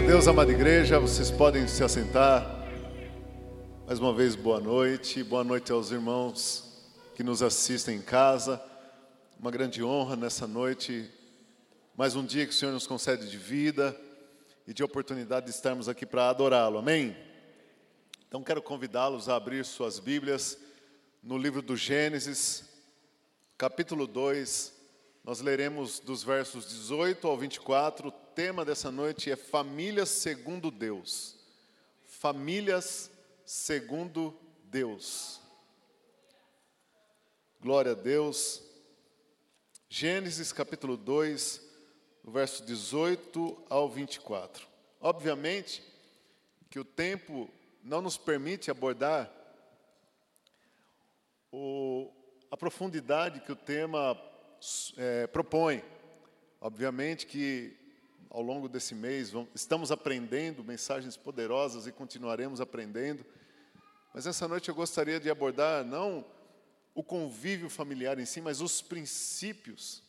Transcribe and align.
a 0.00 0.02
Deus, 0.02 0.26
amada 0.26 0.50
igreja, 0.50 0.98
vocês 0.98 1.30
podem 1.30 1.68
se 1.68 1.84
assentar. 1.84 2.66
Mais 3.86 3.98
uma 3.98 4.14
vez, 4.14 4.34
boa 4.34 4.58
noite, 4.58 5.22
boa 5.22 5.44
noite 5.44 5.70
aos 5.72 5.90
irmãos 5.90 6.88
que 7.14 7.22
nos 7.22 7.42
assistem 7.42 7.98
em 7.98 8.00
casa. 8.00 8.62
Uma 9.38 9.50
grande 9.50 9.84
honra 9.84 10.16
nessa 10.16 10.46
noite, 10.46 11.10
mais 11.94 12.16
um 12.16 12.24
dia 12.24 12.46
que 12.46 12.52
o 12.52 12.56
Senhor 12.56 12.72
nos 12.72 12.86
concede 12.86 13.28
de 13.28 13.36
vida 13.36 13.94
e 14.66 14.72
de 14.72 14.82
oportunidade 14.82 15.44
de 15.44 15.52
estarmos 15.52 15.86
aqui 15.86 16.06
para 16.06 16.30
adorá-lo, 16.30 16.78
amém? 16.78 17.14
Então 18.26 18.42
quero 18.42 18.62
convidá-los 18.62 19.28
a 19.28 19.36
abrir 19.36 19.66
suas 19.66 19.98
Bíblias 19.98 20.56
no 21.22 21.36
livro 21.36 21.60
do 21.60 21.76
Gênesis, 21.76 22.64
capítulo 23.58 24.06
2. 24.06 24.72
Nós 25.22 25.42
leremos 25.42 26.00
dos 26.00 26.22
versos 26.22 26.66
18 26.66 27.28
ao 27.28 27.36
24. 27.36 28.10
O 28.40 28.42
tema 28.42 28.64
dessa 28.64 28.90
noite 28.90 29.30
é 29.30 29.36
Famílias 29.36 30.08
segundo 30.08 30.70
Deus. 30.70 31.36
Famílias 32.06 33.10
segundo 33.44 34.34
Deus. 34.64 35.42
Glória 37.60 37.92
a 37.92 37.94
Deus. 37.94 38.62
Gênesis 39.90 40.54
capítulo 40.54 40.96
2, 40.96 41.60
do 42.24 42.30
verso 42.30 42.64
18 42.64 43.62
ao 43.68 43.90
24. 43.90 44.66
Obviamente 45.02 45.84
que 46.70 46.80
o 46.80 46.84
tempo 46.84 47.46
não 47.82 48.00
nos 48.00 48.16
permite 48.16 48.70
abordar 48.70 49.30
o, 51.52 52.10
a 52.50 52.56
profundidade 52.56 53.40
que 53.40 53.52
o 53.52 53.56
tema 53.56 54.18
é, 54.96 55.26
propõe. 55.26 55.84
Obviamente 56.58 57.26
que 57.26 57.78
ao 58.30 58.40
longo 58.40 58.68
desse 58.68 58.94
mês 58.94 59.32
estamos 59.54 59.90
aprendendo 59.90 60.62
mensagens 60.62 61.16
poderosas 61.16 61.86
e 61.86 61.92
continuaremos 61.92 62.60
aprendendo, 62.60 63.26
mas 64.14 64.26
essa 64.26 64.46
noite 64.46 64.68
eu 64.68 64.74
gostaria 64.74 65.18
de 65.18 65.28
abordar 65.28 65.84
não 65.84 66.24
o 66.94 67.02
convívio 67.02 67.68
familiar 67.68 68.18
em 68.18 68.24
si, 68.24 68.40
mas 68.40 68.60
os 68.60 68.80
princípios 68.80 70.02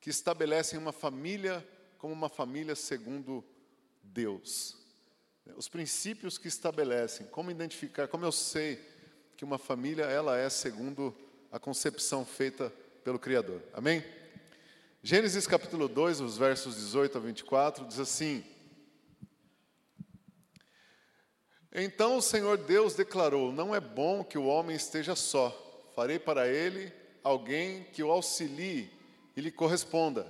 que 0.00 0.10
estabelecem 0.10 0.78
uma 0.78 0.92
família 0.92 1.66
como 1.98 2.12
uma 2.12 2.28
família 2.28 2.76
segundo 2.76 3.42
Deus. 4.02 4.76
Os 5.56 5.68
princípios 5.68 6.38
que 6.38 6.48
estabelecem, 6.48 7.26
como 7.26 7.50
identificar, 7.50 8.06
como 8.08 8.24
eu 8.24 8.32
sei 8.32 8.80
que 9.36 9.44
uma 9.44 9.58
família 9.58 10.04
ela 10.04 10.36
é 10.36 10.48
segundo 10.48 11.16
a 11.50 11.58
concepção 11.58 12.24
feita 12.24 12.72
pelo 13.04 13.18
Criador. 13.18 13.62
Amém? 13.72 14.04
Gênesis 15.08 15.46
capítulo 15.46 15.86
2, 15.86 16.20
os 16.20 16.36
versos 16.36 16.74
18 16.74 17.16
a 17.16 17.20
24, 17.20 17.84
diz 17.86 18.00
assim: 18.00 18.44
Então 21.72 22.16
o 22.16 22.20
Senhor 22.20 22.58
Deus 22.58 22.96
declarou: 22.96 23.52
Não 23.52 23.72
é 23.72 23.78
bom 23.78 24.24
que 24.24 24.36
o 24.36 24.46
homem 24.46 24.74
esteja 24.74 25.14
só. 25.14 25.56
Farei 25.94 26.18
para 26.18 26.48
ele 26.48 26.92
alguém 27.22 27.84
que 27.92 28.02
o 28.02 28.10
auxilie 28.10 28.90
e 29.36 29.40
lhe 29.40 29.52
corresponda. 29.52 30.26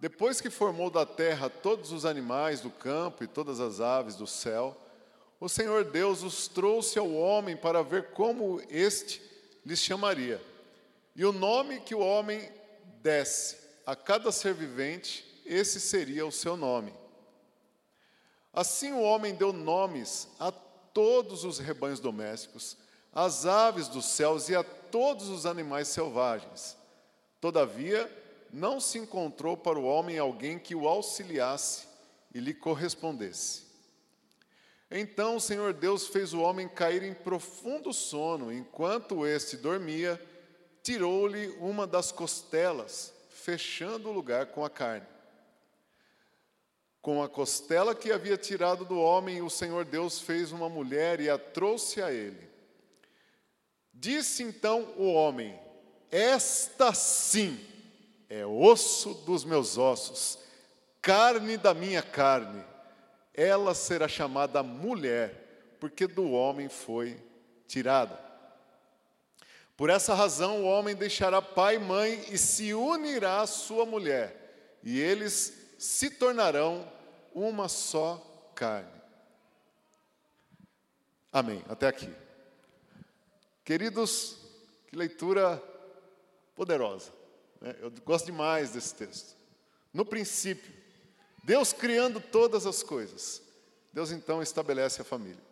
Depois 0.00 0.40
que 0.40 0.48
formou 0.48 0.88
da 0.88 1.04
terra 1.04 1.50
todos 1.50 1.92
os 1.92 2.06
animais 2.06 2.62
do 2.62 2.70
campo 2.70 3.22
e 3.22 3.26
todas 3.26 3.60
as 3.60 3.82
aves 3.82 4.16
do 4.16 4.26
céu, 4.26 4.74
o 5.38 5.46
Senhor 5.46 5.84
Deus 5.84 6.22
os 6.22 6.48
trouxe 6.48 6.98
ao 6.98 7.12
homem 7.12 7.54
para 7.54 7.82
ver 7.82 8.12
como 8.12 8.62
este 8.70 9.20
lhes 9.62 9.80
chamaria. 9.80 10.40
E 11.14 11.22
o 11.22 11.32
nome 11.32 11.80
que 11.80 11.94
o 11.94 12.00
homem 12.00 12.58
desse 13.02 13.56
a 13.86 13.96
cada 13.96 14.30
ser 14.30 14.54
vivente, 14.54 15.42
esse 15.44 15.80
seria 15.80 16.24
o 16.24 16.32
seu 16.32 16.56
nome. 16.56 16.92
Assim 18.52 18.92
o 18.92 19.00
homem 19.00 19.34
deu 19.34 19.52
nomes 19.52 20.28
a 20.38 20.52
todos 20.52 21.44
os 21.44 21.58
rebanhos 21.58 22.00
domésticos, 22.00 22.76
às 23.12 23.46
aves 23.46 23.88
dos 23.88 24.04
céus 24.06 24.48
e 24.48 24.54
a 24.54 24.62
todos 24.62 25.28
os 25.28 25.46
animais 25.46 25.88
selvagens. 25.88 26.76
Todavia, 27.40 28.08
não 28.52 28.80
se 28.80 28.98
encontrou 28.98 29.56
para 29.56 29.78
o 29.78 29.84
homem 29.84 30.18
alguém 30.18 30.58
que 30.58 30.74
o 30.74 30.86
auxiliasse 30.86 31.86
e 32.34 32.40
lhe 32.40 32.54
correspondesse. 32.54 33.64
Então 34.90 35.36
o 35.36 35.40
Senhor 35.40 35.72
Deus 35.72 36.08
fez 36.08 36.32
o 36.32 36.40
homem 36.40 36.68
cair 36.68 37.02
em 37.02 37.14
profundo 37.14 37.92
sono, 37.92 38.52
enquanto 38.52 39.24
este 39.24 39.56
dormia, 39.56 40.20
tirou-lhe 40.82 41.48
uma 41.58 41.86
das 41.86 42.10
costelas, 42.12 43.12
fechando 43.28 44.08
o 44.08 44.12
lugar 44.12 44.46
com 44.46 44.64
a 44.64 44.70
carne. 44.70 45.06
Com 47.02 47.22
a 47.22 47.28
costela 47.28 47.94
que 47.94 48.12
havia 48.12 48.36
tirado 48.36 48.84
do 48.84 48.98
homem, 48.98 49.40
o 49.40 49.48
Senhor 49.48 49.84
Deus 49.84 50.20
fez 50.20 50.52
uma 50.52 50.68
mulher 50.68 51.20
e 51.20 51.30
a 51.30 51.38
trouxe 51.38 52.02
a 52.02 52.12
ele. 52.12 52.48
Disse 53.92 54.42
então 54.42 54.94
o 54.96 55.12
homem: 55.12 55.58
Esta 56.10 56.92
sim 56.92 57.58
é 58.28 58.44
osso 58.44 59.14
dos 59.14 59.44
meus 59.44 59.78
ossos, 59.78 60.38
carne 61.00 61.56
da 61.56 61.72
minha 61.72 62.02
carne. 62.02 62.64
Ela 63.32 63.74
será 63.74 64.06
chamada 64.06 64.62
mulher, 64.62 65.76
porque 65.80 66.06
do 66.06 66.30
homem 66.30 66.68
foi 66.68 67.16
tirada. 67.66 68.29
Por 69.80 69.88
essa 69.88 70.12
razão, 70.12 70.62
o 70.62 70.66
homem 70.66 70.94
deixará 70.94 71.40
pai 71.40 71.76
e 71.76 71.78
mãe 71.78 72.26
e 72.28 72.36
se 72.36 72.74
unirá 72.74 73.40
à 73.40 73.46
sua 73.46 73.86
mulher, 73.86 74.78
e 74.82 75.00
eles 75.00 75.54
se 75.78 76.10
tornarão 76.10 76.86
uma 77.34 77.66
só 77.66 78.52
carne. 78.54 78.92
Amém. 81.32 81.64
Até 81.66 81.88
aqui. 81.88 82.12
Queridos, 83.64 84.36
que 84.86 84.94
leitura 84.96 85.56
poderosa. 86.54 87.10
Né? 87.58 87.74
Eu 87.80 87.90
gosto 88.04 88.26
demais 88.26 88.72
desse 88.72 88.94
texto. 88.94 89.34
No 89.94 90.04
princípio, 90.04 90.74
Deus 91.42 91.72
criando 91.72 92.20
todas 92.20 92.66
as 92.66 92.82
coisas, 92.82 93.40
Deus 93.94 94.12
então 94.12 94.42
estabelece 94.42 95.00
a 95.00 95.06
família. 95.06 95.42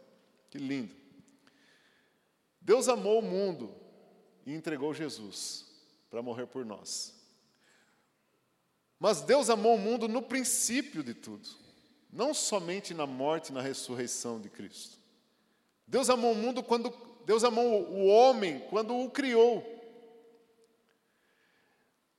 Que 0.50 0.58
lindo. 0.58 0.94
Deus 2.60 2.90
amou 2.90 3.20
o 3.20 3.22
mundo 3.22 3.87
e 4.48 4.54
entregou 4.54 4.94
Jesus 4.94 5.66
para 6.08 6.22
morrer 6.22 6.46
por 6.46 6.64
nós. 6.64 7.12
Mas 8.98 9.20
Deus 9.20 9.50
amou 9.50 9.74
o 9.74 9.78
mundo 9.78 10.08
no 10.08 10.22
princípio 10.22 11.02
de 11.02 11.12
tudo, 11.12 11.46
não 12.10 12.32
somente 12.32 12.94
na 12.94 13.06
morte 13.06 13.50
e 13.50 13.52
na 13.52 13.60
ressurreição 13.60 14.40
de 14.40 14.48
Cristo. 14.48 14.96
Deus 15.86 16.08
amou 16.08 16.32
o 16.32 16.34
mundo 16.34 16.62
quando 16.62 16.90
Deus 17.26 17.44
amou 17.44 17.90
o 17.90 18.06
homem 18.06 18.60
quando 18.70 18.96
o 18.96 19.10
criou. 19.10 19.62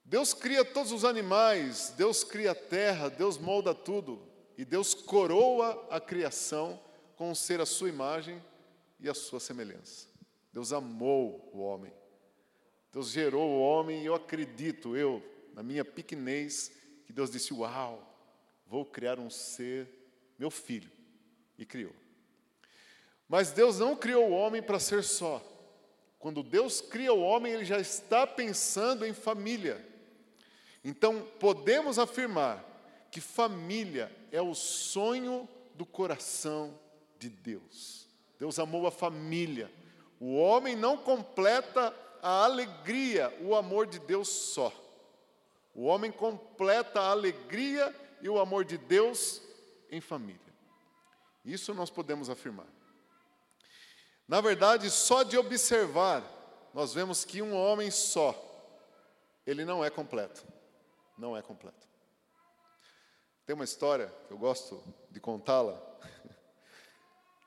Deus 0.05 0.31
cria 0.31 0.63
todos 0.63 0.91
os 0.91 1.03
animais, 1.03 1.91
Deus 1.97 2.23
cria 2.23 2.51
a 2.51 2.55
terra, 2.55 3.09
Deus 3.09 3.39
molda 3.39 3.73
tudo, 3.73 4.21
e 4.55 4.63
Deus 4.63 4.93
coroa 4.93 5.87
a 5.89 5.99
criação 5.99 6.79
com 7.15 7.33
ser 7.33 7.59
a 7.59 7.65
sua 7.65 7.89
imagem 7.89 8.39
e 8.99 9.09
a 9.09 9.15
sua 9.15 9.39
semelhança. 9.39 10.07
Deus 10.53 10.71
amou 10.71 11.49
o 11.51 11.59
homem. 11.59 11.91
Deus 12.91 13.11
gerou 13.11 13.49
o 13.49 13.61
homem 13.61 14.01
e 14.01 14.05
eu 14.05 14.15
acredito, 14.15 14.95
eu, 14.97 15.23
na 15.53 15.61
minha 15.61 15.85
pequenez, 15.85 16.71
que 17.05 17.13
Deus 17.13 17.29
disse: 17.29 17.53
Uau, 17.53 18.03
vou 18.65 18.83
criar 18.85 19.19
um 19.19 19.29
ser, 19.29 19.87
meu 20.37 20.49
filho, 20.49 20.91
e 21.57 21.65
criou. 21.65 21.93
Mas 23.27 23.51
Deus 23.51 23.77
não 23.77 23.95
criou 23.95 24.29
o 24.29 24.33
homem 24.33 24.61
para 24.61 24.79
ser 24.79 25.03
só. 25.03 25.43
Quando 26.17 26.41
Deus 26.41 26.81
cria 26.81 27.13
o 27.13 27.21
homem, 27.21 27.53
ele 27.53 27.65
já 27.65 27.79
está 27.79 28.25
pensando 28.25 29.05
em 29.05 29.13
família. 29.13 29.85
Então, 30.83 31.27
podemos 31.39 31.99
afirmar 31.99 32.65
que 33.11 33.21
família 33.21 34.11
é 34.31 34.41
o 34.41 34.55
sonho 34.55 35.47
do 35.75 35.85
coração 35.85 36.77
de 37.17 37.29
Deus. 37.29 38.07
Deus 38.37 38.57
amou 38.59 38.87
a 38.87 38.91
família. 38.91 39.71
O 40.19 40.35
homem 40.35 40.75
não 40.75 40.97
completa 40.97 41.95
a 42.21 42.43
alegria, 42.43 43.35
o 43.41 43.55
amor 43.55 43.87
de 43.87 43.99
Deus 43.99 44.27
só. 44.27 44.73
O 45.73 45.85
homem 45.85 46.11
completa 46.11 46.99
a 46.99 47.11
alegria 47.11 47.95
e 48.21 48.29
o 48.29 48.39
amor 48.39 48.65
de 48.65 48.77
Deus 48.77 49.41
em 49.91 50.01
família. 50.01 50.39
Isso 51.43 51.73
nós 51.73 51.89
podemos 51.89 52.29
afirmar. 52.29 52.67
Na 54.27 54.41
verdade, 54.41 54.89
só 54.89 55.23
de 55.23 55.37
observar, 55.37 56.23
nós 56.73 56.93
vemos 56.93 57.25
que 57.25 57.41
um 57.41 57.55
homem 57.55 57.89
só, 57.89 58.35
ele 59.45 59.65
não 59.65 59.83
é 59.83 59.89
completo 59.89 60.45
não 61.19 61.35
é 61.35 61.41
completo. 61.41 61.87
Tem 63.45 63.53
uma 63.53 63.65
história 63.65 64.07
que 64.27 64.33
eu 64.33 64.37
gosto 64.37 64.81
de 65.11 65.19
contá-la. 65.19 65.79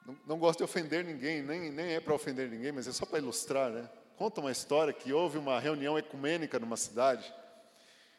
Não, 0.04 0.19
não, 0.26 0.36
gosto 0.36 0.58
de 0.58 0.64
ofender 0.64 1.04
ninguém, 1.04 1.42
nem, 1.42 1.70
nem 1.70 1.94
é 1.94 2.00
para 2.00 2.12
ofender 2.12 2.50
ninguém, 2.50 2.72
mas 2.72 2.88
é 2.88 2.92
só 2.92 3.06
para 3.06 3.20
ilustrar, 3.20 3.70
né? 3.70 3.88
Conta 4.17 4.41
uma 4.41 4.53
história 4.53 4.93
que 4.93 5.12
houve 5.12 5.38
uma 5.38 5.59
reunião 5.59 5.99
ecumênica 5.99 6.59
numa 6.59 6.76
cidade. 6.76 7.32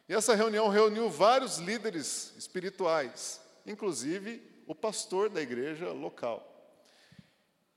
E 0.07 0.13
essa 0.13 0.35
reunião 0.35 0.67
reuniu 0.67 1.09
vários 1.09 1.57
líderes 1.57 2.33
espirituais. 2.37 3.41
inclusive 3.65 4.51
o 4.67 4.75
pastor 4.75 5.29
da 5.29 5.41
igreja 5.41 5.91
local. 5.91 6.49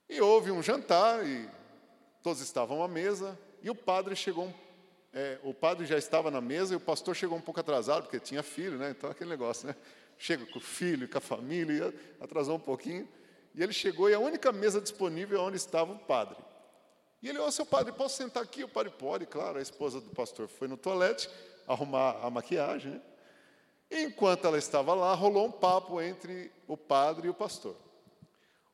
E 0.09 0.21
houve 0.21 0.51
um 0.51 0.63
jantar 0.63 1.25
e 1.27 1.49
todos 2.23 2.41
estavam 2.41 2.83
à 2.83 2.89
mesa 2.89 3.39
e 3.63 3.71
o 3.71 3.75
padre 3.75 4.15
chegou, 4.15 4.53
é, 5.13 5.39
o 5.43 5.53
padre 5.53 5.85
já 5.87 5.99
estava 5.99 6.31
na 6.31 6.41
mesa 6.41 6.75
e 6.75 6.77
o 6.77 6.81
pastor 6.81 7.15
chegou 7.15 7.37
um 7.37 7.41
pouco 7.41 7.61
atrasado 7.61 8.05
porque 8.05 8.21
tinha 8.21 8.43
filho, 8.43 8.79
né? 8.79 8.91
Então 8.91 9.11
aquele 9.11 9.31
negócio, 9.31 9.67
né? 9.67 9.75
Chega 10.19 10.47
com 10.47 10.59
o 10.59 10.63
filho, 10.63 11.09
com 11.09 11.19
a 11.19 11.21
família, 11.21 11.93
atrasou 12.21 12.57
um 12.57 12.61
pouquinho. 12.61 13.09
E 13.55 13.63
ele 13.63 13.73
chegou 13.73 14.09
e 14.09 14.15
a 14.15 14.19
única 14.19 14.53
mesa 14.53 14.81
disponível 14.81 15.39
é 15.39 15.43
onde 15.43 15.57
estava 15.57 15.93
o 15.93 15.99
padre. 15.99 16.37
E 17.27 17.29
ele, 17.29 17.41
ô, 17.41 17.47
oh, 17.47 17.51
seu 17.51 17.67
padre, 17.67 17.93
posso 17.93 18.17
sentar 18.17 18.41
aqui? 18.41 18.63
O 18.63 18.69
padre 18.69 18.93
pode, 18.93 19.27
claro. 19.27 19.59
A 19.59 19.61
esposa 19.61 20.01
do 20.01 20.11
pastor 20.11 20.47
foi 20.47 20.69
no 20.69 20.77
toalete 20.77 21.29
arrumar 21.67 22.25
a 22.25 22.31
maquiagem, 22.31 22.93
né? 22.93 23.03
Enquanto 23.91 24.47
ela 24.47 24.57
estava 24.57 24.95
lá, 24.95 25.13
rolou 25.13 25.47
um 25.47 25.51
papo 25.51 26.01
entre 26.01 26.53
o 26.69 26.77
padre 26.77 27.27
e 27.27 27.29
o 27.29 27.35
pastor. 27.35 27.75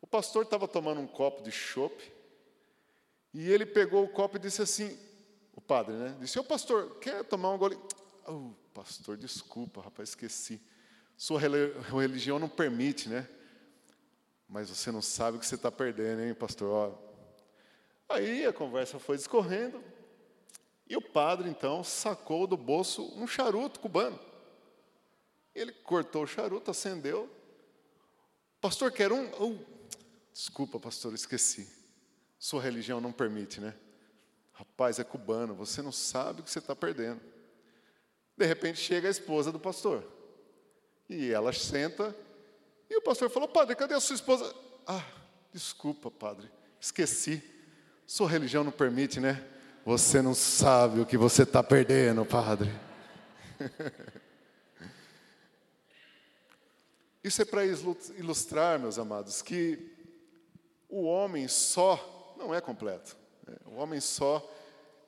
O 0.03 0.07
pastor 0.07 0.45
estava 0.45 0.69
tomando 0.69 1.01
um 1.01 1.07
copo 1.07 1.43
de 1.43 1.51
chope 1.51 2.13
e 3.33 3.51
ele 3.51 3.65
pegou 3.65 4.05
o 4.05 4.09
copo 4.09 4.37
e 4.37 4.39
disse 4.41 4.61
assim, 4.61 4.99
o 5.55 5.61
padre, 5.63 5.95
né? 5.95 6.15
Disse, 6.21 6.39
ô 6.39 6.45
pastor, 6.45 6.99
quer 6.99 7.25
tomar 7.25 7.53
um 7.53 7.57
gole? 7.57 7.79
Oh, 8.29 8.51
pastor, 8.75 9.17
desculpa, 9.17 9.81
rapaz, 9.81 10.11
esqueci. 10.11 10.61
Sua 11.17 11.41
religião 11.41 12.39
não 12.39 12.51
permite, 12.51 13.09
né? 13.09 13.27
Mas 14.47 14.69
você 14.69 14.93
não 14.93 15.01
sabe 15.01 15.39
o 15.39 15.41
que 15.41 15.47
você 15.47 15.55
está 15.55 15.73
perdendo, 15.73 16.21
hein, 16.21 16.35
pastor? 16.35 16.99
Aí 18.13 18.47
a 18.47 18.53
conversa 18.53 18.99
foi 18.99 19.17
discorrendo 19.17 19.83
e 20.93 20.97
o 20.97 21.01
padre, 21.01 21.49
então, 21.49 21.83
sacou 21.83 22.47
do 22.47 22.55
bolso 22.55 23.03
um 23.17 23.27
charuto 23.27 23.81
cubano. 23.81 24.21
Ele 25.55 25.73
cortou 25.73 26.25
o 26.25 26.27
charuto, 26.27 26.71
acendeu. 26.71 27.31
Pastor, 28.61 28.93
quer 28.93 29.11
um? 29.11 29.31
Oh, 29.41 29.57
desculpa, 30.33 30.79
pastor, 30.79 31.15
esqueci. 31.15 31.67
Sua 32.39 32.61
religião 32.61 33.01
não 33.01 33.11
permite, 33.11 33.59
né? 33.59 33.75
Rapaz, 34.53 34.99
é 34.99 35.05
cubano, 35.05 35.55
você 35.55 35.81
não 35.81 35.93
sabe 35.93 36.41
o 36.41 36.45
que 36.45 36.51
você 36.51 36.59
está 36.59 36.77
perdendo. 36.77 37.23
De 38.37 38.45
repente 38.45 38.79
chega 38.79 39.09
a 39.09 39.11
esposa 39.11 39.51
do 39.51 39.59
pastor. 39.59 40.05
E 41.09 41.31
ela 41.31 41.55
senta. 41.55 42.15
E 42.91 42.97
o 42.99 43.03
pastor 43.03 43.31
falou: 43.31 43.49
Padre, 43.49 43.77
cadê 43.77 43.95
a 43.95 44.01
sua 44.01 44.15
esposa? 44.15 44.55
Ah, 44.87 45.07
desculpa, 45.53 46.11
padre, 46.11 46.51
esqueci. 46.79 47.43
Sua 48.07 48.29
religião 48.29 48.65
não 48.65 48.73
permite, 48.73 49.21
né? 49.21 49.43
Você 49.85 50.23
não 50.23 50.35
sabe 50.35 51.01
o 51.01 51.07
que 51.07 51.17
você 51.17 51.43
está 51.43 51.63
perdendo, 51.63 52.25
padre. 52.25 52.73
Isso 57.23 57.41
é 57.41 57.45
para 57.45 57.65
ilustrar, 57.65 58.79
meus 58.81 58.99
amados, 58.99 59.43
que 59.43 59.93
o 60.89 61.05
homem 61.05 61.47
só 61.49 62.35
não 62.37 62.53
é 62.55 62.61
completo. 62.61 63.17
Né? 63.47 63.55
O 63.67 63.77
homem 63.77 64.01
só. 64.01 64.47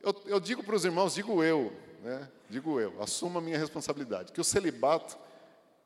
Eu, 0.01 0.15
eu 0.27 0.41
digo 0.41 0.63
para 0.63 0.77
os 0.77 0.85
irmãos, 0.85 1.15
digo 1.15 1.43
eu, 1.43 1.73
né? 2.03 2.29
digo 2.49 2.81
eu, 2.81 3.03
assumo 3.03 3.39
a 3.39 3.43
minha 3.43 3.59
responsabilidade, 3.59 4.33
que 4.33 4.41
o 4.41 4.45
celibato 4.45 5.19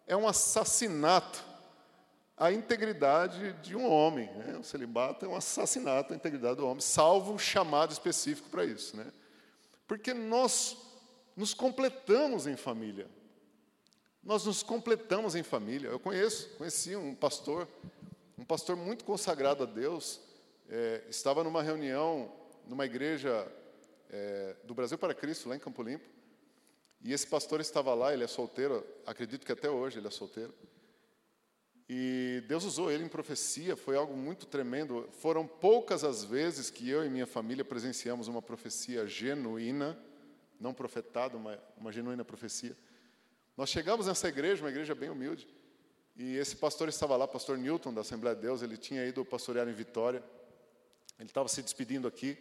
é 0.06 0.16
um 0.16 0.28
assassinato 0.28 1.42
à 2.38 2.52
integridade 2.52 3.52
de 3.54 3.76
um 3.76 3.90
homem. 3.90 4.30
Né? 4.34 4.58
O 4.58 4.64
celibato 4.64 5.24
é 5.24 5.28
um 5.28 5.34
assassinato 5.34 6.12
à 6.12 6.16
integridade 6.16 6.56
do 6.56 6.66
homem, 6.66 6.80
salvo 6.80 7.32
um 7.32 7.38
chamado 7.38 7.92
específico 7.92 8.48
para 8.48 8.64
isso. 8.64 8.96
Né? 8.96 9.06
Porque 9.86 10.14
nós 10.14 10.76
nos 11.36 11.54
completamos 11.54 12.46
em 12.46 12.56
família. 12.56 13.08
Nós 14.22 14.44
nos 14.44 14.62
completamos 14.62 15.34
em 15.34 15.42
família. 15.42 15.88
Eu 15.88 15.98
conheço, 15.98 16.48
conheci 16.56 16.94
um 16.94 17.14
pastor, 17.14 17.66
um 18.36 18.44
pastor 18.44 18.76
muito 18.76 19.04
consagrado 19.04 19.62
a 19.62 19.66
Deus, 19.66 20.20
é, 20.68 21.04
estava 21.08 21.42
numa 21.42 21.62
reunião 21.62 22.30
numa 22.68 22.84
igreja 22.84 23.50
é, 24.10 24.54
do 24.64 24.74
Brasil 24.74 24.98
para 24.98 25.14
Cristo, 25.14 25.48
lá 25.48 25.56
em 25.56 25.58
Campo 25.58 25.82
Limpo, 25.82 26.04
e 27.00 27.12
esse 27.12 27.26
pastor 27.26 27.60
estava 27.60 27.94
lá, 27.94 28.12
ele 28.12 28.24
é 28.24 28.26
solteiro, 28.26 28.84
acredito 29.06 29.46
que 29.46 29.52
até 29.52 29.70
hoje 29.70 29.98
ele 29.98 30.06
é 30.06 30.10
solteiro, 30.10 30.52
e 31.88 32.42
Deus 32.46 32.64
usou 32.64 32.90
ele 32.90 33.02
em 33.02 33.08
profecia, 33.08 33.74
foi 33.74 33.96
algo 33.96 34.14
muito 34.14 34.44
tremendo. 34.44 35.08
Foram 35.10 35.46
poucas 35.46 36.04
as 36.04 36.22
vezes 36.22 36.68
que 36.68 36.88
eu 36.88 37.02
e 37.02 37.08
minha 37.08 37.26
família 37.26 37.64
presenciamos 37.64 38.28
uma 38.28 38.42
profecia 38.42 39.06
genuína, 39.06 39.98
não 40.60 40.74
profetada, 40.74 41.36
uma, 41.36 41.58
uma 41.78 41.90
genuína 41.90 42.24
profecia. 42.24 42.76
Nós 43.56 43.70
chegamos 43.70 44.06
nessa 44.06 44.28
igreja, 44.28 44.62
uma 44.62 44.68
igreja 44.68 44.94
bem 44.94 45.08
humilde, 45.08 45.48
e 46.14 46.36
esse 46.36 46.56
pastor 46.56 46.88
estava 46.88 47.16
lá, 47.16 47.26
pastor 47.26 47.56
Newton, 47.56 47.94
da 47.94 48.02
Assembleia 48.02 48.36
de 48.36 48.42
Deus, 48.42 48.60
ele 48.60 48.76
tinha 48.76 49.06
ido 49.06 49.24
pastorear 49.24 49.66
em 49.66 49.72
Vitória, 49.72 50.22
ele 51.18 51.28
estava 51.28 51.48
se 51.48 51.62
despedindo 51.62 52.06
aqui. 52.06 52.36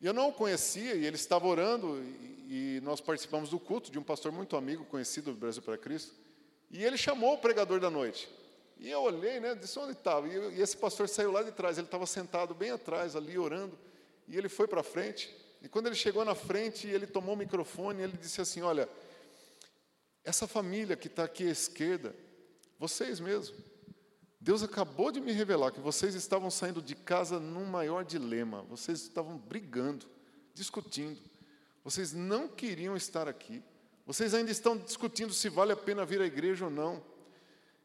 E 0.00 0.06
eu 0.06 0.12
não 0.12 0.30
o 0.30 0.32
conhecia, 0.32 0.94
e 0.94 1.06
ele 1.06 1.16
estava 1.16 1.46
orando, 1.46 2.02
e, 2.48 2.76
e 2.76 2.80
nós 2.82 3.00
participamos 3.00 3.50
do 3.50 3.60
culto 3.60 3.90
de 3.90 3.98
um 3.98 4.02
pastor 4.02 4.32
muito 4.32 4.56
amigo, 4.56 4.84
conhecido 4.86 5.32
do 5.32 5.38
Brasil 5.38 5.62
para 5.62 5.78
Cristo, 5.78 6.14
e 6.70 6.84
ele 6.84 6.96
chamou 6.96 7.34
o 7.34 7.38
pregador 7.38 7.80
da 7.80 7.90
noite. 7.90 8.28
E 8.78 8.88
eu 8.90 9.02
olhei, 9.02 9.40
né, 9.40 9.54
disse 9.54 9.78
onde 9.78 9.92
estava, 9.92 10.26
e, 10.28 10.56
e 10.56 10.62
esse 10.62 10.76
pastor 10.76 11.08
saiu 11.08 11.32
lá 11.32 11.42
de 11.42 11.52
trás, 11.52 11.76
ele 11.76 11.86
estava 11.86 12.06
sentado 12.06 12.54
bem 12.54 12.70
atrás, 12.70 13.14
ali 13.14 13.36
orando, 13.36 13.78
e 14.26 14.38
ele 14.38 14.48
foi 14.48 14.66
para 14.66 14.82
frente, 14.82 15.34
e 15.60 15.68
quando 15.68 15.86
ele 15.86 15.96
chegou 15.96 16.24
na 16.24 16.34
frente, 16.34 16.86
ele 16.86 17.06
tomou 17.06 17.34
o 17.34 17.38
microfone, 17.38 18.00
e 18.00 18.04
ele 18.04 18.16
disse 18.16 18.40
assim, 18.40 18.62
olha, 18.62 18.88
essa 20.24 20.46
família 20.46 20.96
que 20.96 21.08
está 21.08 21.24
aqui 21.24 21.46
à 21.46 21.50
esquerda, 21.50 22.14
vocês 22.78 23.20
mesmos, 23.20 23.52
Deus 24.40 24.62
acabou 24.62 25.12
de 25.12 25.20
me 25.20 25.32
revelar 25.32 25.70
que 25.70 25.80
vocês 25.80 26.14
estavam 26.14 26.50
saindo 26.50 26.80
de 26.80 26.94
casa 26.94 27.38
num 27.38 27.66
maior 27.66 28.02
dilema, 28.04 28.62
vocês 28.62 29.02
estavam 29.02 29.36
brigando, 29.36 30.06
discutindo, 30.54 31.20
vocês 31.84 32.14
não 32.14 32.48
queriam 32.48 32.96
estar 32.96 33.28
aqui, 33.28 33.62
vocês 34.10 34.34
ainda 34.34 34.50
estão 34.50 34.76
discutindo 34.76 35.32
se 35.32 35.48
vale 35.48 35.70
a 35.70 35.76
pena 35.76 36.04
vir 36.04 36.20
à 36.20 36.26
igreja 36.26 36.64
ou 36.64 36.70
não. 36.70 37.00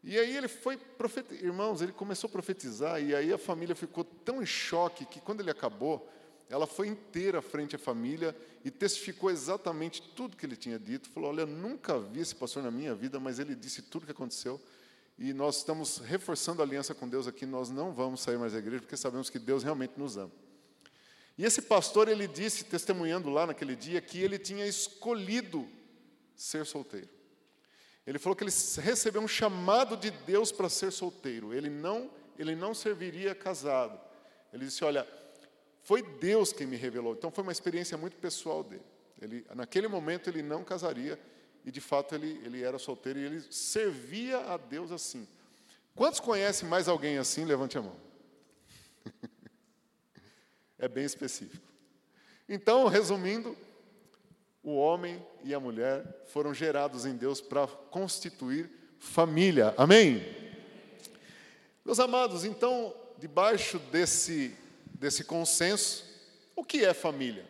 E 0.03 0.17
aí 0.17 0.35
ele 0.35 0.47
foi 0.47 0.75
profetizar, 0.75 1.45
irmãos, 1.45 1.83
ele 1.83 1.91
começou 1.91 2.27
a 2.27 2.31
profetizar, 2.31 2.99
e 2.99 3.13
aí 3.13 3.31
a 3.31 3.37
família 3.37 3.75
ficou 3.75 4.03
tão 4.03 4.41
em 4.41 4.45
choque 4.45 5.05
que 5.05 5.21
quando 5.21 5.41
ele 5.41 5.51
acabou, 5.51 6.09
ela 6.49 6.65
foi 6.65 6.87
inteira 6.87 7.43
frente 7.43 7.75
à 7.75 7.77
família 7.77 8.35
e 8.63 8.71
testificou 8.71 9.29
exatamente 9.29 10.01
tudo 10.01 10.35
que 10.35 10.43
ele 10.43 10.55
tinha 10.55 10.79
dito. 10.79 11.07
Falou: 11.09 11.29
Olha, 11.29 11.41
eu 11.41 11.47
nunca 11.47 11.99
vi 11.99 12.21
esse 12.21 12.33
pastor 12.33 12.63
na 12.63 12.71
minha 12.71 12.95
vida, 12.95 13.19
mas 13.19 13.37
ele 13.37 13.53
disse 13.53 13.83
tudo 13.83 14.01
o 14.01 14.05
que 14.07 14.11
aconteceu. 14.11 14.59
E 15.19 15.31
nós 15.31 15.57
estamos 15.57 15.99
reforçando 15.99 16.59
a 16.63 16.65
aliança 16.65 16.95
com 16.95 17.07
Deus 17.07 17.27
aqui. 17.27 17.45
Nós 17.45 17.69
não 17.69 17.93
vamos 17.93 18.21
sair 18.21 18.39
mais 18.39 18.53
da 18.53 18.57
igreja 18.57 18.81
porque 18.81 18.97
sabemos 18.97 19.29
que 19.29 19.37
Deus 19.37 19.61
realmente 19.61 19.93
nos 19.95 20.17
ama. 20.17 20.31
E 21.37 21.45
esse 21.45 21.61
pastor, 21.61 22.07
ele 22.07 22.27
disse, 22.27 22.63
testemunhando 22.63 23.29
lá 23.29 23.45
naquele 23.45 23.75
dia, 23.75 24.01
que 24.01 24.19
ele 24.19 24.39
tinha 24.39 24.65
escolhido 24.65 25.69
ser 26.35 26.65
solteiro. 26.65 27.09
Ele 28.05 28.19
falou 28.19 28.35
que 28.35 28.43
ele 28.43 28.51
recebeu 28.81 29.21
um 29.21 29.27
chamado 29.27 29.97
de 29.97 30.11
Deus 30.11 30.51
para 30.51 30.69
ser 30.69 30.91
solteiro. 30.91 31.53
Ele 31.53 31.69
não, 31.69 32.11
ele 32.37 32.55
não 32.55 32.73
serviria 32.73 33.33
casado. 33.33 33.99
Ele 34.53 34.65
disse: 34.65 34.83
Olha, 34.83 35.07
foi 35.81 36.01
Deus 36.01 36.53
quem 36.53 36.67
me 36.67 36.75
revelou. 36.75 37.13
Então 37.13 37.31
foi 37.31 37.43
uma 37.43 37.51
experiência 37.51 37.97
muito 37.97 38.17
pessoal 38.17 38.63
dele. 38.63 38.83
Ele, 39.21 39.45
naquele 39.55 39.87
momento 39.87 40.29
ele 40.29 40.41
não 40.41 40.63
casaria 40.63 41.19
e 41.63 41.71
de 41.71 41.81
fato 41.81 42.13
ele, 42.13 42.39
ele 42.43 42.61
era 42.61 42.77
solteiro 42.77 43.17
e 43.17 43.23
ele 43.23 43.41
servia 43.51 44.39
a 44.39 44.57
Deus 44.57 44.91
assim. 44.91 45.27
Quantos 45.95 46.19
conhecem 46.19 46.67
mais 46.67 46.87
alguém 46.87 47.17
assim? 47.17 47.45
Levante 47.45 47.77
a 47.77 47.81
mão. 47.81 47.95
é 50.77 50.87
bem 50.87 51.05
específico. 51.05 51.65
Então, 52.47 52.87
resumindo, 52.87 53.57
o 54.65 54.75
homem 54.75 55.25
e 55.43 55.53
a 55.53 55.59
mulher 55.59 56.03
foram 56.25 56.53
gerados 56.53 57.05
em 57.05 57.15
Deus 57.15 57.39
para 57.39 57.65
constituir 57.67 58.69
família. 58.99 59.73
Amém? 59.77 60.25
Meus 61.85 61.99
amados, 61.99 62.43
então, 62.43 62.93
debaixo 63.17 63.79
desse 63.79 64.53
desse 64.99 65.23
consenso, 65.23 66.03
o 66.55 66.63
que 66.63 66.83
é 66.83 66.93
família? 66.93 67.45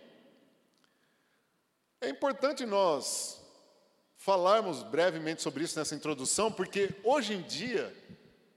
É 2.01 2.09
importante 2.09 2.65
nós 2.65 3.41
falarmos 4.17 4.83
brevemente 4.83 5.41
sobre 5.41 5.63
isso 5.63 5.77
nessa 5.77 5.95
introdução, 5.95 6.51
porque 6.51 6.89
hoje 7.03 7.33
em 7.33 7.41
dia, 7.41 7.95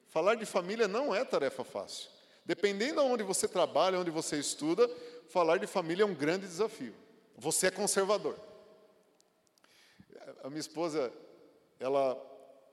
falar 0.08 0.34
de 0.34 0.46
família 0.46 0.88
não 0.88 1.14
é 1.14 1.24
tarefa 1.24 1.62
fácil. 1.62 2.10
Dependendo 2.44 3.02
de 3.02 3.06
onde 3.06 3.22
você 3.22 3.46
trabalha, 3.46 3.98
onde 3.98 4.10
você 4.10 4.38
estuda, 4.38 4.88
falar 5.28 5.58
de 5.58 5.66
família 5.66 6.02
é 6.02 6.06
um 6.06 6.14
grande 6.14 6.46
desafio. 6.46 6.94
Você 7.36 7.66
é 7.66 7.70
conservador. 7.70 8.47
A 10.42 10.48
minha 10.48 10.60
esposa, 10.60 11.12
ela 11.78 12.16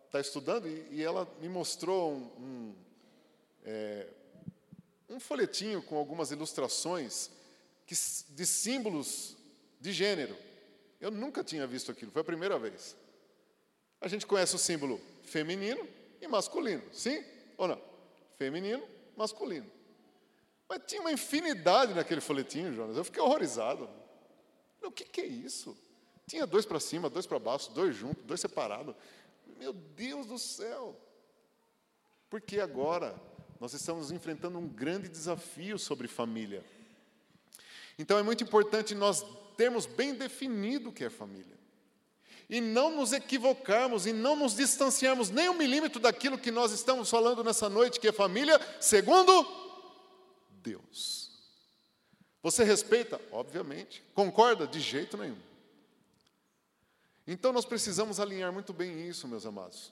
está 0.05 0.19
estudando 0.19 0.67
e, 0.67 0.87
e, 0.91 1.03
ela 1.03 1.27
me 1.41 1.49
mostrou 1.49 2.13
um, 2.13 2.29
um 2.39 2.75
é, 3.65 4.07
um 5.09 5.19
folhetinho 5.19 5.81
com 5.81 5.97
algumas 5.97 6.31
ilustrações 6.31 7.29
que, 7.85 7.95
de 8.29 8.45
símbolos 8.45 9.35
de 9.79 9.91
gênero. 9.91 10.35
Eu 10.99 11.11
nunca 11.11 11.43
tinha 11.43 11.67
visto 11.67 11.91
aquilo, 11.91 12.11
foi 12.11 12.21
a 12.21 12.25
primeira 12.25 12.57
vez. 12.57 12.95
A 13.99 14.07
gente 14.07 14.25
conhece 14.25 14.55
o 14.55 14.59
símbolo 14.59 14.99
feminino 15.23 15.87
e 16.21 16.27
masculino, 16.27 16.83
sim 16.93 17.23
ou 17.57 17.67
não? 17.67 17.81
Feminino, 18.37 18.87
masculino. 19.15 19.69
Mas 20.67 20.81
tinha 20.87 21.01
uma 21.01 21.11
infinidade 21.11 21.93
naquele 21.93 22.21
folhetinho, 22.21 22.73
Jonas. 22.73 22.97
Eu 22.97 23.03
fiquei 23.03 23.21
horrorizado. 23.21 23.89
O 24.81 24.91
que, 24.91 25.03
que 25.05 25.21
é 25.21 25.25
isso? 25.25 25.77
Tinha 26.27 26.47
dois 26.47 26.65
para 26.65 26.79
cima, 26.79 27.09
dois 27.09 27.25
para 27.25 27.39
baixo, 27.39 27.71
dois 27.71 27.95
juntos, 27.95 28.23
dois 28.25 28.39
separados. 28.39 28.95
Meu 29.57 29.73
Deus 29.73 30.25
do 30.25 30.39
céu! 30.39 30.99
Porque 32.29 32.59
agora 32.59 33.15
nós 33.59 33.73
estamos 33.73 34.11
enfrentando 34.11 34.57
um 34.57 34.67
grande 34.67 35.07
desafio 35.07 35.77
sobre 35.77 36.07
família. 36.07 36.63
Então 37.97 38.17
é 38.17 38.23
muito 38.23 38.43
importante 38.43 38.93
nós 38.93 39.25
termos 39.55 39.85
bem 39.85 40.13
definido 40.13 40.89
o 40.89 40.93
que 40.93 41.05
é 41.05 41.09
família. 41.09 41.55
E 42.49 42.61
não 42.61 42.95
nos 42.95 43.11
equivocarmos 43.11 44.05
e 44.05 44.13
não 44.13 44.35
nos 44.35 44.55
distanciarmos 44.55 45.29
nem 45.29 45.49
um 45.49 45.55
milímetro 45.55 45.99
daquilo 45.99 46.37
que 46.37 46.51
nós 46.51 46.71
estamos 46.71 47.09
falando 47.09 47.43
nessa 47.43 47.69
noite, 47.69 47.99
que 47.99 48.07
é 48.07 48.11
família, 48.11 48.59
segundo 48.79 49.47
Deus. 50.61 51.31
Você 52.43 52.63
respeita? 52.63 53.19
Obviamente. 53.31 54.03
Concorda? 54.13 54.67
De 54.67 54.79
jeito 54.79 55.17
nenhum. 55.17 55.37
Então 57.27 57.51
nós 57.51 57.65
precisamos 57.65 58.19
alinhar 58.19 58.51
muito 58.53 58.71
bem 58.71 59.07
isso, 59.07 59.27
meus 59.27 59.45
amados. 59.45 59.91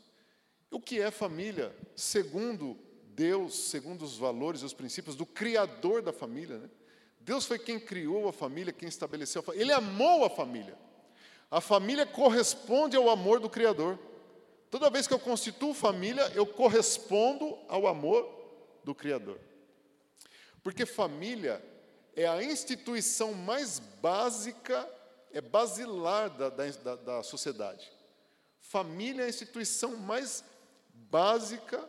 O 0.70 0.80
que 0.80 1.00
é 1.00 1.12
família, 1.12 1.76
segundo 1.96 2.78
Deus, 3.16 3.56
segundo 3.56 4.04
os 4.04 4.18
valores 4.18 4.62
e 4.62 4.66
os 4.66 4.74
princípios 4.74 5.16
do 5.16 5.26
Criador 5.26 6.02
da 6.02 6.14
família? 6.14 6.58
Né? 6.58 6.70
Deus 7.20 7.46
foi 7.46 7.58
quem 7.58 7.80
criou 7.80 8.28
a 8.28 8.34
família, 8.34 8.74
quem 8.74 8.90
estabeleceu 8.90 9.40
a 9.40 9.44
família. 9.44 9.64
Ele 9.64 9.74
amou 9.74 10.26
a 10.26 10.30
família. 10.30 10.78
A 11.50 11.62
família 11.62 12.06
corresponde 12.06 12.98
ao 12.98 13.10
amor 13.10 13.40
do 13.40 13.50
Criador. 13.50 14.00
Toda 14.70 14.90
vez 14.90 15.08
que 15.08 15.14
eu 15.14 15.20
constituo 15.20 15.74
família, 15.74 16.32
eu 16.34 16.46
correspondo 16.46 17.58
ao 17.68 17.86
amor 17.88 18.28
do 18.84 18.96
Criador. 18.96 19.40
Porque 20.64 20.86
família 20.86 21.64
é 22.16 22.26
a 22.26 22.44
instituição 22.44 23.34
mais 23.34 23.80
básica, 23.80 24.90
é 25.34 25.42
basilar 25.42 26.30
da, 26.30 26.50
da, 26.50 26.96
da 26.96 27.24
sociedade. 27.24 27.92
Família 28.60 29.24
é 29.24 29.26
a 29.26 29.30
instituição 29.30 29.98
mais 29.98 30.44
básica 30.94 31.84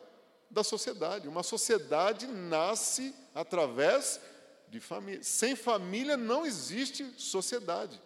da 0.50 0.64
sociedade. 0.64 1.28
Uma 1.28 1.42
sociedade 1.42 2.26
nasce 2.26 3.14
através 3.34 4.20
de 4.68 4.80
família. 4.80 5.22
Sem 5.22 5.54
família 5.54 6.16
não 6.16 6.46
existe 6.46 7.04
sociedade, 7.20 8.00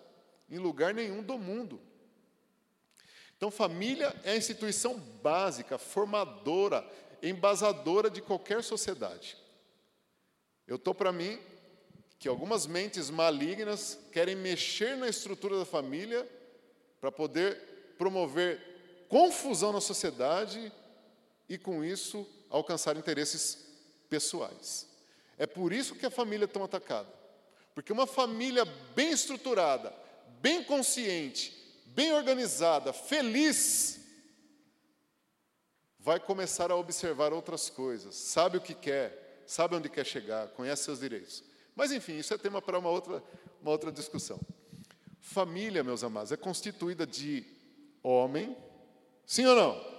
em 0.51 0.59
lugar 0.59 0.93
nenhum 0.93 1.23
do 1.23 1.39
mundo. 1.39 1.81
Então, 3.37 3.51
família 3.51 4.15
é 4.25 4.33
a 4.33 4.37
instituição 4.37 4.99
básica, 4.99 5.79
formadora, 5.79 6.85
embasadora 7.23 8.11
de 8.11 8.21
qualquer 8.21 8.65
sociedade. 8.65 9.39
Eu 10.67 10.77
estou 10.77 10.93
para 10.93 11.13
mim 11.13 11.39
que 12.19 12.29
algumas 12.29 12.67
mentes 12.67 13.11
malignas 13.11 13.99
querem 14.13 14.35
mexer 14.35 14.97
na 14.97 15.09
estrutura 15.09 15.59
da 15.59 15.65
família 15.65 16.29
para 17.01 17.13
poder 17.13 17.95
promover 17.97 19.07
confusão 19.09 19.73
na 19.73 19.81
sociedade 19.81 20.73
e, 21.49 21.57
com 21.57 21.85
isso, 21.85 22.27
alcançar 22.51 22.97
interesses 22.97 23.67
pessoais. 24.11 24.89
É 25.39 25.47
por 25.47 25.73
isso 25.73 25.95
que 25.95 26.07
a 26.07 26.11
família 26.11 26.45
é 26.45 26.49
tão 26.49 26.65
atacada. 26.65 27.09
Porque 27.75 27.93
uma 27.93 28.07
família 28.07 28.65
bem 28.97 29.13
estruturada, 29.13 29.95
bem 30.41 30.65
consciente, 30.65 31.57
bem 31.87 32.13
organizada, 32.13 32.93
feliz, 32.93 34.01
vai 35.99 36.19
começar 36.19 36.73
a 36.73 36.77
observar 36.77 37.33
outras 37.33 37.71
coisas, 37.71 38.17
sabe 38.17 38.59
o 38.59 38.61
que 38.61 38.75
quer, 38.75 39.45
sabe 39.47 39.77
onde 39.77 39.89
quer 39.89 40.05
chegar, 40.05 40.49
conhece 40.49 40.85
seus 40.85 40.99
direitos. 40.99 41.45
Mas 41.79 41.93
enfim, 41.93 42.19
isso 42.19 42.35
é 42.35 42.37
tema 42.37 42.61
para 42.61 42.77
uma 42.77 42.91
outra, 42.91 43.23
uma 43.63 43.71
outra 43.71 43.93
discussão. 43.93 44.41
Família, 45.21 45.85
meus 45.85 46.03
amados, 46.03 46.33
é 46.33 46.37
constituída 46.37 47.07
de 47.07 47.47
homem, 48.03 48.57
sim 49.25 49.47
ou 49.47 49.55
não? 49.55 49.99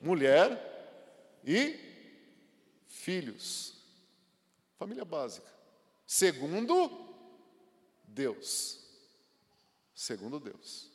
Mulher 0.00 1.38
e 1.44 1.78
filhos. 2.88 3.80
Família 4.76 5.04
básica. 5.04 5.46
Segundo 6.04 6.90
Deus. 8.02 8.80
Segundo 9.94 10.40
Deus. 10.40 10.90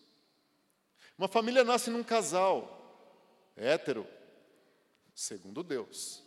Uma 1.18 1.30
família 1.30 1.64
nasce 1.64 1.90
num 1.90 2.04
casal 2.04 3.16
hétero, 3.56 4.06
segundo 5.16 5.64
Deus. 5.64 6.22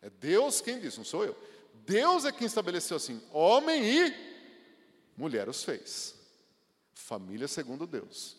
É 0.00 0.08
Deus 0.08 0.62
quem 0.62 0.80
diz, 0.80 0.96
não 0.96 1.04
sou 1.04 1.22
eu. 1.22 1.36
Deus 1.86 2.24
é 2.24 2.32
quem 2.32 2.46
estabeleceu 2.46 2.96
assim: 2.96 3.22
homem 3.30 3.84
e 3.84 4.14
mulher 5.16 5.48
os 5.48 5.62
fez. 5.62 6.14
Família 6.94 7.46
segundo 7.46 7.86
Deus. 7.86 8.36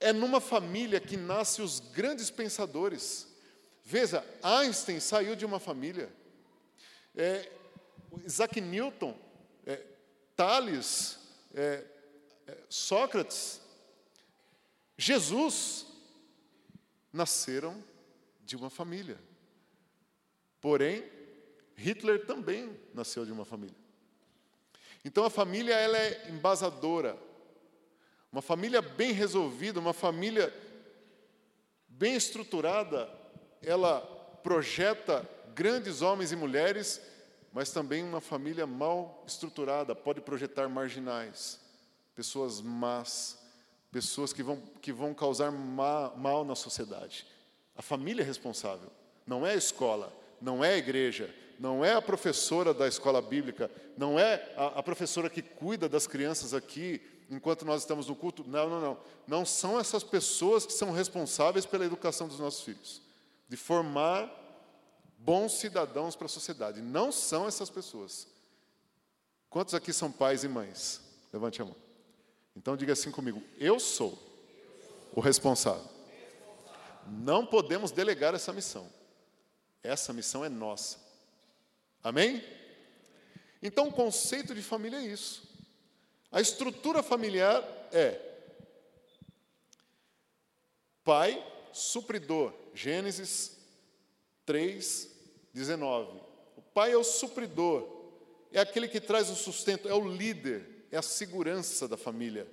É 0.00 0.12
numa 0.12 0.40
família 0.40 1.00
que 1.00 1.16
nascem 1.16 1.64
os 1.64 1.80
grandes 1.80 2.30
pensadores. 2.30 3.26
Veja, 3.84 4.24
Einstein 4.42 5.00
saiu 5.00 5.34
de 5.34 5.44
uma 5.44 5.58
família. 5.58 6.12
É, 7.16 7.50
Isaac 8.24 8.60
Newton, 8.60 9.18
é, 9.66 9.84
Tales, 10.36 11.18
é, 11.52 11.84
é, 12.46 12.58
Sócrates, 12.68 13.60
Jesus 14.96 15.86
nasceram 17.12 17.82
de 18.44 18.54
uma 18.56 18.70
família. 18.70 19.18
Porém, 20.60 21.04
Hitler 21.78 22.26
também 22.26 22.76
nasceu 22.92 23.24
de 23.24 23.30
uma 23.30 23.44
família. 23.44 23.76
Então 25.04 25.24
a 25.24 25.30
família 25.30 25.74
ela 25.74 25.96
é 25.96 26.28
embasadora. 26.28 27.16
Uma 28.32 28.42
família 28.42 28.82
bem 28.82 29.12
resolvida, 29.12 29.78
uma 29.78 29.92
família 29.92 30.52
bem 31.88 32.16
estruturada, 32.16 33.08
ela 33.62 34.00
projeta 34.42 35.26
grandes 35.54 36.02
homens 36.02 36.32
e 36.32 36.36
mulheres, 36.36 37.00
mas 37.52 37.70
também 37.70 38.02
uma 38.02 38.20
família 38.20 38.66
mal 38.66 39.24
estruturada 39.26 39.94
pode 39.94 40.20
projetar 40.20 40.68
marginais, 40.68 41.60
pessoas 42.14 42.60
más, 42.60 43.38
pessoas 43.90 44.32
que 44.32 44.42
vão, 44.42 44.60
que 44.82 44.92
vão 44.92 45.14
causar 45.14 45.50
ma, 45.52 46.10
mal 46.16 46.44
na 46.44 46.54
sociedade. 46.54 47.24
A 47.74 47.82
família 47.82 48.22
é 48.22 48.26
responsável, 48.26 48.90
não 49.24 49.46
é 49.46 49.52
a 49.52 49.56
escola, 49.56 50.12
não 50.40 50.64
é 50.64 50.74
a 50.74 50.78
igreja, 50.78 51.34
não 51.58 51.84
é 51.84 51.94
a 51.94 52.02
professora 52.02 52.72
da 52.72 52.86
escola 52.86 53.20
bíblica, 53.20 53.70
não 53.96 54.18
é 54.18 54.52
a, 54.56 54.78
a 54.78 54.82
professora 54.82 55.28
que 55.28 55.42
cuida 55.42 55.88
das 55.88 56.06
crianças 56.06 56.54
aqui 56.54 57.00
enquanto 57.30 57.64
nós 57.64 57.82
estamos 57.82 58.06
no 58.06 58.14
culto. 58.14 58.44
Não, 58.46 58.68
não, 58.68 58.80
não. 58.80 58.98
Não 59.26 59.44
são 59.44 59.78
essas 59.78 60.02
pessoas 60.04 60.64
que 60.64 60.72
são 60.72 60.92
responsáveis 60.92 61.66
pela 61.66 61.84
educação 61.84 62.28
dos 62.28 62.38
nossos 62.38 62.62
filhos, 62.62 63.02
de 63.48 63.56
formar 63.56 64.30
bons 65.18 65.52
cidadãos 65.58 66.14
para 66.14 66.26
a 66.26 66.28
sociedade. 66.28 66.80
Não 66.80 67.10
são 67.10 67.46
essas 67.46 67.68
pessoas. 67.68 68.28
Quantos 69.50 69.74
aqui 69.74 69.92
são 69.92 70.12
pais 70.12 70.44
e 70.44 70.48
mães? 70.48 71.00
Levante 71.32 71.60
a 71.60 71.64
mão. 71.64 71.76
Então 72.56 72.76
diga 72.76 72.92
assim 72.92 73.10
comigo: 73.10 73.42
eu 73.58 73.80
sou 73.80 74.18
o 75.12 75.20
responsável. 75.20 75.84
Não 77.06 77.46
podemos 77.46 77.90
delegar 77.90 78.34
essa 78.34 78.52
missão. 78.52 78.86
Essa 79.82 80.12
missão 80.12 80.44
é 80.44 80.48
nossa. 80.48 80.98
Amém? 82.02 82.42
Então, 83.62 83.88
o 83.88 83.92
conceito 83.92 84.54
de 84.54 84.62
família 84.62 84.98
é 84.98 85.06
isso. 85.06 85.48
A 86.30 86.40
estrutura 86.40 87.02
familiar 87.02 87.62
é 87.92 88.28
pai, 91.02 91.42
supridor. 91.72 92.52
Gênesis 92.74 93.56
3, 94.44 95.08
19. 95.54 96.20
O 96.56 96.62
pai 96.62 96.92
é 96.92 96.96
o 96.96 97.02
supridor, 97.02 98.12
é 98.52 98.60
aquele 98.60 98.88
que 98.88 99.00
traz 99.00 99.30
o 99.30 99.34
sustento, 99.34 99.88
é 99.88 99.94
o 99.94 100.06
líder, 100.06 100.86
é 100.92 100.98
a 100.98 101.02
segurança 101.02 101.88
da 101.88 101.96
família. 101.96 102.46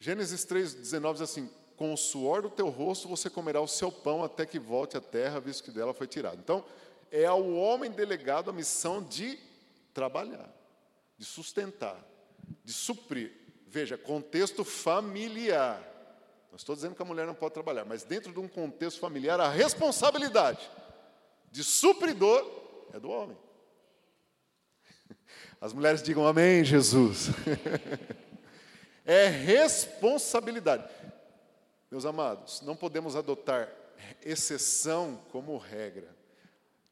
Gênesis 0.00 0.44
3, 0.44 0.74
19 0.74 1.14
diz 1.18 1.30
assim: 1.30 1.50
Com 1.78 1.94
o 1.94 1.96
suor 1.96 2.42
do 2.42 2.50
teu 2.50 2.68
rosto 2.68 3.06
você 3.06 3.30
comerá 3.30 3.60
o 3.60 3.68
seu 3.68 3.92
pão 3.92 4.24
até 4.24 4.44
que 4.44 4.58
volte 4.58 4.96
à 4.96 5.00
terra, 5.00 5.38
visto 5.38 5.62
que 5.62 5.70
dela 5.70 5.94
foi 5.94 6.08
tirado. 6.08 6.40
Então, 6.40 6.64
é 7.08 7.24
ao 7.24 7.48
homem 7.54 7.88
delegado 7.88 8.50
a 8.50 8.52
missão 8.52 9.00
de 9.00 9.38
trabalhar, 9.94 10.52
de 11.16 11.24
sustentar, 11.24 12.04
de 12.64 12.72
suprir. 12.72 13.32
Veja, 13.68 13.96
contexto 13.96 14.64
familiar. 14.64 15.80
Não 16.50 16.56
estou 16.56 16.74
dizendo 16.74 16.96
que 16.96 17.02
a 17.02 17.04
mulher 17.04 17.26
não 17.26 17.34
pode 17.34 17.54
trabalhar, 17.54 17.84
mas 17.84 18.02
dentro 18.02 18.32
de 18.32 18.40
um 18.40 18.48
contexto 18.48 18.98
familiar, 18.98 19.40
a 19.40 19.48
responsabilidade 19.48 20.68
de 21.52 21.62
supridor 21.62 22.44
é 22.92 22.98
do 22.98 23.08
homem. 23.08 23.36
As 25.60 25.72
mulheres 25.72 26.02
digam 26.02 26.26
amém, 26.26 26.64
Jesus. 26.64 27.28
é 29.06 29.26
responsabilidade. 29.26 30.97
Meus 31.90 32.04
amados, 32.04 32.60
não 32.62 32.76
podemos 32.76 33.16
adotar 33.16 33.72
exceção 34.22 35.20
como 35.30 35.56
regra. 35.56 36.16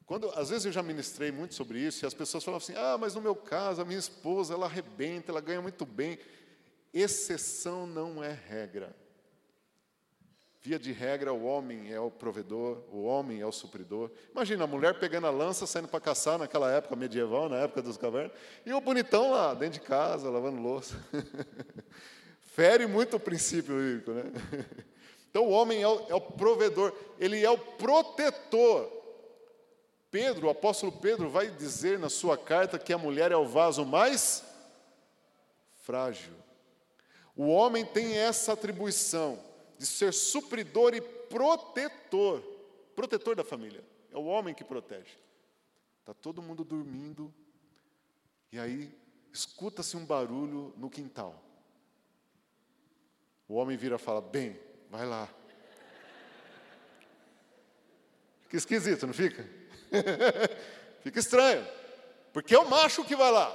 Quando, 0.07 0.31
às 0.31 0.51
vezes 0.51 0.67
eu 0.67 0.73
já 0.73 0.83
ministrei 0.83 1.33
muito 1.33 1.55
sobre 1.55 1.81
isso 1.81 2.05
e 2.05 2.07
as 2.07 2.15
pessoas 2.15 2.45
falam 2.45 2.59
assim: 2.59 2.75
ah, 2.77 2.97
mas 2.99 3.15
no 3.15 3.21
meu 3.21 3.35
caso, 3.35 3.83
a 3.83 3.85
minha 3.85 3.99
esposa, 3.99 4.55
ela 4.55 4.67
arrebenta, 4.67 5.33
ela 5.33 5.41
ganha 5.41 5.61
muito 5.61 5.85
bem. 5.85 6.19
Exceção 6.95 7.87
não 7.87 8.23
é 8.23 8.33
regra. 8.33 8.95
Via 10.63 10.79
de 10.79 10.91
regra, 10.91 11.33
o 11.33 11.45
homem 11.45 11.93
é 11.93 12.01
o 12.01 12.11
provedor, 12.11 12.83
o 12.91 13.05
homem 13.05 13.41
é 13.41 13.47
o 13.47 13.53
supridor. 13.53 14.11
Imagina 14.33 14.65
a 14.65 14.67
mulher 14.67 14.99
pegando 14.99 15.27
a 15.27 15.31
lança, 15.31 15.67
saindo 15.67 15.87
para 15.87 16.01
caçar 16.01 16.39
naquela 16.39 16.71
época 16.73 16.97
medieval, 16.97 17.49
na 17.49 17.59
época 17.59 17.83
dos 17.83 17.97
cavernas, 17.97 18.33
e 18.65 18.73
o 18.73 18.81
bonitão 18.81 19.31
lá, 19.31 19.55
dentro 19.55 19.81
de 19.81 19.87
casa, 19.87 20.29
lavando 20.29 20.61
louça. 20.61 20.97
Fere 22.57 22.87
muito 22.87 23.17
o 23.17 23.21
princípio 23.21 23.77
bíblico, 23.77 24.13
né? 24.13 24.23
Então 25.29 25.45
o 25.45 25.51
homem 25.51 25.83
é 25.83 25.87
o, 25.87 26.07
é 26.09 26.15
o 26.15 26.21
provedor, 26.23 26.91
ele 27.19 27.45
é 27.45 27.51
o 27.51 27.59
protetor. 27.59 28.91
Pedro, 30.11 30.47
o 30.47 30.51
apóstolo 30.51 30.91
Pedro, 30.91 31.29
vai 31.29 31.51
dizer 31.51 31.99
na 31.99 32.09
sua 32.09 32.39
carta 32.39 32.79
que 32.79 32.95
a 32.95 32.97
mulher 32.97 33.31
é 33.31 33.37
o 33.37 33.45
vaso 33.47 33.85
mais 33.85 34.43
frágil. 35.83 36.33
O 37.37 37.49
homem 37.49 37.85
tem 37.85 38.17
essa 38.17 38.55
atribuição 38.55 39.39
de 39.77 39.85
ser 39.85 40.15
supridor 40.15 40.95
e 40.95 41.03
protetor, 41.03 42.41
protetor 42.95 43.37
da 43.37 43.45
família. 43.45 43.85
É 44.11 44.17
o 44.17 44.25
homem 44.25 44.55
que 44.55 44.65
protege. 44.65 45.19
Está 46.01 46.15
todo 46.15 46.41
mundo 46.41 46.65
dormindo, 46.65 47.31
e 48.51 48.59
aí 48.59 48.99
escuta-se 49.31 49.95
um 49.95 50.07
barulho 50.07 50.73
no 50.79 50.89
quintal. 50.89 51.46
O 53.49 53.55
homem 53.55 53.77
vira 53.77 53.97
e 53.97 53.99
fala: 53.99 54.21
Bem, 54.21 54.59
vai 54.91 55.07
lá. 55.07 55.29
Fica 58.43 58.57
esquisito, 58.57 59.07
não 59.07 59.15
fica? 59.15 59.45
fica 61.03 61.19
estranho, 61.19 61.67
porque 62.33 62.55
é 62.55 62.59
o 62.59 62.69
macho 62.69 63.05
que 63.05 63.17
vai 63.17 63.31
lá. 63.31 63.55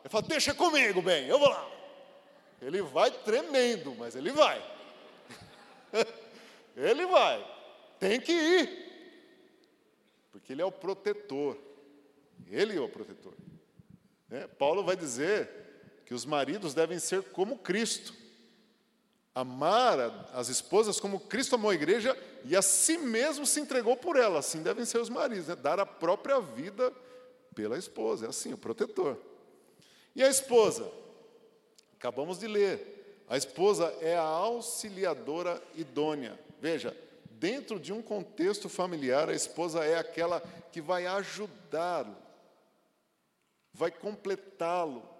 Ele 0.00 0.08
fala: 0.08 0.24
Deixa 0.26 0.54
comigo, 0.54 1.02
bem, 1.02 1.26
eu 1.26 1.38
vou 1.38 1.48
lá. 1.48 1.68
Ele 2.60 2.80
vai 2.82 3.10
tremendo, 3.10 3.94
mas 3.96 4.14
ele 4.14 4.30
vai. 4.30 4.62
ele 6.76 7.06
vai. 7.06 7.44
Tem 7.98 8.20
que 8.20 8.32
ir. 8.32 8.92
Porque 10.30 10.52
ele 10.52 10.62
é 10.62 10.64
o 10.64 10.72
protetor. 10.72 11.58
Ele 12.48 12.76
é 12.76 12.80
o 12.80 12.88
protetor. 12.88 13.34
É, 14.30 14.46
Paulo 14.46 14.82
vai 14.82 14.96
dizer 14.96 15.50
que 16.06 16.14
os 16.14 16.24
maridos 16.24 16.72
devem 16.72 16.98
ser 16.98 17.22
como 17.24 17.58
Cristo. 17.58 18.21
Amar 19.34 20.28
as 20.34 20.48
esposas 20.48 21.00
como 21.00 21.20
Cristo 21.20 21.54
amou 21.54 21.70
a 21.70 21.74
igreja 21.74 22.16
e 22.44 22.54
a 22.54 22.60
si 22.60 22.98
mesmo 22.98 23.46
se 23.46 23.60
entregou 23.60 23.96
por 23.96 24.16
ela. 24.16 24.40
Assim 24.40 24.62
devem 24.62 24.84
ser 24.84 24.98
os 24.98 25.08
maridos, 25.08 25.48
né? 25.48 25.56
dar 25.56 25.80
a 25.80 25.86
própria 25.86 26.38
vida 26.40 26.92
pela 27.54 27.78
esposa. 27.78 28.26
É 28.26 28.28
assim, 28.28 28.52
o 28.52 28.58
protetor. 28.58 29.16
E 30.14 30.22
a 30.22 30.28
esposa? 30.28 30.90
Acabamos 31.96 32.38
de 32.38 32.46
ler. 32.46 33.24
A 33.28 33.36
esposa 33.36 33.86
é 34.00 34.16
a 34.16 34.22
auxiliadora 34.22 35.62
idônea. 35.74 36.38
Veja, 36.60 36.94
dentro 37.30 37.80
de 37.80 37.92
um 37.92 38.02
contexto 38.02 38.68
familiar, 38.68 39.30
a 39.30 39.34
esposa 39.34 39.84
é 39.84 39.98
aquela 39.98 40.40
que 40.70 40.80
vai 40.80 41.06
ajudá-lo, 41.06 42.16
vai 43.72 43.90
completá-lo, 43.90 45.00
com 45.00 45.11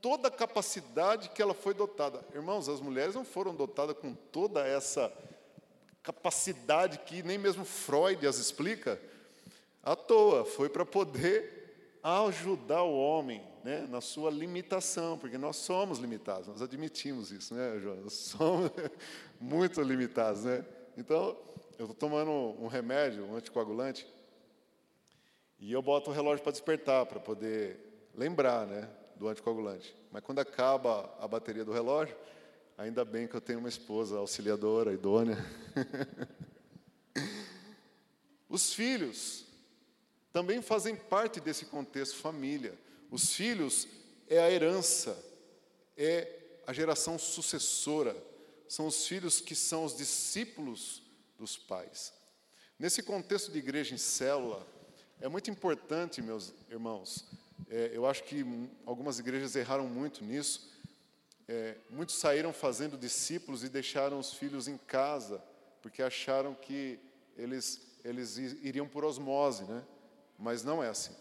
toda 0.00 0.28
a 0.28 0.30
capacidade 0.30 1.30
que 1.30 1.42
ela 1.42 1.54
foi 1.54 1.74
dotada. 1.74 2.24
Irmãos, 2.34 2.68
as 2.68 2.80
mulheres 2.80 3.14
não 3.14 3.24
foram 3.24 3.54
dotadas 3.54 3.96
com 3.96 4.14
toda 4.14 4.66
essa 4.66 5.12
capacidade 6.02 6.98
que 6.98 7.22
nem 7.22 7.38
mesmo 7.38 7.64
Freud 7.64 8.26
as 8.26 8.38
explica 8.38 9.00
à 9.82 9.94
toa, 9.94 10.44
foi 10.44 10.68
para 10.68 10.84
poder 10.84 11.98
ajudar 12.02 12.82
o 12.82 12.98
homem 12.98 13.42
né, 13.62 13.86
na 13.90 14.00
sua 14.00 14.30
limitação, 14.30 15.18
porque 15.18 15.36
nós 15.36 15.56
somos 15.56 15.98
limitados, 15.98 16.48
nós 16.48 16.62
admitimos 16.62 17.30
isso, 17.30 17.54
né, 17.54 17.78
João? 17.78 17.96
Nós 17.96 18.14
somos 18.14 18.70
muito 19.38 19.82
limitados, 19.82 20.44
né? 20.44 20.64
Então, 20.96 21.36
eu 21.78 21.86
estou 21.86 21.94
tomando 21.94 22.30
um 22.30 22.66
remédio, 22.66 23.24
um 23.24 23.36
anticoagulante, 23.36 24.06
e 25.58 25.70
eu 25.72 25.82
boto 25.82 26.10
o 26.10 26.12
relógio 26.14 26.42
para 26.42 26.52
despertar, 26.52 27.04
para 27.04 27.20
poder 27.20 28.08
lembrar, 28.14 28.66
né, 28.66 28.88
do 29.20 29.28
anticoagulante. 29.28 29.94
Mas 30.10 30.24
quando 30.24 30.38
acaba 30.38 31.14
a 31.20 31.28
bateria 31.28 31.62
do 31.62 31.72
relógio, 31.72 32.16
ainda 32.78 33.04
bem 33.04 33.28
que 33.28 33.34
eu 33.34 33.40
tenho 33.40 33.58
uma 33.58 33.68
esposa 33.68 34.16
auxiliadora, 34.16 34.94
idônea. 34.94 35.36
Os 38.48 38.72
filhos 38.72 39.44
também 40.32 40.62
fazem 40.62 40.96
parte 40.96 41.38
desse 41.38 41.66
contexto 41.66 42.16
família. 42.16 42.76
Os 43.10 43.34
filhos 43.34 43.86
é 44.26 44.38
a 44.38 44.50
herança, 44.50 45.22
é 45.98 46.38
a 46.66 46.72
geração 46.72 47.18
sucessora, 47.18 48.16
são 48.66 48.86
os 48.86 49.06
filhos 49.06 49.38
que 49.38 49.54
são 49.54 49.84
os 49.84 49.94
discípulos 49.94 51.02
dos 51.38 51.58
pais. 51.58 52.14
Nesse 52.78 53.02
contexto 53.02 53.52
de 53.52 53.58
igreja 53.58 53.94
em 53.94 53.98
célula, 53.98 54.66
é 55.20 55.28
muito 55.28 55.50
importante, 55.50 56.22
meus 56.22 56.54
irmãos, 56.70 57.26
é, 57.68 57.90
eu 57.92 58.06
acho 58.06 58.24
que 58.24 58.44
algumas 58.86 59.18
igrejas 59.18 59.56
erraram 59.56 59.88
muito 59.88 60.24
nisso. 60.24 60.70
É, 61.48 61.76
muitos 61.90 62.14
saíram 62.16 62.52
fazendo 62.52 62.96
discípulos 62.96 63.64
e 63.64 63.68
deixaram 63.68 64.18
os 64.18 64.32
filhos 64.32 64.68
em 64.68 64.76
casa, 64.76 65.42
porque 65.82 66.02
acharam 66.02 66.54
que 66.54 66.98
eles, 67.36 67.80
eles 68.04 68.36
iriam 68.36 68.86
por 68.86 69.04
osmose, 69.04 69.64
né? 69.64 69.84
mas 70.38 70.62
não 70.62 70.82
é 70.82 70.88
assim. 70.88 71.14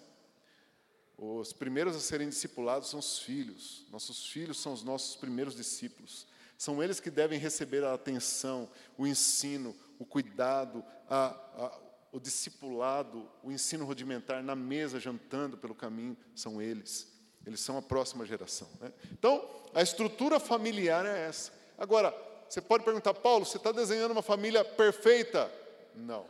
Os 1.18 1.52
primeiros 1.52 1.96
a 1.96 2.00
serem 2.00 2.30
discipulados 2.30 2.90
são 2.90 3.00
os 3.00 3.20
filhos. 3.20 3.86
Nossos 3.92 4.28
filhos 4.28 4.60
são 4.62 4.72
os 4.72 4.84
nossos 4.84 5.16
primeiros 5.16 5.54
discípulos. 5.54 6.26
São 6.58 6.82
eles 6.82 7.00
que 7.00 7.10
devem 7.10 7.38
receber 7.38 7.84
a 7.84 7.94
atenção, 7.94 8.70
o 8.98 9.06
ensino, 9.06 9.76
o 9.98 10.06
cuidado, 10.06 10.84
a, 11.10 11.28
a, 11.28 11.80
o 12.12 12.20
discipulado, 12.20 13.30
o 13.44 13.52
ensino 13.52 13.86
rudimentar 13.86 14.44
na 14.44 14.56
mesa, 14.56 15.00
jantando 15.00 15.58
pelo 15.58 15.76
caminho. 15.76 16.18
São 16.36 16.62
eles. 16.62 17.08
Eles 17.46 17.60
são 17.60 17.78
a 17.78 17.82
próxima 17.82 18.26
geração. 18.26 18.70
Né? 18.80 18.92
Então, 19.12 19.48
a 19.74 19.82
estrutura 19.82 20.40
familiar 20.40 21.06
é 21.06 21.28
essa. 21.28 21.52
Agora, 21.78 22.14
você 22.50 22.62
pode 22.62 22.84
perguntar, 22.84 23.14
Paulo, 23.14 23.46
você 23.46 23.58
está 23.58 23.72
desenhando 23.72 24.12
uma 24.12 24.22
família 24.22 24.66
perfeita? 24.66 25.52
Não. 25.96 26.28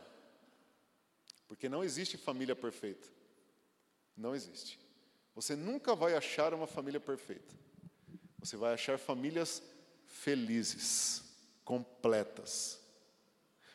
Porque 1.48 1.68
não 1.68 1.82
existe 1.82 2.16
família 2.16 2.54
perfeita. 2.54 3.08
Não 4.16 4.34
existe. 4.34 4.78
Você 5.34 5.56
nunca 5.56 5.94
vai 5.94 6.14
achar 6.14 6.52
uma 6.52 6.66
família 6.66 7.00
perfeita. 7.00 7.54
Você 8.38 8.56
vai 8.56 8.74
achar 8.74 8.98
famílias 8.98 9.62
felizes, 10.06 11.22
completas. 11.64 12.80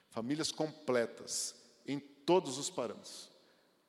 Famílias 0.10 0.52
completas 0.52 1.65
todos 2.26 2.58
os 2.58 2.70
parâmetros, 2.70 3.30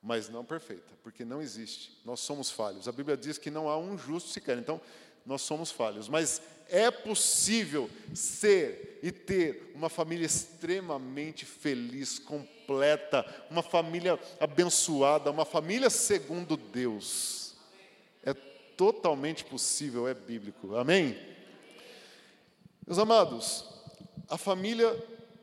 mas 0.01 0.29
não 0.29 0.45
perfeita, 0.45 0.93
porque 1.03 1.25
não 1.25 1.41
existe. 1.41 1.99
Nós 2.05 2.19
somos 2.19 2.49
falhos. 2.49 2.87
A 2.87 2.91
Bíblia 2.91 3.17
diz 3.17 3.37
que 3.37 3.51
não 3.51 3.67
há 3.67 3.77
um 3.77 3.97
justo 3.97 4.29
sequer. 4.29 4.57
Então, 4.57 4.79
nós 5.25 5.41
somos 5.41 5.69
falhos, 5.69 6.07
mas 6.07 6.41
é 6.69 6.89
possível 6.89 7.89
ser 8.13 8.99
e 9.03 9.11
ter 9.11 9.71
uma 9.75 9.89
família 9.89 10.25
extremamente 10.25 11.45
feliz, 11.45 12.17
completa, 12.17 13.25
uma 13.49 13.61
família 13.61 14.17
abençoada, 14.39 15.29
uma 15.29 15.43
família 15.43 15.89
segundo 15.89 16.55
Deus. 16.55 17.55
É 18.23 18.33
totalmente 18.33 19.43
possível, 19.43 20.07
é 20.07 20.13
bíblico. 20.13 20.75
Amém? 20.75 21.17
Meus 22.85 22.99
amados, 22.99 23.65
a 24.29 24.37
família 24.37 24.95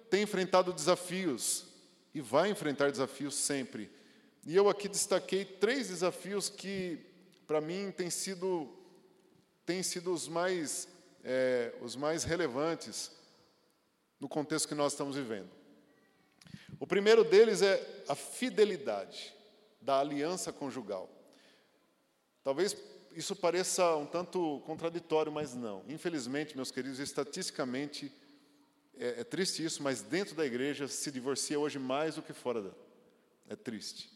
tem 0.08 0.22
enfrentado 0.22 0.72
desafios 0.72 1.73
e 2.14 2.20
vai 2.20 2.50
enfrentar 2.50 2.90
desafios 2.90 3.34
sempre. 3.34 3.90
E 4.46 4.54
eu 4.54 4.68
aqui 4.68 4.88
destaquei 4.88 5.44
três 5.44 5.88
desafios 5.88 6.48
que, 6.48 6.98
para 7.46 7.60
mim, 7.60 7.90
têm 7.90 8.10
sido 8.10 8.70
têm 9.66 9.82
sido 9.82 10.12
os 10.12 10.28
mais, 10.28 10.86
é, 11.22 11.74
os 11.80 11.96
mais 11.96 12.22
relevantes 12.24 13.10
no 14.20 14.28
contexto 14.28 14.68
que 14.68 14.74
nós 14.74 14.92
estamos 14.92 15.16
vivendo. 15.16 15.48
O 16.78 16.86
primeiro 16.86 17.24
deles 17.24 17.62
é 17.62 18.04
a 18.08 18.14
fidelidade 18.14 19.34
da 19.80 20.00
aliança 20.00 20.52
conjugal. 20.52 21.08
Talvez 22.42 22.76
isso 23.12 23.34
pareça 23.34 23.96
um 23.96 24.06
tanto 24.06 24.60
contraditório, 24.66 25.32
mas 25.32 25.54
não. 25.54 25.82
Infelizmente, 25.88 26.56
meus 26.56 26.70
queridos, 26.70 26.98
estatisticamente, 26.98 28.12
é, 28.98 29.20
é 29.20 29.24
triste 29.24 29.64
isso, 29.64 29.82
mas 29.82 30.02
dentro 30.02 30.34
da 30.34 30.44
igreja 30.44 30.88
se 30.88 31.10
divorcia 31.10 31.58
hoje 31.58 31.78
mais 31.78 32.14
do 32.14 32.22
que 32.22 32.32
fora 32.32 32.62
dela. 32.62 32.78
É 33.48 33.56
triste. 33.56 34.10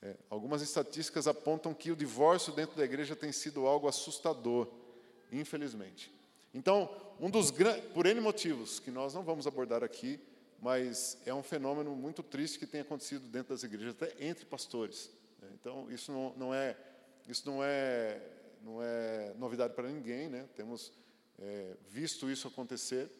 É, 0.00 0.16
algumas 0.30 0.62
estatísticas 0.62 1.26
apontam 1.26 1.74
que 1.74 1.90
o 1.90 1.96
divórcio 1.96 2.52
dentro 2.52 2.76
da 2.76 2.84
igreja 2.84 3.16
tem 3.16 3.32
sido 3.32 3.66
algo 3.66 3.88
assustador, 3.88 4.68
infelizmente. 5.32 6.12
Então, 6.54 6.90
um 7.20 7.30
dos 7.30 7.52
por 7.92 8.06
N 8.06 8.20
motivos, 8.20 8.78
que 8.78 8.90
nós 8.90 9.12
não 9.12 9.22
vamos 9.22 9.46
abordar 9.46 9.82
aqui, 9.82 10.20
mas 10.60 11.18
é 11.24 11.34
um 11.34 11.42
fenômeno 11.42 11.94
muito 11.94 12.22
triste 12.22 12.58
que 12.58 12.66
tem 12.66 12.80
acontecido 12.80 13.26
dentro 13.28 13.54
das 13.54 13.62
igrejas, 13.62 13.94
até 13.94 14.14
entre 14.24 14.44
pastores. 14.44 15.10
Né? 15.40 15.48
Então, 15.60 15.90
isso 15.90 16.12
não, 16.12 16.34
não, 16.36 16.54
é, 16.54 16.76
isso 17.28 17.48
não 17.48 17.62
é, 17.62 18.20
não 18.62 18.82
é 18.82 19.34
novidade 19.38 19.74
para 19.74 19.88
ninguém, 19.88 20.28
né? 20.28 20.48
temos 20.54 20.92
é, 21.40 21.76
visto 21.88 22.30
isso 22.30 22.48
acontecer. 22.48 23.10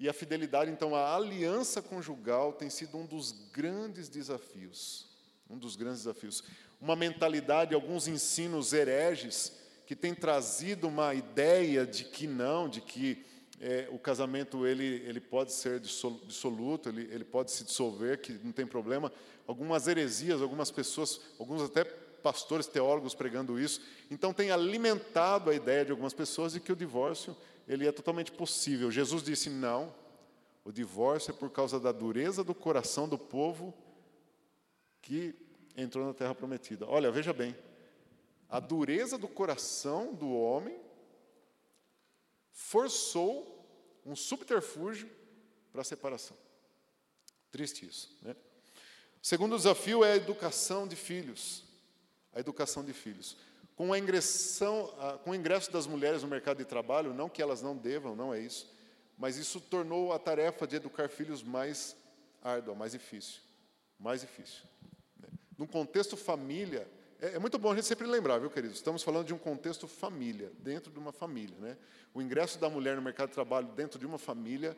E 0.00 0.08
a 0.08 0.14
fidelidade, 0.14 0.70
então, 0.70 0.96
a 0.96 1.14
aliança 1.14 1.82
conjugal 1.82 2.54
tem 2.54 2.70
sido 2.70 2.96
um 2.96 3.04
dos 3.04 3.32
grandes 3.52 4.08
desafios. 4.08 5.06
Um 5.48 5.58
dos 5.58 5.76
grandes 5.76 5.98
desafios. 5.98 6.42
Uma 6.80 6.96
mentalidade, 6.96 7.74
alguns 7.74 8.08
ensinos 8.08 8.72
hereges, 8.72 9.52
que 9.84 9.94
tem 9.94 10.14
trazido 10.14 10.88
uma 10.88 11.12
ideia 11.12 11.84
de 11.84 12.04
que 12.04 12.26
não, 12.26 12.66
de 12.66 12.80
que 12.80 13.22
é, 13.60 13.88
o 13.92 13.98
casamento 13.98 14.66
ele, 14.66 15.02
ele 15.04 15.20
pode 15.20 15.52
ser 15.52 15.78
dissoluto, 15.78 16.88
ele, 16.88 17.02
ele 17.12 17.24
pode 17.24 17.50
se 17.50 17.62
dissolver, 17.62 18.22
que 18.22 18.32
não 18.42 18.52
tem 18.52 18.66
problema. 18.66 19.12
Algumas 19.46 19.86
heresias, 19.86 20.40
algumas 20.40 20.70
pessoas, 20.70 21.20
alguns 21.38 21.60
até 21.60 21.84
pastores, 21.84 22.66
teólogos 22.66 23.14
pregando 23.14 23.60
isso. 23.60 23.82
Então 24.10 24.32
tem 24.32 24.50
alimentado 24.50 25.50
a 25.50 25.54
ideia 25.54 25.84
de 25.84 25.90
algumas 25.90 26.14
pessoas 26.14 26.54
de 26.54 26.60
que 26.60 26.72
o 26.72 26.76
divórcio 26.76 27.36
ele 27.70 27.86
é 27.86 27.92
totalmente 27.92 28.32
possível. 28.32 28.90
Jesus 28.90 29.22
disse 29.22 29.48
não. 29.48 29.94
O 30.64 30.72
divórcio 30.72 31.30
é 31.30 31.32
por 31.32 31.50
causa 31.50 31.78
da 31.78 31.92
dureza 31.92 32.42
do 32.42 32.52
coração 32.52 33.08
do 33.08 33.16
povo 33.16 33.72
que 35.00 35.36
entrou 35.76 36.04
na 36.04 36.12
terra 36.12 36.34
prometida. 36.34 36.84
Olha, 36.84 37.12
veja 37.12 37.32
bem. 37.32 37.56
A 38.48 38.58
dureza 38.58 39.16
do 39.16 39.28
coração 39.28 40.12
do 40.12 40.28
homem 40.32 40.80
forçou 42.50 43.64
um 44.04 44.16
subterfúgio 44.16 45.08
para 45.70 45.82
a 45.82 45.84
separação. 45.84 46.36
Triste 47.52 47.86
isso. 47.86 48.18
Né? 48.20 48.34
O 49.22 49.26
segundo 49.26 49.56
desafio 49.56 50.02
é 50.02 50.14
a 50.14 50.16
educação 50.16 50.88
de 50.88 50.96
filhos. 50.96 51.62
A 52.32 52.40
educação 52.40 52.84
de 52.84 52.92
filhos. 52.92 53.36
Com, 53.80 53.94
a 53.94 53.98
ingressão, 53.98 54.92
com 55.24 55.30
o 55.30 55.34
ingresso 55.34 55.72
das 55.72 55.86
mulheres 55.86 56.22
no 56.22 56.28
mercado 56.28 56.58
de 56.58 56.66
trabalho, 56.66 57.14
não 57.14 57.30
que 57.30 57.40
elas 57.40 57.62
não 57.62 57.74
devam, 57.74 58.14
não 58.14 58.34
é 58.34 58.38
isso, 58.38 58.70
mas 59.16 59.38
isso 59.38 59.58
tornou 59.58 60.12
a 60.12 60.18
tarefa 60.18 60.66
de 60.66 60.76
educar 60.76 61.08
filhos 61.08 61.42
mais 61.42 61.96
árdua, 62.42 62.74
mais 62.74 62.92
difícil. 62.92 63.40
Mais 63.98 64.20
difícil. 64.20 64.64
Né? 65.18 65.30
Num 65.56 65.66
contexto 65.66 66.14
família, 66.14 66.86
é, 67.18 67.36
é, 67.36 67.38
muito 67.38 67.58
bom 67.58 67.72
a 67.72 67.74
gente 67.74 67.86
sempre 67.86 68.06
lembrar, 68.06 68.36
viu, 68.38 68.50
queridos? 68.50 68.76
Estamos 68.76 69.02
falando 69.02 69.28
de 69.28 69.32
um 69.32 69.38
contexto 69.38 69.88
família, 69.88 70.52
dentro 70.58 70.92
de 70.92 70.98
uma 70.98 71.10
família. 71.10 71.56
Né? 71.58 71.78
O 72.12 72.20
ingresso 72.20 72.58
da 72.58 72.68
mulher 72.68 72.96
no 72.96 73.02
mercado 73.02 73.30
de 73.30 73.34
trabalho 73.34 73.68
dentro 73.68 73.98
de 73.98 74.04
uma 74.04 74.18
família 74.18 74.76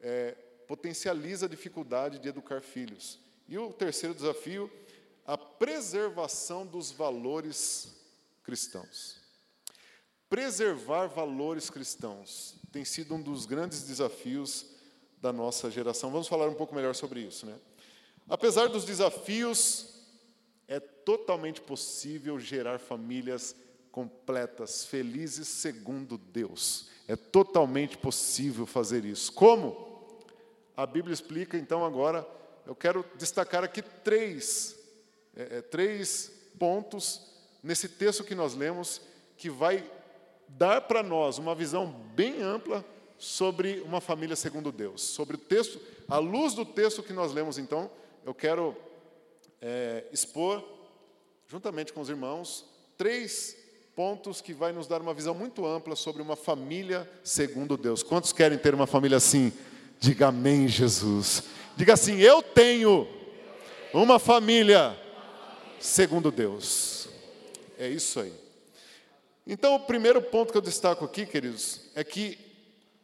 é, 0.00 0.34
potencializa 0.66 1.44
a 1.44 1.48
dificuldade 1.50 2.18
de 2.18 2.30
educar 2.30 2.62
filhos. 2.62 3.20
E 3.46 3.58
o 3.58 3.74
terceiro 3.74 4.14
desafio, 4.14 4.72
a 5.26 5.36
preservação 5.36 6.64
dos 6.64 6.90
valores 6.90 7.97
cristãos. 8.48 9.20
Preservar 10.30 11.06
valores 11.06 11.68
cristãos 11.68 12.54
tem 12.72 12.82
sido 12.82 13.14
um 13.14 13.20
dos 13.20 13.44
grandes 13.44 13.82
desafios 13.82 14.64
da 15.20 15.30
nossa 15.30 15.70
geração. 15.70 16.10
Vamos 16.10 16.28
falar 16.28 16.48
um 16.48 16.54
pouco 16.54 16.74
melhor 16.74 16.94
sobre 16.94 17.20
isso, 17.20 17.44
né? 17.44 17.54
Apesar 18.26 18.68
dos 18.68 18.86
desafios 18.86 20.02
é 20.66 20.80
totalmente 20.80 21.60
possível 21.60 22.40
gerar 22.40 22.78
famílias 22.78 23.54
completas, 23.92 24.82
felizes 24.82 25.46
segundo 25.46 26.16
Deus. 26.16 26.88
É 27.06 27.16
totalmente 27.16 27.98
possível 27.98 28.64
fazer 28.64 29.04
isso. 29.04 29.30
Como? 29.30 30.16
A 30.74 30.86
Bíblia 30.86 31.12
explica, 31.12 31.58
então, 31.58 31.84
agora, 31.84 32.26
eu 32.64 32.74
quero 32.74 33.04
destacar 33.18 33.62
aqui 33.62 33.82
três, 33.82 34.74
é, 35.36 35.58
é, 35.58 35.60
três 35.60 36.32
pontos 36.58 37.27
nesse 37.62 37.88
texto 37.88 38.24
que 38.24 38.34
nós 38.34 38.54
lemos, 38.54 39.00
que 39.36 39.50
vai 39.50 39.84
dar 40.48 40.82
para 40.82 41.02
nós 41.02 41.38
uma 41.38 41.54
visão 41.54 41.86
bem 42.14 42.42
ampla 42.42 42.84
sobre 43.18 43.80
uma 43.80 44.00
família 44.00 44.36
segundo 44.36 44.70
Deus. 44.70 45.02
Sobre 45.02 45.36
o 45.36 45.38
texto, 45.38 45.80
à 46.08 46.18
luz 46.18 46.54
do 46.54 46.64
texto 46.64 47.02
que 47.02 47.12
nós 47.12 47.32
lemos, 47.32 47.58
então, 47.58 47.90
eu 48.24 48.32
quero 48.32 48.76
é, 49.60 50.04
expor, 50.12 50.64
juntamente 51.46 51.92
com 51.92 52.00
os 52.00 52.08
irmãos, 52.08 52.64
três 52.96 53.56
pontos 53.94 54.40
que 54.40 54.54
vai 54.54 54.72
nos 54.72 54.86
dar 54.86 55.00
uma 55.00 55.12
visão 55.12 55.34
muito 55.34 55.66
ampla 55.66 55.96
sobre 55.96 56.22
uma 56.22 56.36
família 56.36 57.10
segundo 57.24 57.76
Deus. 57.76 58.02
Quantos 58.02 58.32
querem 58.32 58.56
ter 58.56 58.74
uma 58.74 58.86
família 58.86 59.16
assim? 59.16 59.52
Diga 59.98 60.28
amém, 60.28 60.68
Jesus. 60.68 61.42
Diga 61.76 61.94
assim: 61.94 62.18
Eu 62.18 62.40
tenho 62.42 63.08
uma 63.92 64.18
família 64.18 64.96
segundo 65.80 66.30
Deus. 66.30 66.97
É 67.78 67.88
isso 67.88 68.18
aí. 68.18 68.34
Então, 69.46 69.76
o 69.76 69.80
primeiro 69.80 70.20
ponto 70.20 70.50
que 70.50 70.58
eu 70.58 70.62
destaco 70.62 71.04
aqui, 71.04 71.24
queridos, 71.24 71.82
é 71.94 72.02
que 72.02 72.36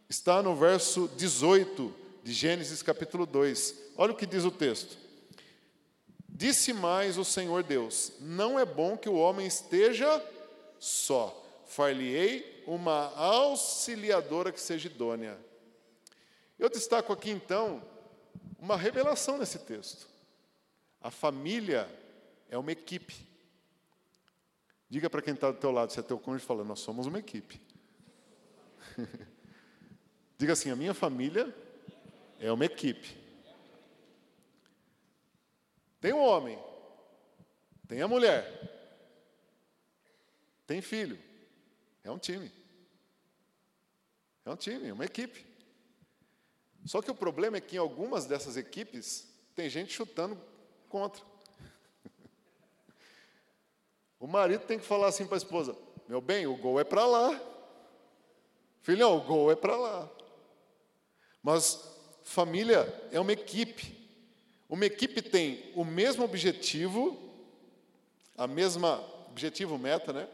está 0.08 0.42
no 0.42 0.56
verso 0.56 1.08
18 1.16 1.94
de 2.24 2.32
Gênesis 2.32 2.82
capítulo 2.82 3.24
2. 3.24 3.74
Olha 3.96 4.12
o 4.12 4.16
que 4.16 4.26
diz 4.26 4.44
o 4.44 4.50
texto. 4.50 4.98
Disse 6.28 6.72
mais 6.72 7.16
o 7.16 7.24
Senhor 7.24 7.62
Deus: 7.62 8.14
Não 8.20 8.58
é 8.58 8.64
bom 8.64 8.96
que 8.96 9.08
o 9.08 9.14
homem 9.14 9.46
esteja 9.46 10.20
só. 10.80 11.40
Far-lhe-ei 11.68 12.64
uma 12.66 13.14
auxiliadora 13.14 14.50
que 14.50 14.60
seja 14.60 14.88
idônea. 14.88 15.38
Eu 16.58 16.68
destaco 16.68 17.12
aqui 17.12 17.30
então 17.30 17.80
uma 18.58 18.76
revelação 18.76 19.38
nesse 19.38 19.60
texto. 19.60 20.08
A 21.00 21.12
família 21.12 21.88
é 22.50 22.58
uma 22.58 22.72
equipe. 22.72 23.33
Diga 24.94 25.11
para 25.11 25.20
quem 25.20 25.35
está 25.35 25.50
do 25.50 25.59
teu 25.59 25.72
lado, 25.72 25.90
se 25.90 25.98
é 25.98 26.04
teu 26.04 26.20
cônjuge, 26.20 26.46
falando, 26.46 26.68
nós 26.68 26.78
somos 26.78 27.09
uma 27.09 27.18
equipe. 27.18 27.61
Diga 30.38 30.52
assim, 30.52 30.70
a 30.70 30.76
minha 30.76 30.94
família 30.94 31.52
é 32.38 32.52
uma 32.52 32.64
equipe. 32.64 33.09
Tem 36.00 36.12
um 36.12 36.20
homem, 36.20 36.57
tem 37.88 38.02
a 38.02 38.07
mulher, 38.07 38.46
tem 40.64 40.80
filho. 40.80 41.18
É 42.04 42.11
um 42.12 42.18
time. 42.18 42.52
É 44.44 44.50
um 44.50 44.57
time, 44.57 44.90
é 44.90 44.92
uma 44.92 45.07
equipe. 45.07 45.44
Só 46.85 47.02
que 47.02 47.11
o 47.11 47.16
problema 47.16 47.57
é 47.57 47.61
que 47.61 47.74
em 47.74 47.80
algumas 47.80 48.26
dessas 48.26 48.57
equipes 48.57 49.28
tem 49.57 49.68
gente 49.68 49.92
chutando 49.92 50.40
contra. 50.88 51.33
O 54.24 54.26
marido 54.26 54.62
tem 54.64 54.78
que 54.78 54.87
falar 54.87 55.08
assim 55.08 55.26
para 55.26 55.37
a 55.37 55.44
esposa: 55.44 55.76
Meu 56.08 56.18
bem, 56.18 56.46
o 56.46 56.56
gol 56.56 56.80
é 56.80 56.84
para 56.84 57.04
lá. 57.04 57.38
Filhão, 58.80 59.18
o 59.18 59.20
gol 59.20 59.52
é 59.52 59.54
para 59.54 59.76
lá. 59.76 60.10
Mas 61.42 61.87
família 62.22 62.90
é 63.12 63.20
uma 63.20 63.32
equipe. 63.32 63.94
Uma 64.66 64.87
equipe 64.87 65.20
tem 65.20 65.70
o 65.76 65.84
mesmo 65.84 66.24
objetivo, 66.24 67.20
a 68.34 68.46
mesma 68.46 69.04
objetivo 69.28 69.76
meta, 69.76 70.10
né? 70.10 70.26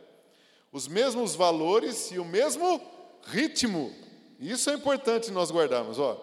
Os 0.70 0.86
mesmos 0.86 1.34
valores 1.34 2.12
e 2.12 2.20
o 2.20 2.24
mesmo 2.24 2.80
ritmo. 3.24 3.92
Isso 4.38 4.70
é 4.70 4.74
importante 4.74 5.32
nós 5.32 5.50
guardarmos, 5.50 5.98
ó. 5.98 6.16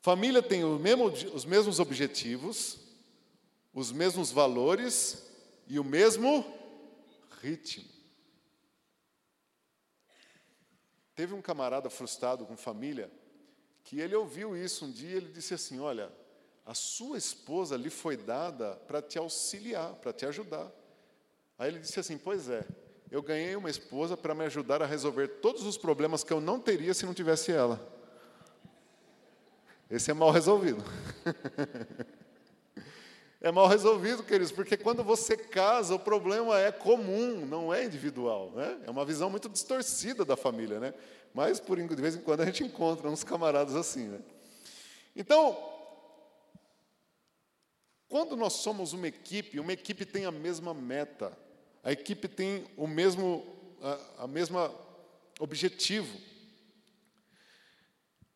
Família 0.00 0.42
tem 0.42 0.64
mesmo, 0.64 1.04
os 1.32 1.44
mesmos 1.44 1.78
objetivos, 1.78 2.76
os 3.72 3.92
mesmos 3.92 4.32
valores 4.32 5.32
e 5.66 5.78
o 5.78 5.84
mesmo 5.84 6.44
ritmo. 7.40 7.84
Teve 11.14 11.32
um 11.32 11.42
camarada 11.42 11.88
frustrado 11.88 12.44
com 12.44 12.56
família 12.56 13.10
que 13.84 14.00
ele 14.00 14.14
ouviu 14.14 14.56
isso 14.56 14.86
um 14.86 14.90
dia, 14.90 15.16
ele 15.16 15.30
disse 15.30 15.54
assim: 15.54 15.78
Olha, 15.78 16.10
a 16.64 16.74
sua 16.74 17.18
esposa 17.18 17.76
lhe 17.76 17.90
foi 17.90 18.16
dada 18.16 18.76
para 18.86 19.02
te 19.02 19.18
auxiliar, 19.18 19.94
para 19.96 20.12
te 20.12 20.26
ajudar. 20.26 20.72
Aí 21.58 21.68
ele 21.68 21.78
disse 21.78 22.00
assim: 22.00 22.16
Pois 22.16 22.48
é, 22.48 22.66
eu 23.10 23.22
ganhei 23.22 23.54
uma 23.54 23.70
esposa 23.70 24.16
para 24.16 24.34
me 24.34 24.44
ajudar 24.44 24.82
a 24.82 24.86
resolver 24.86 25.28
todos 25.28 25.64
os 25.64 25.76
problemas 25.76 26.24
que 26.24 26.32
eu 26.32 26.40
não 26.40 26.58
teria 26.58 26.94
se 26.94 27.06
não 27.06 27.14
tivesse 27.14 27.52
ela. 27.52 27.92
Esse 29.90 30.10
é 30.10 30.14
mal 30.14 30.30
resolvido. 30.30 30.82
é 33.44 33.52
mal 33.52 33.68
resolvido, 33.68 34.22
queridos, 34.22 34.50
porque 34.50 34.74
quando 34.74 35.04
você 35.04 35.36
casa, 35.36 35.94
o 35.94 35.98
problema 35.98 36.58
é 36.58 36.72
comum, 36.72 37.44
não 37.44 37.74
é 37.74 37.84
individual. 37.84 38.50
Né? 38.52 38.80
É 38.86 38.90
uma 38.90 39.04
visão 39.04 39.28
muito 39.28 39.50
distorcida 39.50 40.24
da 40.24 40.34
família. 40.34 40.80
Né? 40.80 40.94
Mas, 41.34 41.60
por, 41.60 41.76
de 41.76 42.00
vez 42.00 42.16
em 42.16 42.22
quando, 42.22 42.40
a 42.40 42.46
gente 42.46 42.64
encontra 42.64 43.06
uns 43.10 43.22
camaradas 43.22 43.76
assim. 43.76 44.08
Né? 44.08 44.18
Então, 45.14 45.58
quando 48.08 48.34
nós 48.34 48.54
somos 48.54 48.94
uma 48.94 49.08
equipe, 49.08 49.60
uma 49.60 49.74
equipe 49.74 50.06
tem 50.06 50.24
a 50.24 50.30
mesma 50.30 50.72
meta, 50.72 51.30
a 51.82 51.92
equipe 51.92 52.26
tem 52.28 52.64
o 52.78 52.86
mesmo, 52.86 53.44
a, 53.82 54.24
a 54.24 54.26
mesma 54.26 54.74
objetivo. 55.38 56.18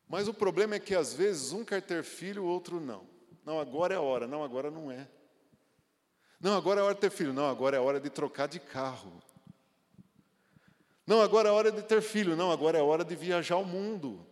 Mas 0.06 0.28
o 0.28 0.34
problema 0.34 0.74
é 0.74 0.78
que 0.78 0.94
às 0.94 1.14
vezes 1.14 1.52
um 1.52 1.64
quer 1.64 1.80
ter 1.80 2.04
filho, 2.04 2.42
o 2.42 2.46
outro 2.46 2.78
não. 2.78 3.16
Não, 3.48 3.58
agora 3.58 3.94
é 3.94 3.96
a 3.96 4.00
hora. 4.02 4.26
Não, 4.26 4.44
agora 4.44 4.70
não 4.70 4.92
é. 4.92 5.08
Não, 6.38 6.54
agora 6.54 6.80
é 6.80 6.82
a 6.82 6.84
hora 6.84 6.94
de 6.94 7.00
ter 7.00 7.10
filho. 7.10 7.32
Não, 7.32 7.48
agora 7.48 7.76
é 7.76 7.78
a 7.78 7.82
hora 7.82 7.98
de 7.98 8.10
trocar 8.10 8.46
de 8.46 8.60
carro. 8.60 9.22
Não, 11.06 11.22
agora 11.22 11.48
é 11.48 11.50
a 11.50 11.54
hora 11.54 11.72
de 11.72 11.80
ter 11.80 12.02
filho. 12.02 12.36
Não, 12.36 12.52
agora 12.52 12.76
é 12.76 12.82
a 12.82 12.84
hora 12.84 13.02
de 13.02 13.16
viajar 13.16 13.54
ao 13.54 13.64
mundo. 13.64 14.26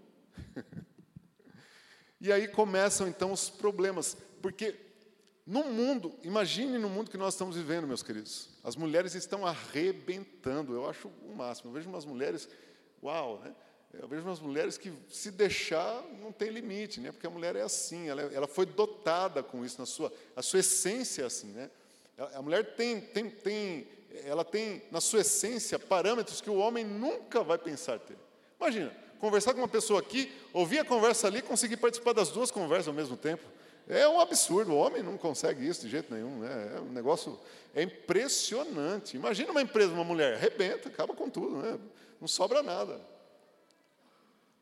e 2.21 2.31
aí 2.31 2.47
começam 2.47 3.09
então 3.09 3.33
os 3.33 3.49
problemas, 3.49 4.19
porque 4.43 4.77
no 5.47 5.65
mundo, 5.65 6.15
imagine 6.23 6.77
no 6.77 6.91
mundo 6.91 7.11
que 7.11 7.17
nós 7.17 7.33
estamos 7.33 7.57
vivendo, 7.57 7.87
meus 7.87 8.03
queridos. 8.03 8.51
As 8.63 8.77
mulheres 8.77 9.15
estão 9.15 9.47
arrebentando. 9.47 10.75
Eu 10.75 10.87
acho 10.87 11.09
o 11.09 11.35
máximo. 11.35 11.71
Eu 11.71 11.75
vejo 11.75 11.89
umas 11.89 12.05
mulheres, 12.05 12.51
uau, 13.03 13.41
né? 13.41 13.55
Eu 13.95 14.09
vejo 14.09 14.23
umas 14.25 14.41
mulheres 14.41 14.77
que, 14.77 14.93
se 15.09 15.31
deixar, 15.31 16.03
não 16.21 16.31
tem 16.31 16.51
limite, 16.51 17.01
né? 17.01 17.13
porque 17.13 17.27
a 17.27 17.31
mulher 17.31 17.57
é 17.57 17.63
assim, 17.63 18.09
ela, 18.09 18.23
ela 18.23 18.47
foi 18.47 18.67
dotada 18.67 19.43
com 19.43 19.65
isso, 19.65 19.79
na 19.79 19.87
sua, 19.87 20.13
a 20.35 20.43
sua 20.43 20.61
essência 20.61 21.23
é 21.23 21.27
assim. 21.27 21.49
Né? 21.49 21.71
A, 22.19 22.39
a 22.39 22.43
mulher 22.43 22.75
tem, 22.75 23.01
tem, 23.01 23.31
tem, 23.31 23.89
ela 24.25 24.45
tem, 24.45 24.83
na 24.91 25.01
sua 25.01 25.21
essência, 25.21 25.79
parâmetros 25.79 26.41
que 26.41 26.51
o 26.51 26.57
homem 26.57 26.85
nunca 26.85 27.43
vai 27.43 27.59
pensar 27.59 27.99
ter. 27.99 28.17
Imagina, 28.61 28.95
conversar 29.19 29.55
com 29.55 29.61
uma 29.61 29.69
pessoa 29.69 30.01
aqui, 30.01 30.31
ouvir 30.53 30.81
a 30.81 30.85
conversa 30.85 31.27
ali, 31.27 31.41
conseguir 31.41 31.79
participar 31.79 32.13
das 32.13 32.31
duas 32.31 32.51
conversas 32.51 32.89
ao 32.89 32.95
mesmo 32.95 33.17
tempo. 33.17 33.45
É 33.89 34.07
um 34.09 34.21
absurdo, 34.21 34.73
o 34.73 34.77
homem 34.77 35.03
não 35.03 35.17
consegue 35.17 35.67
isso 35.67 35.83
de 35.83 35.89
jeito 35.89 36.13
nenhum. 36.13 36.41
Né? 36.41 36.73
É 36.77 36.81
um 36.81 36.93
negócio 36.93 37.39
é 37.75 37.83
impressionante. 37.83 39.17
Imagina 39.17 39.53
uma 39.53 39.63
empresa, 39.63 39.93
uma 39.93 40.05
mulher, 40.05 40.35
arrebenta, 40.35 40.89
acaba 40.89 41.15
com 41.15 41.31
tudo, 41.31 41.57
né? 41.59 41.79
não 42.21 42.27
sobra 42.27 42.63
nada. 42.63 43.01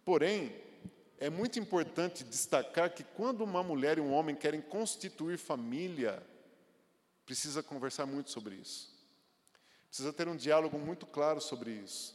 Porém, 0.04 0.54
é 1.18 1.30
muito 1.30 1.58
importante 1.58 2.24
destacar 2.24 2.92
que 2.92 3.02
quando 3.02 3.42
uma 3.42 3.62
mulher 3.62 3.98
e 3.98 4.00
um 4.00 4.12
homem 4.12 4.34
querem 4.34 4.60
constituir 4.60 5.38
família, 5.38 6.22
precisa 7.24 7.62
conversar 7.62 8.04
muito 8.04 8.30
sobre 8.30 8.56
isso. 8.56 8.92
Precisa 9.88 10.12
ter 10.12 10.28
um 10.28 10.36
diálogo 10.36 10.78
muito 10.78 11.06
claro 11.06 11.40
sobre 11.40 11.70
isso. 11.70 12.14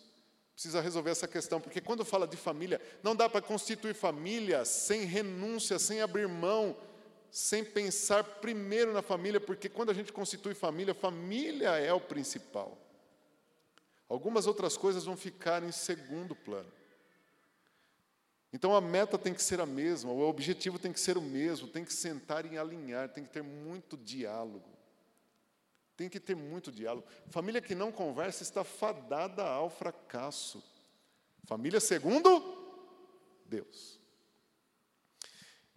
Precisa 0.53 0.81
resolver 0.81 1.11
essa 1.11 1.27
questão, 1.27 1.61
porque 1.61 1.79
quando 1.79 2.03
fala 2.03 2.27
de 2.27 2.35
família, 2.35 2.81
não 3.01 3.15
dá 3.15 3.29
para 3.29 3.41
constituir 3.41 3.95
família 3.95 4.65
sem 4.65 5.05
renúncia, 5.05 5.79
sem 5.79 6.01
abrir 6.01 6.27
mão, 6.27 6.75
sem 7.31 7.63
pensar 7.63 8.23
primeiro 8.23 8.91
na 8.91 9.01
família, 9.01 9.39
porque 9.39 9.69
quando 9.69 9.89
a 9.89 9.93
gente 9.93 10.11
constitui 10.11 10.53
família, 10.53 10.93
família 10.93 11.69
é 11.69 11.93
o 11.93 12.01
principal. 12.01 12.77
Algumas 14.09 14.47
outras 14.47 14.75
coisas 14.75 15.05
vão 15.05 15.15
ficar 15.15 15.63
em 15.63 15.71
segundo 15.71 16.35
plano. 16.35 16.78
Então 18.51 18.75
a 18.75 18.81
meta 18.81 19.17
tem 19.17 19.33
que 19.33 19.43
ser 19.43 19.61
a 19.61 19.65
mesma, 19.65 20.11
o 20.11 20.27
objetivo 20.27 20.79
tem 20.79 20.91
que 20.91 20.99
ser 20.99 21.17
o 21.17 21.21
mesmo, 21.21 21.67
tem 21.67 21.85
que 21.85 21.93
sentar 21.93 22.51
e 22.51 22.57
alinhar, 22.57 23.09
tem 23.09 23.23
que 23.23 23.29
ter 23.29 23.43
muito 23.43 23.95
diálogo. 23.95 24.67
Tem 25.95 26.09
que 26.09 26.19
ter 26.19 26.35
muito 26.35 26.71
diálogo. 26.71 27.05
Família 27.27 27.61
que 27.61 27.75
não 27.75 27.91
conversa 27.91 28.41
está 28.41 28.63
fadada 28.63 29.43
ao 29.43 29.69
fracasso. 29.69 30.63
Família 31.43 31.79
segundo 31.79 32.41
Deus. 33.45 33.99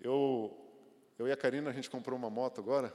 Eu, 0.00 0.56
eu 1.18 1.28
e 1.28 1.32
a 1.32 1.36
Karina, 1.36 1.70
a 1.70 1.72
gente 1.72 1.90
comprou 1.90 2.16
uma 2.16 2.30
moto 2.30 2.60
agora. 2.60 2.94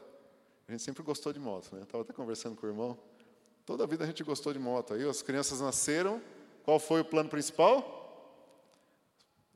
A 0.67 0.71
gente 0.71 0.83
sempre 0.83 1.03
gostou 1.03 1.31
de 1.31 1.39
moto, 1.39 1.75
né? 1.75 1.83
Estava 1.83 2.03
até 2.03 2.13
conversando 2.13 2.55
com 2.55 2.65
o 2.65 2.69
irmão. 2.69 2.97
Toda 3.65 3.83
a 3.83 3.87
vida 3.87 4.03
a 4.03 4.07
gente 4.07 4.23
gostou 4.23 4.51
de 4.53 4.59
moto. 4.59 4.93
Aí 4.93 5.07
as 5.07 5.21
crianças 5.21 5.61
nasceram. 5.61 6.21
Qual 6.63 6.79
foi 6.79 7.01
o 7.01 7.05
plano 7.05 7.29
principal? 7.29 7.96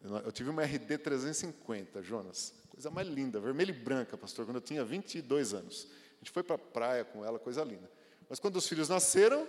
Eu 0.04 0.32
tive 0.32 0.50
uma 0.50 0.64
RD 0.64 0.98
350, 0.98 2.02
Jonas. 2.02 2.54
Coisa 2.70 2.90
mais 2.90 3.08
linda, 3.08 3.40
vermelha 3.40 3.70
e 3.70 3.74
branca, 3.74 4.18
pastor, 4.18 4.46
quando 4.46 4.56
eu 4.56 4.62
tinha 4.62 4.84
22 4.84 5.54
anos. 5.54 5.88
A 6.16 6.18
gente 6.18 6.32
foi 6.32 6.42
para 6.42 6.56
a 6.56 6.60
praia 6.60 7.06
com 7.06 7.24
ela, 7.24 7.38
coisa 7.38 7.64
linda. 7.64 7.90
Mas 8.28 8.40
quando 8.40 8.56
os 8.56 8.68
filhos 8.68 8.90
nasceram, 8.90 9.48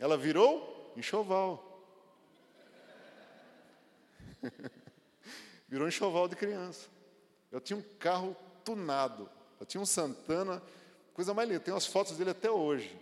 ela 0.00 0.16
virou 0.16 0.92
enxoval. 0.96 1.68
virou 5.68 5.86
enxoval 5.86 6.26
de 6.26 6.34
criança. 6.34 6.88
Eu 7.52 7.60
tinha 7.60 7.76
um 7.76 7.82
carro 7.98 8.36
tunado. 8.64 9.30
Eu 9.60 9.66
tinha 9.66 9.80
um 9.80 9.86
Santana, 9.86 10.60
coisa 11.14 11.32
mais 11.32 11.48
linda. 11.48 11.60
Tem 11.60 11.72
umas 11.72 11.86
fotos 11.86 12.16
dele 12.16 12.30
até 12.30 12.50
hoje. 12.50 12.98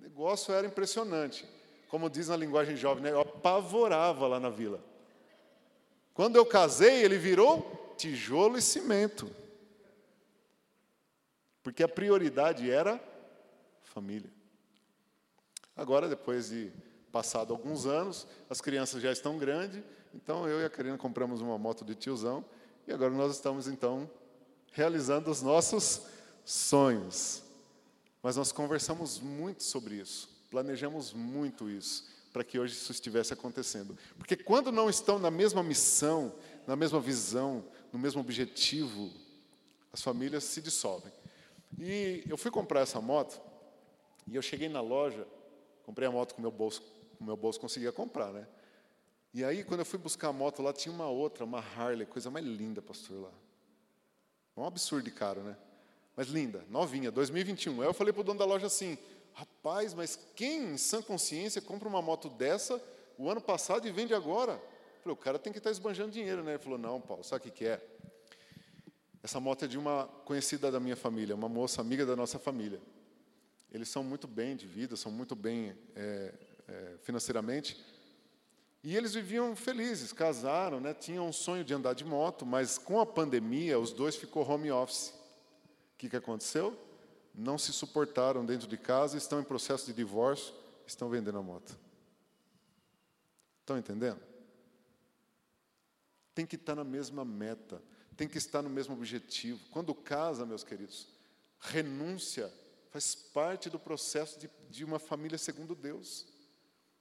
O 0.00 0.02
negócio 0.02 0.52
era 0.52 0.66
impressionante. 0.66 1.46
Como 1.88 2.10
diz 2.10 2.28
na 2.28 2.36
linguagem 2.36 2.74
jovem, 2.74 3.04
né? 3.04 3.12
eu 3.12 3.20
apavorava 3.20 4.26
lá 4.26 4.40
na 4.40 4.50
vila. 4.50 4.89
Quando 6.14 6.36
eu 6.36 6.44
casei, 6.44 7.04
ele 7.04 7.18
virou 7.18 7.94
tijolo 7.96 8.58
e 8.58 8.62
cimento. 8.62 9.30
Porque 11.62 11.82
a 11.82 11.88
prioridade 11.88 12.70
era 12.70 13.02
família. 13.82 14.30
Agora, 15.76 16.08
depois 16.08 16.48
de 16.48 16.72
passado 17.12 17.52
alguns 17.52 17.86
anos, 17.86 18.26
as 18.48 18.60
crianças 18.60 19.02
já 19.02 19.12
estão 19.12 19.38
grandes, 19.38 19.82
então 20.14 20.48
eu 20.48 20.60
e 20.60 20.64
a 20.64 20.70
Karina 20.70 20.96
compramos 20.96 21.40
uma 21.40 21.58
moto 21.58 21.84
de 21.84 21.94
tiozão 21.94 22.44
e 22.86 22.92
agora 22.92 23.12
nós 23.12 23.34
estamos 23.34 23.66
então 23.66 24.08
realizando 24.72 25.30
os 25.30 25.42
nossos 25.42 26.02
sonhos. 26.44 27.42
Mas 28.22 28.36
nós 28.36 28.52
conversamos 28.52 29.18
muito 29.18 29.62
sobre 29.62 29.96
isso, 29.96 30.28
planejamos 30.50 31.12
muito 31.12 31.68
isso 31.68 32.19
para 32.32 32.44
que 32.44 32.58
hoje 32.58 32.74
isso 32.74 32.92
estivesse 32.92 33.32
acontecendo. 33.32 33.96
Porque 34.16 34.36
quando 34.36 34.70
não 34.70 34.88
estão 34.88 35.18
na 35.18 35.30
mesma 35.30 35.62
missão, 35.62 36.32
na 36.66 36.76
mesma 36.76 37.00
visão, 37.00 37.64
no 37.92 37.98
mesmo 37.98 38.20
objetivo, 38.20 39.10
as 39.92 40.00
famílias 40.00 40.44
se 40.44 40.60
dissolvem. 40.60 41.12
E 41.78 42.22
eu 42.28 42.36
fui 42.36 42.50
comprar 42.50 42.80
essa 42.80 43.00
moto, 43.00 43.40
e 44.26 44.36
eu 44.36 44.42
cheguei 44.42 44.68
na 44.68 44.80
loja, 44.80 45.26
comprei 45.82 46.06
a 46.06 46.10
moto 46.10 46.34
com 46.34 46.42
meu 46.42 46.50
bolso, 46.50 46.82
com 47.18 47.24
meu 47.24 47.36
bolso 47.36 47.58
conseguia 47.58 47.92
comprar, 47.92 48.32
né? 48.32 48.46
E 49.32 49.44
aí, 49.44 49.62
quando 49.62 49.80
eu 49.80 49.86
fui 49.86 49.98
buscar 49.98 50.28
a 50.28 50.32
moto 50.32 50.60
lá, 50.60 50.72
tinha 50.72 50.92
uma 50.92 51.08
outra, 51.08 51.44
uma 51.44 51.60
Harley, 51.60 52.04
coisa 52.04 52.30
mais 52.30 52.44
linda, 52.44 52.82
pastor, 52.82 53.22
lá. 53.22 53.32
Um 54.56 54.64
absurdo 54.64 55.04
de 55.04 55.10
caro, 55.12 55.42
né? 55.42 55.56
Mas 56.16 56.26
linda, 56.26 56.64
novinha, 56.68 57.10
2021. 57.10 57.80
Aí 57.80 57.88
eu 57.88 57.94
falei 57.94 58.12
para 58.12 58.20
o 58.20 58.24
dono 58.24 58.38
da 58.38 58.44
loja 58.44 58.66
assim, 58.66 58.98
Rapaz, 59.40 59.94
mas 59.94 60.18
quem 60.36 60.74
em 60.74 60.76
sã 60.76 61.00
consciência 61.00 61.62
compra 61.62 61.88
uma 61.88 62.02
moto 62.02 62.28
dessa 62.28 62.78
o 63.16 63.30
ano 63.30 63.40
passado 63.40 63.88
e 63.88 63.90
vende 63.90 64.12
agora? 64.12 64.52
Eu 64.52 65.02
falei, 65.02 65.14
o 65.14 65.16
cara 65.16 65.38
tem 65.38 65.50
que 65.50 65.58
estar 65.58 65.70
esbanjando 65.70 66.10
dinheiro, 66.10 66.42
né? 66.42 66.52
Ele 66.52 66.62
falou, 66.62 66.78
não, 66.78 67.00
Paulo, 67.00 67.24
sabe 67.24 67.40
o 67.40 67.42
que, 67.44 67.50
que 67.50 67.64
é? 67.64 67.82
Essa 69.22 69.40
moto 69.40 69.64
é 69.64 69.68
de 69.68 69.78
uma 69.78 70.06
conhecida 70.26 70.70
da 70.70 70.78
minha 70.78 70.94
família, 70.94 71.34
uma 71.34 71.48
moça 71.48 71.80
amiga 71.80 72.04
da 72.04 72.14
nossa 72.14 72.38
família. 72.38 72.82
Eles 73.72 73.88
são 73.88 74.04
muito 74.04 74.28
bem 74.28 74.54
de 74.54 74.66
vida, 74.66 74.94
são 74.94 75.10
muito 75.10 75.34
bem 75.34 75.74
é, 75.96 76.34
é, 76.68 76.96
financeiramente. 77.00 77.82
E 78.84 78.94
eles 78.94 79.14
viviam 79.14 79.56
felizes, 79.56 80.12
casaram, 80.12 80.80
né, 80.80 80.92
tinham 80.92 81.26
um 81.26 81.32
sonho 81.32 81.64
de 81.64 81.72
andar 81.72 81.94
de 81.94 82.04
moto, 82.04 82.44
mas 82.44 82.76
com 82.76 83.00
a 83.00 83.06
pandemia, 83.06 83.78
os 83.78 83.90
dois 83.90 84.16
ficou 84.16 84.46
home 84.46 84.70
office. 84.70 85.14
O 85.94 85.96
que, 85.96 86.10
que 86.10 86.16
aconteceu? 86.16 86.89
Não 87.40 87.56
se 87.56 87.72
suportaram 87.72 88.44
dentro 88.44 88.68
de 88.68 88.76
casa, 88.76 89.16
estão 89.16 89.40
em 89.40 89.44
processo 89.44 89.86
de 89.86 89.94
divórcio, 89.94 90.54
estão 90.86 91.08
vendendo 91.08 91.38
a 91.38 91.42
moto. 91.42 91.76
Estão 93.60 93.78
entendendo? 93.78 94.20
Tem 96.34 96.44
que 96.44 96.56
estar 96.56 96.74
na 96.74 96.84
mesma 96.84 97.24
meta, 97.24 97.82
tem 98.14 98.28
que 98.28 98.36
estar 98.36 98.60
no 98.60 98.68
mesmo 98.68 98.94
objetivo. 98.94 99.58
Quando 99.70 99.94
casa, 99.94 100.44
meus 100.44 100.62
queridos, 100.62 101.08
renúncia 101.58 102.52
faz 102.90 103.14
parte 103.14 103.70
do 103.70 103.78
processo 103.78 104.38
de, 104.38 104.50
de 104.68 104.84
uma 104.84 104.98
família 104.98 105.38
segundo 105.38 105.74
Deus. 105.74 106.26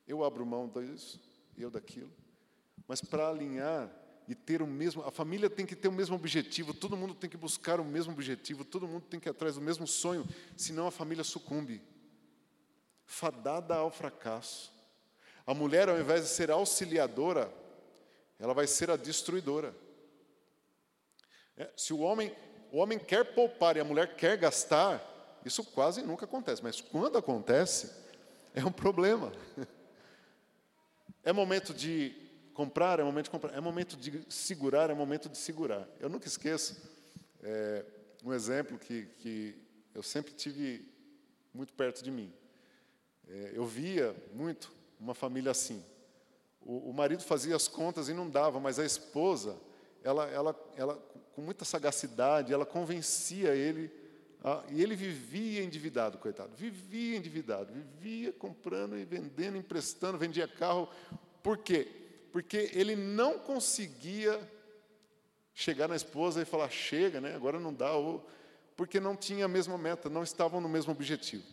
Eu 0.07 0.23
abro 0.23 0.45
mão 0.45 0.69
disso, 0.69 1.19
eu 1.57 1.69
daquilo. 1.69 2.11
Mas 2.87 3.01
para 3.01 3.27
alinhar 3.27 3.91
e 4.29 4.35
ter 4.35 4.61
o 4.61 4.67
mesmo, 4.67 5.01
a 5.01 5.09
família 5.09 5.49
tem 5.49 5.65
que 5.65 5.75
ter 5.75 5.87
o 5.87 5.91
mesmo 5.91 6.15
objetivo, 6.15 6.71
todo 6.71 6.95
mundo 6.95 7.15
tem 7.15 7.27
que 7.27 7.35
buscar 7.35 7.79
o 7.79 7.83
mesmo 7.83 8.13
objetivo, 8.13 8.63
todo 8.63 8.87
mundo 8.87 9.03
tem 9.09 9.19
que 9.19 9.27
ir 9.27 9.31
atrás 9.31 9.55
do 9.55 9.61
mesmo 9.61 9.87
sonho, 9.87 10.23
senão 10.55 10.85
a 10.85 10.91
família 10.91 11.23
sucumbe. 11.23 11.81
Fadada 13.07 13.73
ao 13.73 13.89
fracasso. 13.89 14.71
A 15.47 15.53
mulher, 15.55 15.89
ao 15.89 15.99
invés 15.99 16.21
de 16.21 16.29
ser 16.29 16.51
auxiliadora, 16.51 17.51
ela 18.37 18.53
vai 18.53 18.67
ser 18.67 18.91
a 18.91 18.95
destruidora. 18.95 19.75
É, 21.57 21.67
se 21.75 21.91
o 21.91 21.97
homem, 21.97 22.31
o 22.71 22.77
homem 22.77 22.99
quer 22.99 23.33
poupar 23.33 23.77
e 23.77 23.79
a 23.79 23.83
mulher 23.83 24.15
quer 24.15 24.37
gastar, 24.37 25.41
isso 25.43 25.63
quase 25.63 26.03
nunca 26.03 26.25
acontece, 26.25 26.61
mas 26.61 26.79
quando 26.79 27.17
acontece, 27.17 27.91
é 28.53 28.63
um 28.63 28.71
problema. 28.71 29.31
É 31.21 31.33
momento 31.33 31.73
de 31.73 32.28
Comprar 32.53 32.99
é 32.99 33.03
momento 33.03 33.25
de 33.25 33.31
comprar, 33.31 33.55
é 33.55 33.59
momento 33.61 33.95
de 33.95 34.23
segurar, 34.29 34.89
é 34.89 34.93
momento 34.93 35.29
de 35.29 35.37
segurar. 35.37 35.87
Eu 35.99 36.09
nunca 36.09 36.27
esqueço 36.27 36.81
é, 37.41 37.85
um 38.23 38.33
exemplo 38.33 38.77
que, 38.77 39.05
que 39.17 39.55
eu 39.93 40.03
sempre 40.03 40.33
tive 40.33 40.85
muito 41.53 41.73
perto 41.73 42.03
de 42.03 42.11
mim. 42.11 42.31
É, 43.27 43.51
eu 43.53 43.65
via 43.65 44.15
muito 44.33 44.71
uma 44.99 45.13
família 45.13 45.51
assim. 45.51 45.83
O, 46.61 46.89
o, 46.89 46.93
marido 46.93 47.23
fazia 47.23 47.55
as 47.55 47.67
contas 47.67 48.09
e 48.09 48.13
não 48.13 48.29
dava, 48.29 48.59
mas 48.59 48.79
a 48.79 48.85
esposa, 48.85 49.55
ela, 50.03 50.27
ela, 50.27 50.71
ela 50.75 50.95
com 51.33 51.41
muita 51.41 51.63
sagacidade, 51.63 52.53
ela 52.53 52.65
convencia 52.65 53.55
ele, 53.55 53.91
e 54.69 54.81
ele 54.81 54.95
vivia 54.95 55.63
endividado, 55.63 56.17
coitado, 56.17 56.55
vivia 56.55 57.17
endividado, 57.17 57.73
vivia 57.73 58.31
comprando 58.33 58.97
e 58.97 59.05
vendendo, 59.05 59.57
emprestando, 59.57 60.17
vendia 60.17 60.47
carro. 60.47 60.89
Por 61.43 61.57
quê? 61.57 61.87
Porque 62.31 62.69
ele 62.73 62.95
não 62.95 63.39
conseguia 63.39 64.39
chegar 65.53 65.87
na 65.87 65.95
esposa 65.95 66.41
e 66.41 66.45
falar, 66.45 66.69
chega, 66.69 67.19
né? 67.19 67.35
agora 67.35 67.59
não 67.59 67.73
dá, 67.73 67.93
ou, 67.93 68.25
porque 68.75 68.99
não 68.99 69.15
tinha 69.15 69.45
a 69.45 69.47
mesma 69.49 69.77
meta, 69.77 70.09
não 70.09 70.23
estavam 70.23 70.61
no 70.61 70.69
mesmo 70.69 70.91
objetivo. 70.91 71.43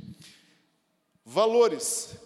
Valores. 1.25 2.17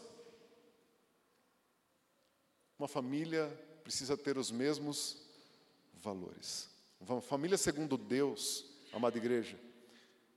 Uma 2.79 2.89
família 2.89 3.47
precisa 3.83 4.17
ter 4.17 4.37
os 4.37 4.51
mesmos 4.51 5.17
valores. 5.95 6.69
Uma 7.01 7.21
família 7.21 7.57
segundo 7.57 7.97
Deus, 7.97 8.67
amada 8.93 9.17
igreja, 9.17 9.59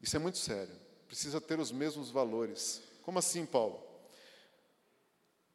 isso 0.02 0.15
é 0.15 0.19
muito 0.19 0.38
sério. 0.38 0.73
Precisa 1.08 1.41
ter 1.41 1.60
os 1.60 1.71
mesmos 1.71 2.10
valores. 2.10 2.82
Como 3.02 3.19
assim, 3.19 3.45
Paulo? 3.45 3.82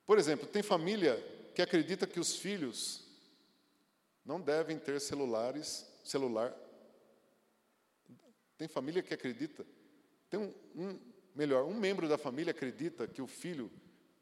Por 0.06 0.18
exemplo, 0.18 0.46
tem 0.46 0.62
família 0.62 1.22
que 1.58 1.62
acredita 1.62 2.06
que 2.06 2.20
os 2.20 2.36
filhos 2.36 3.02
não 4.24 4.40
devem 4.40 4.78
ter 4.78 5.00
celulares, 5.00 5.84
celular. 6.04 6.54
Tem 8.56 8.68
família 8.68 9.02
que 9.02 9.12
acredita. 9.12 9.66
Tem 10.30 10.38
um, 10.38 10.54
um 10.76 11.00
melhor, 11.34 11.64
um 11.64 11.74
membro 11.74 12.08
da 12.08 12.16
família 12.16 12.52
acredita 12.52 13.08
que 13.08 13.20
o 13.20 13.26
filho 13.26 13.72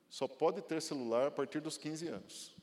só 0.08 0.26
pode 0.26 0.62
ter 0.62 0.80
celular 0.80 1.26
a 1.26 1.30
partir 1.30 1.60
dos 1.60 1.76
15 1.76 2.08
anos. 2.08 2.56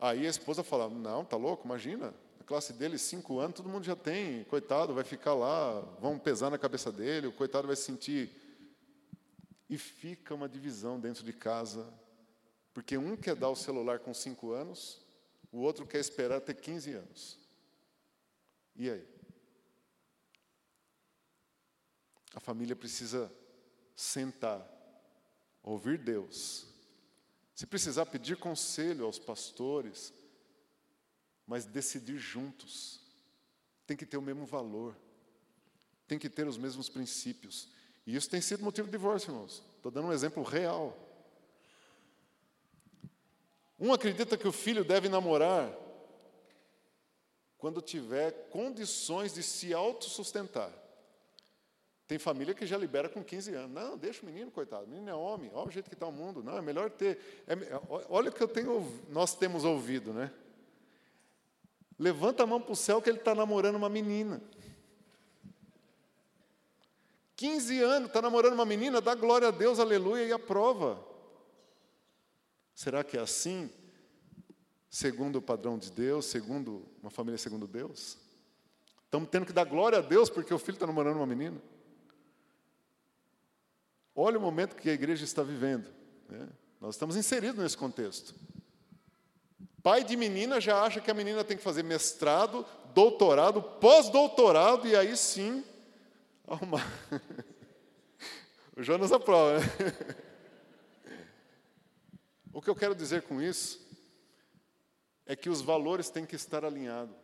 Aí 0.00 0.26
a 0.26 0.30
esposa 0.30 0.64
fala: 0.64 0.88
Não, 0.88 1.26
tá 1.26 1.36
louco? 1.36 1.66
Imagina, 1.66 2.14
a 2.40 2.44
classe 2.44 2.72
dele, 2.72 2.96
cinco 2.96 3.38
anos, 3.38 3.54
todo 3.54 3.68
mundo 3.68 3.84
já 3.84 3.94
tem. 3.94 4.44
Coitado, 4.44 4.94
vai 4.94 5.04
ficar 5.04 5.34
lá, 5.34 5.80
vão 6.00 6.18
pesar 6.18 6.48
na 6.48 6.56
cabeça 6.56 6.90
dele, 6.90 7.26
o 7.26 7.32
coitado 7.32 7.66
vai 7.66 7.76
se 7.76 7.82
sentir. 7.82 8.45
E 9.68 9.76
fica 9.76 10.34
uma 10.34 10.48
divisão 10.48 10.98
dentro 11.00 11.24
de 11.24 11.32
casa, 11.32 11.92
porque 12.72 12.96
um 12.96 13.16
quer 13.16 13.34
dar 13.34 13.48
o 13.48 13.56
celular 13.56 13.98
com 13.98 14.14
cinco 14.14 14.52
anos, 14.52 15.00
o 15.50 15.58
outro 15.58 15.86
quer 15.86 15.98
esperar 15.98 16.40
ter 16.40 16.54
15 16.54 16.92
anos. 16.92 17.38
E 18.74 18.90
aí? 18.90 19.06
A 22.34 22.40
família 22.40 22.76
precisa 22.76 23.32
sentar, 23.94 24.64
ouvir 25.62 25.98
Deus 25.98 26.76
se 27.56 27.66
precisar 27.66 28.04
pedir 28.04 28.36
conselho 28.36 29.06
aos 29.06 29.18
pastores, 29.18 30.12
mas 31.46 31.64
decidir 31.64 32.18
juntos. 32.18 33.00
Tem 33.86 33.96
que 33.96 34.04
ter 34.04 34.18
o 34.18 34.22
mesmo 34.22 34.44
valor. 34.44 34.94
Tem 36.06 36.18
que 36.18 36.28
ter 36.28 36.46
os 36.46 36.58
mesmos 36.58 36.90
princípios. 36.90 37.70
E 38.06 38.14
isso 38.14 38.30
tem 38.30 38.40
sido 38.40 38.62
motivo 38.62 38.86
de 38.86 38.92
divórcio, 38.92 39.30
irmãos. 39.30 39.62
Estou 39.76 39.90
dando 39.90 40.08
um 40.08 40.12
exemplo 40.12 40.42
real. 40.42 40.96
Um 43.78 43.92
acredita 43.92 44.36
que 44.36 44.46
o 44.46 44.52
filho 44.52 44.84
deve 44.84 45.08
namorar 45.08 45.76
quando 47.58 47.82
tiver 47.82 48.48
condições 48.50 49.34
de 49.34 49.42
se 49.42 49.74
autossustentar. 49.74 50.72
Tem 52.06 52.18
família 52.18 52.54
que 52.54 52.64
já 52.64 52.78
libera 52.78 53.08
com 53.08 53.24
15 53.24 53.54
anos. 53.54 53.72
Não, 53.72 53.98
deixa 53.98 54.22
o 54.22 54.26
menino, 54.26 54.50
coitado. 54.50 54.84
O 54.84 54.88
menino 54.88 55.10
é 55.10 55.14
homem, 55.14 55.50
olha 55.52 55.68
o 55.68 55.72
jeito 55.72 55.88
que 55.88 55.94
está 55.94 56.06
o 56.06 56.12
mundo. 56.12 56.42
Não, 56.42 56.56
é 56.56 56.62
melhor 56.62 56.88
ter. 56.88 57.44
É, 57.48 57.54
olha 58.08 58.30
o 58.30 58.32
que 58.32 58.40
eu 58.40 58.46
tenho, 58.46 59.02
nós 59.08 59.34
temos 59.34 59.64
ouvido, 59.64 60.12
né? 60.12 60.30
Levanta 61.98 62.44
a 62.44 62.46
mão 62.46 62.60
para 62.60 62.72
o 62.72 62.76
céu 62.76 63.02
que 63.02 63.10
ele 63.10 63.18
está 63.18 63.34
namorando 63.34 63.74
uma 63.74 63.88
menina. 63.88 64.40
15 67.36 67.82
anos, 67.82 68.08
está 68.08 68.22
namorando 68.22 68.54
uma 68.54 68.64
menina, 68.64 69.00
dá 69.00 69.14
glória 69.14 69.48
a 69.48 69.50
Deus, 69.50 69.78
aleluia, 69.78 70.24
e 70.24 70.32
aprova. 70.32 70.98
Será 72.74 73.04
que 73.04 73.18
é 73.18 73.20
assim? 73.20 73.70
Segundo 74.88 75.36
o 75.36 75.42
padrão 75.42 75.76
de 75.76 75.92
Deus, 75.92 76.24
segundo 76.24 76.82
uma 77.02 77.10
família 77.10 77.36
segundo 77.36 77.66
Deus? 77.66 78.16
Estamos 79.04 79.28
tendo 79.28 79.44
que 79.44 79.52
dar 79.52 79.64
glória 79.64 79.98
a 79.98 80.02
Deus 80.02 80.30
porque 80.30 80.52
o 80.52 80.58
filho 80.58 80.76
está 80.76 80.86
namorando 80.86 81.16
uma 81.16 81.26
menina? 81.26 81.60
Olha 84.14 84.38
o 84.38 84.40
momento 84.40 84.74
que 84.74 84.88
a 84.88 84.94
igreja 84.94 85.24
está 85.24 85.42
vivendo. 85.42 85.86
Né? 86.28 86.48
Nós 86.80 86.94
estamos 86.94 87.16
inseridos 87.16 87.62
nesse 87.62 87.76
contexto. 87.76 88.34
Pai 89.82 90.02
de 90.02 90.16
menina 90.16 90.58
já 90.58 90.82
acha 90.82 91.00
que 91.02 91.10
a 91.10 91.14
menina 91.14 91.44
tem 91.44 91.56
que 91.56 91.62
fazer 91.62 91.82
mestrado, 91.82 92.64
doutorado, 92.94 93.62
pós-doutorado, 93.62 94.88
e 94.88 94.96
aí 94.96 95.14
sim 95.16 95.62
arrumar. 96.46 96.84
o 98.76 98.82
Jonas 98.82 99.12
aprova, 99.12 99.58
né? 99.58 99.66
O 102.52 102.62
que 102.62 102.70
eu 102.70 102.74
quero 102.74 102.94
dizer 102.94 103.20
com 103.22 103.42
isso 103.42 103.86
é 105.26 105.36
que 105.36 105.50
os 105.50 105.60
valores 105.60 106.08
têm 106.08 106.24
que 106.24 106.36
estar 106.36 106.64
alinhados. 106.64 107.14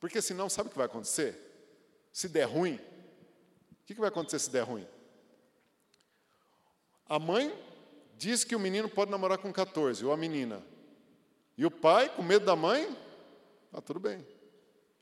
Porque 0.00 0.20
senão, 0.20 0.48
sabe 0.48 0.68
o 0.68 0.70
que 0.72 0.76
vai 0.76 0.86
acontecer? 0.86 1.38
Se 2.10 2.28
der 2.28 2.46
ruim, 2.46 2.74
o 2.74 3.84
que 3.84 3.94
vai 3.94 4.08
acontecer 4.08 4.40
se 4.40 4.50
der 4.50 4.62
ruim? 4.62 4.84
A 7.08 7.18
mãe 7.18 7.56
diz 8.16 8.42
que 8.42 8.56
o 8.56 8.58
menino 8.58 8.88
pode 8.88 9.10
namorar 9.10 9.38
com 9.38 9.52
14, 9.52 10.04
ou 10.04 10.12
a 10.12 10.16
menina. 10.16 10.60
E 11.56 11.64
o 11.64 11.70
pai, 11.70 12.08
com 12.08 12.22
medo 12.22 12.44
da 12.44 12.56
mãe, 12.56 12.88
ah, 13.72 13.80
tudo 13.80 14.00
bem. 14.00 14.26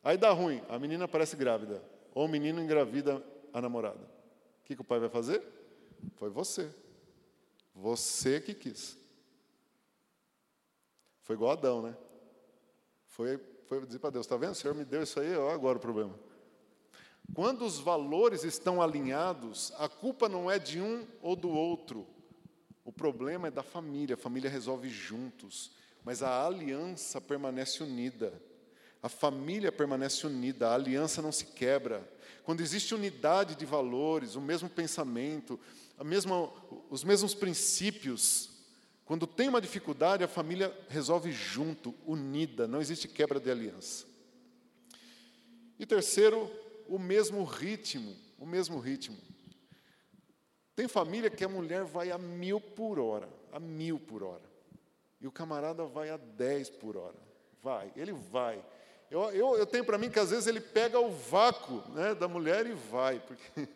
Aí 0.03 0.19
dá 0.19 0.31
ruim, 0.31 0.63
a 0.69 0.79
menina 0.79 1.09
parece 1.09 1.37
grávida, 1.37 1.83
ou 2.13 2.27
o 2.27 2.29
menino 2.29 2.61
engravida 2.61 3.25
a 3.55 3.63
namorada. 3.63 4.05
O 4.61 4.65
que, 4.65 4.75
que 4.75 4.83
o 4.83 4.85
pai 4.85 4.99
vai 4.99 5.09
fazer? 5.09 5.43
Foi 6.17 6.29
você. 6.29 6.69
Você 7.75 8.41
que 8.41 8.53
quis. 8.53 8.99
Foi 11.23 11.37
igual 11.37 11.53
Adão, 11.53 11.81
né? 11.81 11.97
Foi, 13.07 13.39
foi 13.67 13.87
dizer 13.87 14.01
para 14.01 14.11
Deus, 14.11 14.27
está 14.27 14.37
vendo? 14.37 14.53
O 14.53 14.55
Senhor 14.57 14.75
me 14.75 14.85
deu 14.85 15.03
isso 15.03 15.21
aí, 15.21 15.35
olha 15.37 15.55
agora 15.55 15.79
o 15.79 15.81
problema. 15.81 16.19
Quando 17.33 17.65
os 17.65 17.79
valores 17.79 18.45
estão 18.45 18.83
alinhados, 18.83 19.73
a 19.79 19.89
culpa 19.89 20.29
não 20.29 20.51
é 20.51 20.59
de 20.59 20.81
um 20.81 21.07
ou 21.23 21.35
do 21.35 21.49
outro. 21.49 22.07
O 22.85 22.93
problema 22.93 23.49
é 23.49 23.51
da 23.51 23.63
família. 23.63 24.15
A 24.15 24.19
família 24.19 24.51
resolve 24.51 24.91
juntos, 24.91 25.73
mas 26.05 26.23
a 26.23 26.45
aliança 26.45 27.21
permanece 27.21 27.83
unida. 27.83 28.43
A 29.05 29.09
família 29.11 29.71
permanece 29.71 30.27
unida, 30.27 30.71
a 30.71 30.75
aliança 30.75 31.21
não 31.21 31.31
se 31.31 31.45
quebra. 31.45 32.11
Quando 32.43 32.63
existe 32.63 32.95
unidade 32.95 33.55
de 33.55 33.67
valores, 33.67 34.35
o 34.35 34.41
mesmo 34.41 34.67
pensamento, 34.67 35.61
mesma, 36.03 36.51
os 36.89 37.05
mesmos 37.05 37.35
princípios, 37.35 38.49
quando 39.05 39.27
tem 39.27 39.47
uma 39.47 39.61
dificuldade, 39.61 40.25
a 40.25 40.27
família 40.27 40.75
resolve 40.89 41.31
junto, 41.33 41.95
unida, 42.07 42.67
não 42.67 42.81
existe 42.81 43.07
quebra 43.07 43.39
de 43.39 43.51
aliança. 43.51 44.07
E 45.79 45.85
terceiro, 45.85 46.51
o 46.89 46.99
mesmo 46.99 47.45
ritmo, 47.45 48.17
o 48.39 48.47
mesmo 48.47 48.79
ritmo. 48.79 49.19
Tem 50.75 50.89
família 50.89 51.29
que 51.29 51.45
a 51.45 51.49
mulher 51.49 51.85
vai 51.85 52.11
a 52.11 52.17
mil 52.17 52.59
por 52.59 52.99
hora, 52.99 53.29
a 53.53 53.61
mil 53.61 53.99
por 53.99 54.23
hora. 54.23 54.51
E 55.21 55.27
o 55.27 55.31
camarada 55.31 55.85
vai 55.85 56.09
a 56.09 56.17
dez 56.17 56.71
por 56.71 56.97
hora. 56.97 57.23
Vai, 57.63 57.93
ele 57.97 58.15
vai. 58.15 58.65
Eu, 59.15 59.31
eu, 59.31 59.57
eu 59.57 59.65
tenho 59.65 59.85
para 59.85 59.97
mim 59.97 60.11
que 60.11 60.19
às 60.19 60.31
vezes 60.31 60.49
ele 60.49 60.61
pega 60.61 60.99
o 60.99 61.09
vácuo 61.09 61.89
né, 61.93 62.17
da 62.17 62.27
mulher 62.27 62.67
e 62.67 62.73
vai, 62.73 63.21
porque 63.21 63.69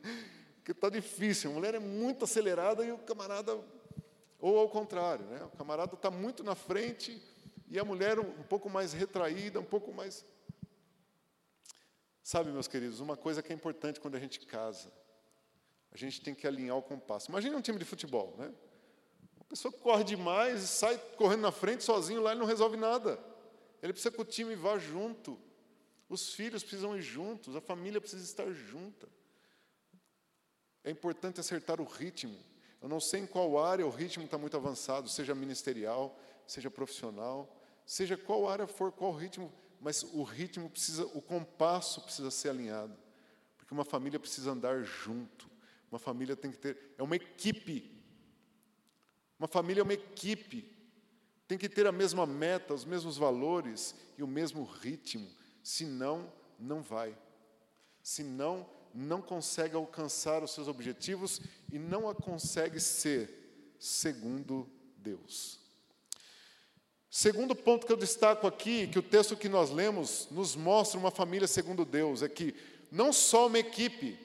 está 0.66 0.90
difícil. 0.90 1.52
A 1.52 1.54
mulher 1.54 1.76
é 1.76 1.78
muito 1.78 2.24
acelerada 2.24 2.84
e 2.84 2.90
o 2.90 2.98
camarada, 2.98 3.56
ou 4.40 4.58
ao 4.58 4.68
contrário, 4.68 5.24
né, 5.26 5.44
o 5.44 5.56
camarada 5.56 5.94
está 5.94 6.10
muito 6.10 6.42
na 6.42 6.56
frente 6.56 7.22
e 7.68 7.78
a 7.78 7.84
mulher 7.84 8.18
um, 8.18 8.42
pouco 8.48 8.68
mais 8.68 8.92
retraída, 8.92 9.60
um 9.60 9.64
pouco 9.64 9.92
mais. 9.92 10.26
Sabe, 12.20 12.50
meus 12.50 12.66
queridos, 12.66 12.98
uma 12.98 13.16
coisa 13.16 13.40
que 13.40 13.52
é 13.52 13.54
importante 13.54 14.00
quando 14.00 14.16
a 14.16 14.20
gente 14.20 14.40
casa, 14.40 14.92
a 15.92 15.96
gente 15.96 16.20
tem 16.20 16.34
que 16.34 16.48
alinhar 16.48 16.76
o 16.76 16.82
compasso. 16.82 17.30
Imagine 17.30 17.54
um 17.54 17.60
time 17.60 17.78
de 17.78 17.84
futebol, 17.84 18.34
né? 18.36 18.52
Uma 19.36 19.44
pessoa 19.48 19.70
corre 19.70 20.02
demais, 20.02 20.62
sai 20.62 20.98
correndo 21.16 21.42
na 21.42 21.52
frente 21.52 21.84
sozinho 21.84 22.22
lá 22.22 22.34
e 22.34 22.36
não 22.36 22.44
resolve 22.44 22.76
nada. 22.76 23.20
Ele 23.82 23.92
precisa 23.92 24.14
que 24.14 24.20
o 24.20 24.24
time 24.24 24.54
vá 24.54 24.78
junto. 24.78 25.38
Os 26.08 26.34
filhos 26.34 26.62
precisam 26.62 26.96
ir 26.96 27.02
juntos, 27.02 27.54
a 27.54 27.60
família 27.60 28.00
precisa 28.00 28.24
estar 28.24 28.50
junta. 28.52 29.08
É 30.82 30.90
importante 30.90 31.40
acertar 31.40 31.80
o 31.80 31.84
ritmo. 31.84 32.38
Eu 32.80 32.88
não 32.88 33.00
sei 33.00 33.20
em 33.20 33.26
qual 33.26 33.62
área 33.62 33.86
o 33.86 33.90
ritmo 33.90 34.24
está 34.24 34.38
muito 34.38 34.56
avançado, 34.56 35.08
seja 35.08 35.34
ministerial, 35.34 36.18
seja 36.46 36.70
profissional, 36.70 37.54
seja 37.84 38.16
qual 38.16 38.48
área 38.48 38.66
for, 38.66 38.90
qual 38.92 39.12
ritmo 39.12 39.52
mas 39.80 40.02
o 40.02 40.22
ritmo 40.22 40.68
precisa, 40.68 41.06
o 41.06 41.22
compasso 41.22 42.02
precisa 42.02 42.30
ser 42.30 42.50
alinhado, 42.50 42.96
porque 43.56 43.72
uma 43.72 43.84
família 43.84 44.18
precisa 44.18 44.50
andar 44.50 44.82
junto, 44.82 45.48
uma 45.90 45.98
família 45.98 46.36
tem 46.36 46.50
que 46.50 46.58
ter, 46.58 46.94
é 46.98 47.02
uma 47.02 47.16
equipe. 47.16 47.96
Uma 49.38 49.48
família 49.48 49.80
é 49.80 49.84
uma 49.84 49.94
equipe, 49.94 50.76
tem 51.48 51.56
que 51.56 51.68
ter 51.68 51.86
a 51.86 51.92
mesma 51.92 52.26
meta, 52.26 52.74
os 52.74 52.84
mesmos 52.84 53.16
valores 53.16 53.94
e 54.18 54.22
o 54.22 54.26
mesmo 54.26 54.64
ritmo, 54.64 55.26
senão, 55.62 56.30
não 56.58 56.82
vai. 56.82 57.16
Senão, 58.02 58.68
não 58.94 59.22
consegue 59.22 59.74
alcançar 59.74 60.42
os 60.42 60.52
seus 60.52 60.68
objetivos 60.68 61.40
e 61.72 61.78
não 61.78 62.06
a 62.06 62.14
consegue 62.14 62.78
ser 62.78 63.74
segundo 63.78 64.68
Deus. 64.98 65.58
Segundo 67.10 67.54
ponto 67.54 67.86
que 67.86 67.92
eu 67.92 67.96
destaco 67.96 68.46
aqui, 68.46 68.86
que 68.86 68.98
o 68.98 69.02
texto 69.02 69.34
que 69.34 69.48
nós 69.48 69.70
lemos 69.70 70.28
nos 70.30 70.54
mostra 70.54 71.00
uma 71.00 71.10
família 71.10 71.48
segundo 71.48 71.82
Deus, 71.86 72.22
é 72.22 72.28
que 72.28 72.54
não 72.92 73.10
só 73.10 73.46
uma 73.46 73.58
equipe, 73.58 74.18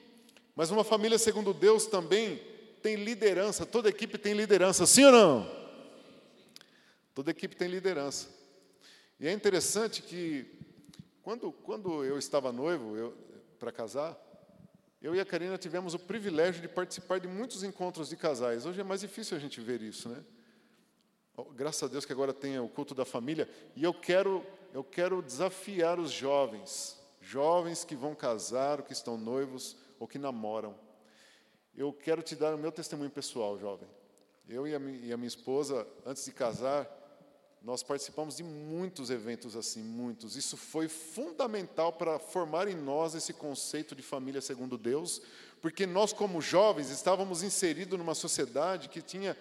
mas 0.54 0.70
uma 0.70 0.84
família 0.84 1.18
segundo 1.18 1.54
Deus 1.54 1.86
também 1.86 2.36
tem 2.82 2.96
liderança. 2.96 3.64
Toda 3.64 3.88
equipe 3.88 4.18
tem 4.18 4.34
liderança, 4.34 4.84
sim 4.84 5.04
ou 5.04 5.12
não? 5.12 5.63
Toda 7.14 7.30
equipe 7.30 7.54
tem 7.54 7.68
liderança. 7.68 8.28
E 9.20 9.28
é 9.28 9.32
interessante 9.32 10.02
que, 10.02 10.44
quando, 11.22 11.52
quando 11.52 12.04
eu 12.04 12.18
estava 12.18 12.52
noivo, 12.52 13.14
para 13.58 13.70
casar, 13.70 14.18
eu 15.00 15.14
e 15.14 15.20
a 15.20 15.24
Karina 15.24 15.56
tivemos 15.56 15.94
o 15.94 15.98
privilégio 15.98 16.60
de 16.60 16.68
participar 16.68 17.20
de 17.20 17.28
muitos 17.28 17.62
encontros 17.62 18.08
de 18.08 18.16
casais. 18.16 18.66
Hoje 18.66 18.80
é 18.80 18.84
mais 18.84 19.02
difícil 19.02 19.36
a 19.36 19.40
gente 19.40 19.60
ver 19.60 19.80
isso, 19.80 20.08
né? 20.08 20.24
Graças 21.54 21.82
a 21.82 21.86
Deus 21.86 22.04
que 22.04 22.12
agora 22.12 22.32
tem 22.32 22.58
o 22.58 22.68
culto 22.68 22.94
da 22.94 23.04
família. 23.04 23.48
E 23.76 23.84
eu 23.84 23.94
quero, 23.94 24.44
eu 24.72 24.82
quero 24.82 25.22
desafiar 25.22 26.00
os 26.00 26.10
jovens, 26.10 27.00
jovens 27.20 27.84
que 27.84 27.94
vão 27.94 28.14
casar, 28.14 28.82
que 28.82 28.92
estão 28.92 29.16
noivos, 29.16 29.76
ou 29.98 30.08
que 30.08 30.18
namoram. 30.18 30.74
Eu 31.76 31.92
quero 31.92 32.22
te 32.22 32.34
dar 32.34 32.54
o 32.54 32.58
meu 32.58 32.72
testemunho 32.72 33.10
pessoal, 33.10 33.58
jovem. 33.58 33.88
Eu 34.48 34.66
e 34.66 34.74
a 34.74 34.78
minha 34.78 35.26
esposa, 35.26 35.86
antes 36.04 36.24
de 36.24 36.32
casar, 36.32 36.86
nós 37.64 37.82
participamos 37.82 38.36
de 38.36 38.42
muitos 38.42 39.08
eventos 39.08 39.56
assim, 39.56 39.82
muitos. 39.82 40.36
Isso 40.36 40.54
foi 40.54 40.86
fundamental 40.86 41.94
para 41.94 42.18
formar 42.18 42.68
em 42.68 42.74
nós 42.74 43.14
esse 43.14 43.32
conceito 43.32 43.94
de 43.96 44.02
família 44.02 44.42
segundo 44.42 44.76
Deus, 44.76 45.22
porque 45.62 45.86
nós, 45.86 46.12
como 46.12 46.42
jovens, 46.42 46.90
estávamos 46.90 47.42
inseridos 47.42 47.98
numa 47.98 48.14
sociedade 48.14 48.90
que 48.90 49.00
tinha 49.00 49.34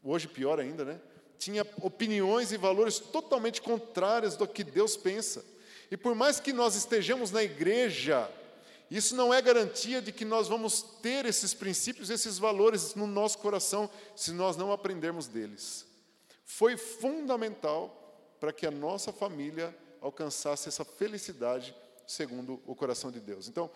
hoje 0.00 0.28
pior 0.28 0.60
ainda, 0.60 0.84
né? 0.84 1.00
Tinha 1.36 1.66
opiniões 1.82 2.52
e 2.52 2.56
valores 2.56 3.00
totalmente 3.00 3.60
contrários 3.60 4.36
do 4.36 4.46
que 4.46 4.62
Deus 4.62 4.96
pensa. 4.96 5.44
E 5.90 5.96
por 5.96 6.14
mais 6.14 6.38
que 6.38 6.52
nós 6.52 6.76
estejamos 6.76 7.32
na 7.32 7.42
igreja, 7.42 8.30
isso 8.88 9.16
não 9.16 9.34
é 9.34 9.42
garantia 9.42 10.00
de 10.00 10.12
que 10.12 10.24
nós 10.24 10.46
vamos 10.46 10.82
ter 11.02 11.26
esses 11.26 11.52
princípios, 11.52 12.10
esses 12.10 12.38
valores 12.38 12.94
no 12.94 13.08
nosso 13.08 13.38
coração, 13.38 13.90
se 14.14 14.30
nós 14.30 14.56
não 14.56 14.70
aprendermos 14.70 15.26
deles. 15.26 15.93
Foi 16.44 16.76
fundamental 16.76 18.36
para 18.38 18.52
que 18.52 18.66
a 18.66 18.70
nossa 18.70 19.12
família 19.12 19.74
alcançasse 20.00 20.68
essa 20.68 20.84
felicidade 20.84 21.74
segundo 22.06 22.62
o 22.66 22.74
coração 22.74 23.10
de 23.10 23.18
Deus. 23.18 23.48
Então, 23.48 23.70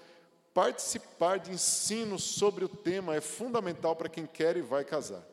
participar 0.52 1.38
de 1.38 1.52
ensino 1.52 2.18
sobre 2.18 2.64
o 2.64 2.68
tema 2.68 3.16
é 3.16 3.20
fundamental 3.20 3.96
para 3.96 4.08
quem 4.08 4.26
quer 4.26 4.56
e 4.56 4.60
vai 4.60 4.84
casar. 4.84 5.26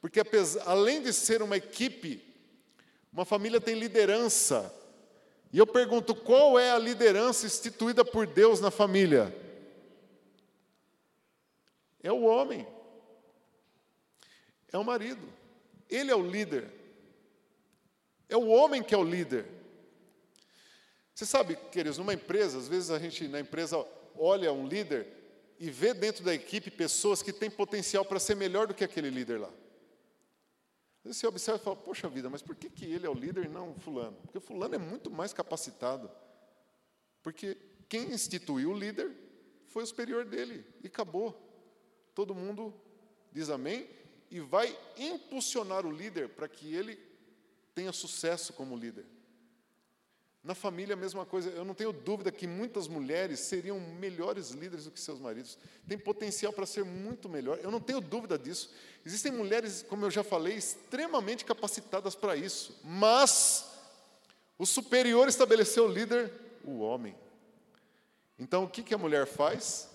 Porque 0.00 0.20
além 0.66 1.00
de 1.00 1.12
ser 1.12 1.40
uma 1.40 1.56
equipe, 1.56 2.22
uma 3.10 3.24
família 3.24 3.60
tem 3.60 3.74
liderança. 3.74 4.72
E 5.50 5.58
eu 5.58 5.66
pergunto, 5.66 6.14
qual 6.14 6.58
é 6.58 6.72
a 6.72 6.78
liderança 6.78 7.46
instituída 7.46 8.04
por 8.04 8.26
Deus 8.26 8.60
na 8.60 8.70
família? 8.70 9.34
É 12.02 12.12
o 12.12 12.24
homem. 12.24 12.66
É 14.70 14.76
o 14.76 14.84
marido. 14.84 15.26
Ele 15.88 16.10
é 16.10 16.16
o 16.16 16.26
líder. 16.26 16.70
É 18.28 18.36
o 18.36 18.48
homem 18.48 18.82
que 18.82 18.94
é 18.94 18.98
o 18.98 19.04
líder. 19.04 19.46
Você 21.14 21.24
sabe, 21.24 21.56
queridos, 21.70 21.98
numa 21.98 22.12
empresa, 22.12 22.58
às 22.58 22.66
vezes 22.66 22.90
a 22.90 22.98
gente 22.98 23.28
na 23.28 23.38
empresa 23.38 23.86
olha 24.16 24.52
um 24.52 24.66
líder 24.66 25.06
e 25.58 25.70
vê 25.70 25.94
dentro 25.94 26.24
da 26.24 26.34
equipe 26.34 26.70
pessoas 26.70 27.22
que 27.22 27.32
têm 27.32 27.50
potencial 27.50 28.04
para 28.04 28.18
ser 28.18 28.34
melhor 28.34 28.66
do 28.66 28.74
que 28.74 28.82
aquele 28.82 29.10
líder 29.10 29.40
lá. 29.40 29.50
Você 31.04 31.26
observa 31.26 31.60
e 31.60 31.64
fala, 31.64 31.76
poxa 31.76 32.08
vida, 32.08 32.30
mas 32.30 32.40
por 32.40 32.56
que, 32.56 32.70
que 32.70 32.86
ele 32.86 33.06
é 33.06 33.10
o 33.10 33.14
líder 33.14 33.44
e 33.44 33.48
não 33.48 33.74
fulano? 33.74 34.16
Porque 34.22 34.40
fulano 34.40 34.74
é 34.74 34.78
muito 34.78 35.10
mais 35.10 35.32
capacitado. 35.32 36.10
Porque 37.22 37.56
quem 37.88 38.10
instituiu 38.12 38.70
o 38.70 38.78
líder 38.78 39.12
foi 39.66 39.82
o 39.82 39.86
superior 39.86 40.24
dele 40.24 40.64
e 40.82 40.86
acabou. 40.86 41.38
Todo 42.14 42.34
mundo 42.34 42.74
diz 43.32 43.50
amém 43.50 43.86
e 44.34 44.40
vai 44.40 44.76
impulsionar 44.98 45.86
o 45.86 45.92
líder 45.92 46.28
para 46.30 46.48
que 46.48 46.74
ele 46.74 46.98
tenha 47.72 47.92
sucesso 47.92 48.52
como 48.52 48.76
líder. 48.76 49.06
Na 50.42 50.56
família, 50.56 50.94
a 50.94 50.96
mesma 50.96 51.24
coisa. 51.24 51.50
Eu 51.50 51.64
não 51.64 51.72
tenho 51.72 51.92
dúvida 51.92 52.32
que 52.32 52.44
muitas 52.44 52.88
mulheres 52.88 53.38
seriam 53.38 53.78
melhores 53.78 54.50
líderes 54.50 54.86
do 54.86 54.90
que 54.90 54.98
seus 54.98 55.20
maridos. 55.20 55.56
Tem 55.86 55.96
potencial 55.96 56.52
para 56.52 56.66
ser 56.66 56.84
muito 56.84 57.28
melhor. 57.28 57.60
Eu 57.62 57.70
não 57.70 57.78
tenho 57.78 58.00
dúvida 58.00 58.36
disso. 58.36 58.74
Existem 59.06 59.30
mulheres, 59.30 59.84
como 59.88 60.04
eu 60.04 60.10
já 60.10 60.24
falei, 60.24 60.56
extremamente 60.56 61.44
capacitadas 61.44 62.16
para 62.16 62.34
isso. 62.34 62.76
Mas 62.82 63.64
o 64.58 64.66
superior 64.66 65.28
estabeleceu 65.28 65.84
o 65.84 65.92
líder, 65.92 66.32
o 66.64 66.80
homem. 66.80 67.14
Então, 68.36 68.64
o 68.64 68.68
que, 68.68 68.92
a 68.92 68.98
mulher 68.98 69.28
faz? 69.28 69.88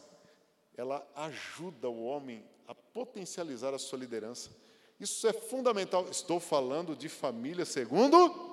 Ela 0.77 1.05
ajuda 1.13 1.89
o 1.89 2.05
homem 2.05 2.41
a 2.69 2.75
potencializar 2.75 3.73
a 3.73 3.79
sua 3.79 3.97
liderança. 3.97 4.51
Isso 4.99 5.27
é 5.27 5.33
fundamental. 5.33 6.07
Estou 6.09 6.39
falando 6.39 6.95
de 6.95 7.09
família 7.09 7.65
segundo 7.65 8.47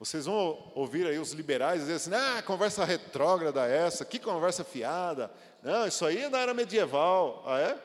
Vocês 0.00 0.24
vão 0.24 0.72
ouvir 0.74 1.06
aí 1.06 1.18
os 1.18 1.32
liberais 1.32 1.82
dizer 1.82 1.96
assim: 1.96 2.14
ah, 2.14 2.42
conversa 2.42 2.86
retrógrada 2.86 3.66
essa, 3.66 4.02
que 4.02 4.18
conversa 4.18 4.64
fiada. 4.64 5.30
Não, 5.62 5.86
isso 5.86 6.06
aí 6.06 6.22
é 6.22 6.30
da 6.30 6.38
era 6.38 6.54
medieval. 6.54 7.44
Ah, 7.46 7.60
é? 7.60 7.78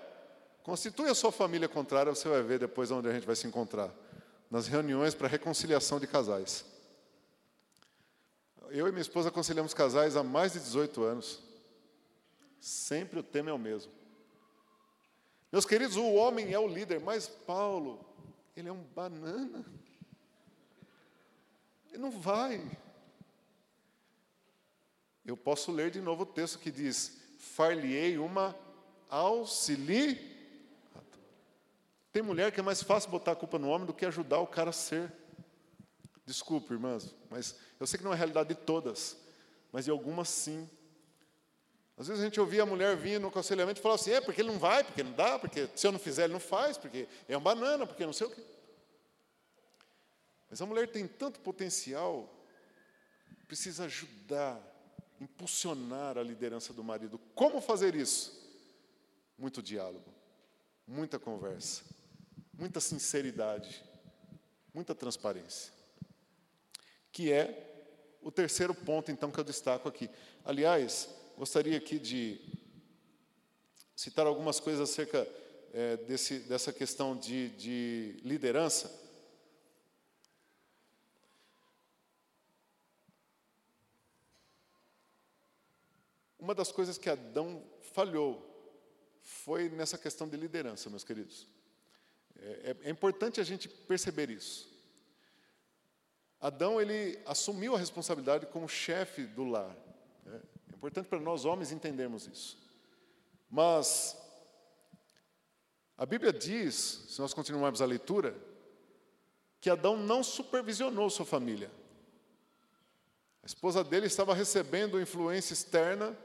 Constitui 0.63 1.09
a 1.09 1.13
sua 1.13 1.29
família 1.29 1.67
contrária, 1.67 2.15
você 2.15 2.29
vai 2.29 2.41
ver 2.41 2.57
depois 2.57 2.89
onde 2.89 3.09
a 3.09 3.11
gente 3.11 3.27
vai 3.27 3.35
se 3.35 3.45
encontrar. 3.45 3.91
Nas 4.49 4.65
reuniões 4.65 5.13
para 5.13 5.27
reconciliação 5.27 5.99
de 5.99 6.07
casais. 6.07 6.63
Eu 8.69 8.87
e 8.87 8.91
minha 8.91 9.01
esposa 9.01 9.27
aconselhamos 9.27 9.73
casais 9.73 10.15
há 10.15 10.23
mais 10.23 10.53
de 10.53 10.59
18 10.59 11.03
anos. 11.03 11.44
Sempre 12.65 13.19
o 13.19 13.23
tema 13.23 13.51
é 13.51 13.53
o 13.53 13.59
mesmo. 13.59 13.91
Meus 15.51 15.67
queridos, 15.67 15.97
o 15.97 16.13
homem 16.13 16.51
é 16.51 16.57
o 16.57 16.67
líder, 16.67 16.99
mas 16.99 17.27
Paulo, 17.27 18.03
ele 18.57 18.67
é 18.67 18.71
um 18.71 18.81
banana. 18.81 19.63
Ele 21.89 21.99
não 21.99 22.09
vai. 22.09 22.59
Eu 25.23 25.37
posso 25.37 25.71
ler 25.71 25.91
de 25.91 26.01
novo 26.01 26.23
o 26.23 26.25
texto 26.25 26.57
que 26.57 26.71
diz: 26.71 27.21
Far-lhe-ei 27.37 28.17
uma 28.17 28.55
auxiliadora. 29.11 30.33
Tem 32.11 32.23
mulher 32.23 32.51
que 32.51 32.59
é 32.59 32.63
mais 32.63 32.81
fácil 32.81 33.11
botar 33.11 33.33
a 33.33 33.35
culpa 33.35 33.59
no 33.59 33.69
homem 33.69 33.85
do 33.85 33.93
que 33.93 34.07
ajudar 34.07 34.39
o 34.39 34.47
cara 34.47 34.71
a 34.71 34.73
ser. 34.73 35.13
Desculpe, 36.25 36.73
irmãs, 36.73 37.13
mas 37.29 37.59
eu 37.79 37.85
sei 37.85 37.99
que 37.99 38.03
não 38.03 38.11
é 38.11 38.15
a 38.15 38.17
realidade 38.17 38.49
de 38.49 38.55
todas, 38.55 39.15
mas 39.71 39.85
de 39.85 39.91
algumas 39.91 40.29
sim. 40.29 40.67
Às 41.97 42.07
vezes 42.07 42.21
a 42.21 42.25
gente 42.25 42.39
ouvia 42.39 42.63
a 42.63 42.65
mulher 42.65 42.95
vir 42.97 43.19
no 43.19 43.29
aconselhamento 43.29 43.79
e 43.79 43.83
falar 43.83 43.95
assim: 43.95 44.11
é 44.11 44.21
porque 44.21 44.41
ele 44.41 44.51
não 44.51 44.59
vai, 44.59 44.83
porque 44.83 45.01
não 45.01 45.13
dá, 45.13 45.39
porque 45.39 45.69
se 45.75 45.87
eu 45.87 45.91
não 45.91 45.99
fizer 45.99 46.25
ele 46.25 46.33
não 46.33 46.39
faz, 46.39 46.77
porque 46.77 47.07
é 47.27 47.37
um 47.37 47.41
banana, 47.41 47.87
porque 47.87 48.05
não 48.05 48.13
sei 48.13 48.27
o 48.27 48.29
quê. 48.29 48.43
Mas 50.49 50.61
a 50.61 50.65
mulher 50.65 50.89
tem 50.89 51.07
tanto 51.07 51.39
potencial, 51.39 52.29
precisa 53.47 53.85
ajudar, 53.85 54.61
impulsionar 55.21 56.17
a 56.17 56.23
liderança 56.23 56.73
do 56.73 56.83
marido. 56.83 57.17
Como 57.33 57.61
fazer 57.61 57.95
isso? 57.95 58.43
Muito 59.37 59.61
diálogo, 59.61 60.13
muita 60.85 61.17
conversa, 61.17 61.83
muita 62.53 62.79
sinceridade, 62.81 63.83
muita 64.73 64.93
transparência. 64.93 65.73
Que 67.11 67.31
é 67.31 68.17
o 68.21 68.31
terceiro 68.31 68.73
ponto, 68.73 69.11
então, 69.11 69.31
que 69.31 69.39
eu 69.39 69.43
destaco 69.43 69.87
aqui. 69.87 70.09
Aliás, 70.43 71.09
gostaria 71.37 71.77
aqui 71.77 71.99
de 71.99 72.39
citar 73.93 74.25
algumas 74.25 74.59
coisas 74.59 74.89
acerca 74.89 75.27
é, 75.73 75.97
desse, 75.97 76.39
dessa 76.39 76.71
questão 76.71 77.17
de, 77.17 77.49
de 77.49 78.17
liderança. 78.23 79.03
Uma 86.39 86.55
das 86.55 86.71
coisas 86.71 86.97
que 86.97 87.09
Adão 87.09 87.63
falhou 87.81 88.51
foi 89.21 89.67
nessa 89.67 89.97
questão 89.97 90.29
de 90.29 90.37
liderança, 90.37 90.89
meus 90.89 91.03
queridos. 91.03 91.47
É, 92.37 92.75
é, 92.83 92.87
é 92.87 92.89
importante 92.89 93.41
a 93.41 93.43
gente 93.43 93.67
perceber 93.67 94.29
isso. 94.29 94.73
Adão 96.39 96.79
ele 96.79 97.19
assumiu 97.25 97.75
a 97.75 97.79
responsabilidade 97.79 98.45
como 98.45 98.69
chefe 98.69 99.25
do 99.25 99.43
lar. 99.43 99.75
Né? 100.23 100.41
Importante 100.85 101.07
para 101.07 101.19
nós 101.19 101.45
homens 101.45 101.71
entendermos 101.71 102.27
isso. 102.27 102.59
Mas 103.49 104.15
A 105.97 106.05
Bíblia 106.05 106.33
diz, 106.33 107.05
se 107.07 107.19
nós 107.21 107.33
continuarmos 107.33 107.81
a 107.81 107.85
leitura, 107.85 108.35
que 109.61 109.69
Adão 109.69 109.97
não 109.97 110.21
supervisionou 110.21 111.09
sua 111.09 111.25
família. 111.25 111.71
A 113.41 113.45
esposa 113.45 113.83
dele 113.83 114.05
estava 114.05 114.33
recebendo 114.33 115.01
influência 115.01 115.53
externa 115.53 116.15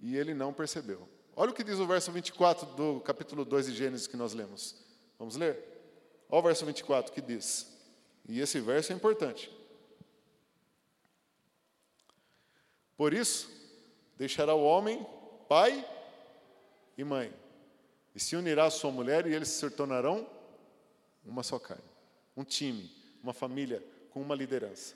e 0.00 0.16
ele 0.16 0.32
não 0.32 0.52
percebeu. 0.52 1.06
Olha 1.36 1.50
o 1.50 1.54
que 1.54 1.62
diz 1.62 1.78
o 1.78 1.86
verso 1.86 2.10
24 2.10 2.74
do 2.74 3.00
capítulo 3.00 3.44
2 3.44 3.66
de 3.66 3.76
Gênesis 3.76 4.06
que 4.06 4.16
nós 4.16 4.32
lemos. 4.32 4.74
Vamos 5.18 5.36
ler? 5.36 5.62
Olha 6.28 6.40
o 6.40 6.42
verso 6.42 6.64
24 6.64 7.12
que 7.12 7.20
diz. 7.20 7.70
E 8.26 8.40
esse 8.40 8.58
verso 8.60 8.92
é 8.92 8.96
importante. 8.96 9.54
Por 12.96 13.12
isso, 13.12 13.59
deixará 14.20 14.54
o 14.54 14.62
homem 14.62 15.06
pai 15.48 15.82
e 16.94 17.02
mãe, 17.02 17.32
e 18.14 18.20
se 18.20 18.36
unirá 18.36 18.66
à 18.66 18.70
sua 18.70 18.92
mulher, 18.92 19.26
e 19.26 19.34
eles 19.34 19.48
se 19.48 19.70
tornarão 19.70 20.28
uma 21.24 21.42
só 21.42 21.58
carne. 21.58 21.82
Um 22.36 22.44
time, 22.44 22.92
uma 23.22 23.32
família 23.32 23.82
com 24.10 24.20
uma 24.20 24.34
liderança. 24.34 24.94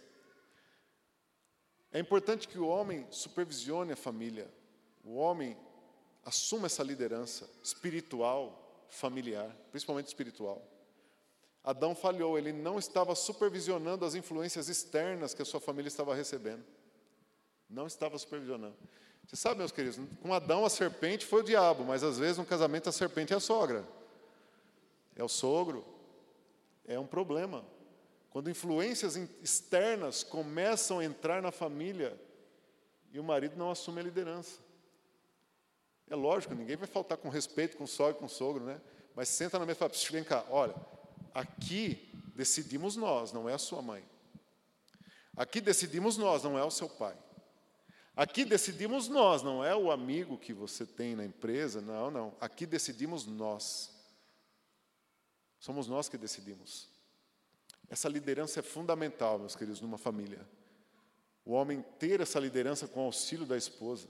É 1.90 1.98
importante 1.98 2.46
que 2.46 2.58
o 2.58 2.68
homem 2.68 3.06
supervisione 3.10 3.92
a 3.92 3.96
família, 3.96 4.46
o 5.02 5.14
homem 5.14 5.56
assuma 6.22 6.66
essa 6.66 6.82
liderança 6.82 7.48
espiritual, 7.62 8.84
familiar, 8.90 9.56
principalmente 9.70 10.08
espiritual. 10.08 10.62
Adão 11.64 11.94
falhou, 11.94 12.36
ele 12.36 12.52
não 12.52 12.78
estava 12.78 13.14
supervisionando 13.14 14.04
as 14.04 14.14
influências 14.14 14.68
externas 14.68 15.32
que 15.32 15.40
a 15.40 15.46
sua 15.46 15.60
família 15.60 15.88
estava 15.88 16.14
recebendo. 16.14 16.62
Não 17.70 17.86
estava 17.86 18.18
supervisionando. 18.18 18.76
Você 19.26 19.36
sabe, 19.36 19.58
meus 19.58 19.72
queridos, 19.72 19.98
com 20.20 20.34
Adão 20.34 20.64
a 20.64 20.70
serpente 20.70 21.24
foi 21.24 21.40
o 21.40 21.44
diabo, 21.44 21.84
mas 21.84 22.02
às 22.02 22.18
vezes 22.18 22.38
no 22.38 22.44
casamento 22.44 22.88
a 22.88 22.92
serpente 22.92 23.32
é 23.32 23.36
a 23.36 23.40
sogra, 23.40 23.84
é 25.16 25.24
o 25.24 25.28
sogro. 25.28 25.94
É 26.86 26.98
um 26.98 27.06
problema. 27.06 27.64
Quando 28.30 28.50
influências 28.50 29.16
externas 29.42 30.22
começam 30.22 30.98
a 30.98 31.04
entrar 31.04 31.40
na 31.40 31.50
família 31.50 32.20
e 33.12 33.18
o 33.18 33.24
marido 33.24 33.56
não 33.56 33.70
assume 33.70 34.00
a 34.00 34.02
liderança. 34.02 34.58
É 36.10 36.14
lógico, 36.14 36.54
ninguém 36.54 36.76
vai 36.76 36.86
faltar 36.86 37.16
com 37.16 37.28
respeito 37.28 37.76
com 37.76 37.84
o 37.84 37.88
sogro 37.88 38.16
com 38.16 38.26
o 38.26 38.28
sogro, 38.28 38.64
né? 38.64 38.80
Mas 39.14 39.28
senta 39.28 39.58
na 39.58 39.64
mesa 39.64 39.78
e 39.78 39.78
fala, 39.78 39.92
vem 40.10 40.24
cá, 40.24 40.44
olha, 40.50 40.74
aqui 41.32 42.10
decidimos 42.34 42.96
nós, 42.96 43.32
não 43.32 43.48
é 43.48 43.54
a 43.54 43.58
sua 43.58 43.80
mãe. 43.80 44.04
Aqui 45.36 45.60
decidimos 45.60 46.16
nós, 46.16 46.42
não 46.42 46.58
é 46.58 46.64
o 46.64 46.70
seu 46.70 46.88
pai. 46.88 47.16
Aqui 48.16 48.44
decidimos 48.44 49.08
nós, 49.08 49.42
não 49.42 49.64
é 49.64 49.74
o 49.74 49.90
amigo 49.90 50.38
que 50.38 50.52
você 50.52 50.86
tem 50.86 51.16
na 51.16 51.24
empresa, 51.24 51.80
não, 51.80 52.10
não. 52.10 52.34
Aqui 52.40 52.64
decidimos 52.64 53.26
nós. 53.26 53.90
Somos 55.58 55.88
nós 55.88 56.08
que 56.08 56.16
decidimos. 56.16 56.88
Essa 57.90 58.08
liderança 58.08 58.60
é 58.60 58.62
fundamental, 58.62 59.38
meus 59.38 59.56
queridos, 59.56 59.80
numa 59.80 59.98
família. 59.98 60.46
O 61.44 61.52
homem 61.52 61.84
ter 61.98 62.20
essa 62.20 62.38
liderança 62.38 62.86
com 62.86 63.00
o 63.00 63.06
auxílio 63.06 63.44
da 63.44 63.56
esposa. 63.56 64.06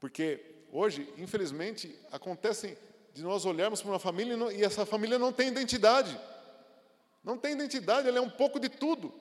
Porque 0.00 0.64
hoje, 0.72 1.12
infelizmente, 1.18 1.94
acontecem 2.10 2.76
de 3.12 3.22
nós 3.22 3.44
olharmos 3.44 3.82
para 3.82 3.90
uma 3.90 3.98
família 3.98 4.34
e 4.52 4.64
essa 4.64 4.86
família 4.86 5.18
não 5.18 5.32
tem 5.32 5.48
identidade. 5.48 6.18
Não 7.22 7.36
tem 7.36 7.52
identidade, 7.52 8.08
ela 8.08 8.18
é 8.18 8.20
um 8.20 8.30
pouco 8.30 8.58
de 8.58 8.68
tudo. 8.68 9.12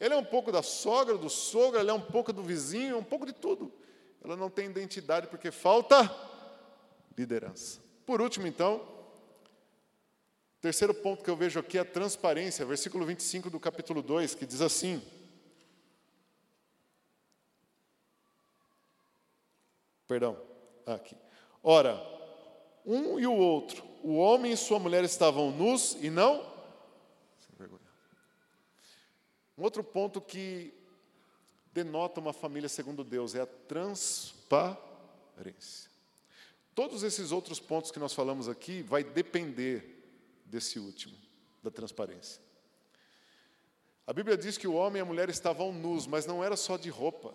Ele 0.00 0.14
é 0.14 0.16
um 0.16 0.24
pouco 0.24 0.52
da 0.52 0.62
sogra, 0.62 1.18
do 1.18 1.28
sogro, 1.28 1.80
ele 1.80 1.90
é 1.90 1.94
um 1.94 2.00
pouco 2.00 2.32
do 2.32 2.42
vizinho, 2.42 2.98
um 2.98 3.04
pouco 3.04 3.26
de 3.26 3.32
tudo. 3.32 3.72
Ela 4.22 4.36
não 4.36 4.48
tem 4.48 4.66
identidade 4.66 5.26
porque 5.26 5.50
falta 5.50 6.14
liderança. 7.16 7.80
Por 8.06 8.20
último, 8.20 8.46
então, 8.46 8.80
terceiro 10.60 10.94
ponto 10.94 11.24
que 11.24 11.30
eu 11.30 11.36
vejo 11.36 11.58
aqui 11.58 11.78
é 11.78 11.80
a 11.80 11.84
transparência, 11.84 12.64
versículo 12.64 13.04
25 13.04 13.50
do 13.50 13.58
capítulo 13.58 14.00
2, 14.00 14.34
que 14.36 14.46
diz 14.46 14.60
assim: 14.60 15.02
Perdão, 20.06 20.40
aqui. 20.86 21.16
Ora, 21.62 22.00
um 22.86 23.18
e 23.18 23.26
o 23.26 23.34
outro, 23.34 23.84
o 24.02 24.16
homem 24.16 24.52
e 24.52 24.56
sua 24.56 24.78
mulher 24.78 25.02
estavam 25.02 25.50
nus 25.50 25.96
e 26.00 26.08
não 26.08 26.57
um 29.58 29.62
outro 29.62 29.82
ponto 29.82 30.20
que 30.20 30.72
denota 31.72 32.20
uma 32.20 32.32
família 32.32 32.68
segundo 32.68 33.02
Deus 33.02 33.34
é 33.34 33.40
a 33.40 33.46
transparência. 33.46 34.78
Todos 36.74 37.02
esses 37.02 37.32
outros 37.32 37.58
pontos 37.58 37.90
que 37.90 37.98
nós 37.98 38.14
falamos 38.14 38.48
aqui 38.48 38.82
vai 38.82 39.02
depender 39.02 40.00
desse 40.44 40.78
último, 40.78 41.18
da 41.60 41.72
transparência. 41.72 42.40
A 44.06 44.12
Bíblia 44.12 44.38
diz 44.38 44.56
que 44.56 44.68
o 44.68 44.74
homem 44.74 45.00
e 45.00 45.02
a 45.02 45.04
mulher 45.04 45.28
estavam 45.28 45.72
nus, 45.72 46.06
mas 46.06 46.24
não 46.24 46.42
era 46.42 46.56
só 46.56 46.76
de 46.76 46.88
roupa. 46.88 47.34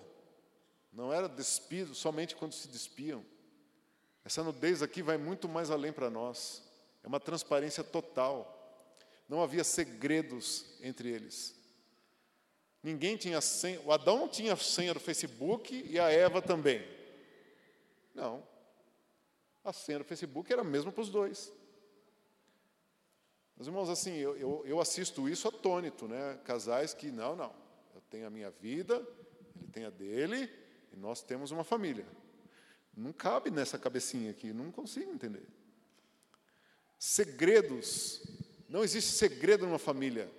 Não 0.94 1.12
era 1.12 1.28
despido 1.28 1.94
somente 1.94 2.38
quando 2.38 2.54
se 2.54 2.70
despiam. 2.70 3.24
Essa 4.24 4.42
nudez 4.44 4.82
aqui 4.82 5.04
vai 5.04 5.18
muito 5.18 5.50
mais 5.50 5.70
além 5.70 5.92
para 5.92 6.10
nós. 6.10 6.64
É 7.04 7.08
uma 7.08 7.20
transparência 7.20 7.84
total. 7.84 8.82
Não 9.28 9.44
havia 9.44 9.66
segredos 9.66 10.66
entre 10.82 11.10
eles. 11.10 11.62
Ninguém 12.84 13.16
tinha 13.16 13.40
senha, 13.40 13.80
o 13.82 13.94
Adão 13.94 14.20
não 14.20 14.28
tinha 14.28 14.58
senha 14.58 14.94
do 14.94 15.00
Facebook 15.00 15.86
e 15.90 15.98
a 15.98 16.12
Eva 16.12 16.42
também. 16.42 16.86
Não. 18.14 18.46
A 19.64 19.72
senha 19.72 20.00
do 20.00 20.04
Facebook 20.04 20.52
era 20.52 20.62
a 20.62 20.66
mesma 20.66 20.92
para 20.92 21.02
os 21.02 21.10
dois. 21.10 21.54
Meus 23.56 23.68
irmãos, 23.68 23.90
assim, 23.90 24.18
eu, 24.18 24.36
eu, 24.36 24.64
eu, 24.66 24.82
assisto 24.82 25.30
isso 25.30 25.48
atônito, 25.48 26.08
né? 26.10 26.38
Casais 26.44 26.94
que, 26.94 27.10
não, 27.10 27.36
não, 27.36 27.56
eu 27.96 28.02
tenho 28.10 28.28
a 28.28 28.30
minha 28.30 28.52
vida, 28.52 28.96
ele 29.56 29.68
tem 29.72 29.86
a 29.86 29.90
dele, 29.90 30.50
e 30.92 30.98
nós 30.98 31.22
temos 31.22 31.52
uma 31.52 31.64
família. 31.64 32.06
Não 32.96 33.14
cabe 33.14 33.50
nessa 33.50 33.80
cabecinha 33.80 34.32
aqui, 34.32 34.52
não 34.52 34.72
consigo 34.72 35.10
entender. 35.12 35.48
Segredos, 37.00 38.22
não 38.68 38.84
existe 38.84 39.12
segredo 39.12 39.66
numa 39.66 39.80
família. 39.80 40.30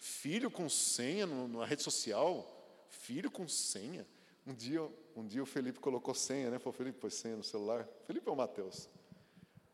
Filho 0.00 0.50
com 0.50 0.66
senha 0.66 1.26
na 1.26 1.66
rede 1.66 1.82
social? 1.82 2.86
Filho 2.88 3.30
com 3.30 3.46
senha? 3.46 4.06
Um 4.46 4.54
dia, 4.54 4.80
um 5.14 5.26
dia 5.26 5.42
o 5.42 5.46
Felipe 5.46 5.78
colocou 5.78 6.14
senha, 6.14 6.50
né? 6.50 6.58
Falou, 6.58 6.72
Felipe, 6.72 6.98
pôs 6.98 7.12
senha 7.12 7.36
no 7.36 7.44
celular. 7.44 7.86
Felipe 8.06 8.28
ou 8.30 8.34
Mateus? 8.34 8.88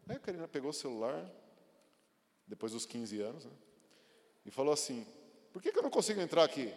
Aí 0.08 0.16
a 0.16 0.18
Karina 0.18 0.48
pegou 0.48 0.70
o 0.70 0.74
celular, 0.74 1.24
depois 2.44 2.72
dos 2.72 2.84
15 2.84 3.20
anos, 3.20 3.44
né? 3.44 3.52
E 4.44 4.50
falou 4.50 4.74
assim, 4.74 5.06
por 5.52 5.62
que, 5.62 5.70
que 5.70 5.78
eu 5.78 5.82
não 5.82 5.90
consigo 5.90 6.20
entrar 6.20 6.42
aqui? 6.42 6.74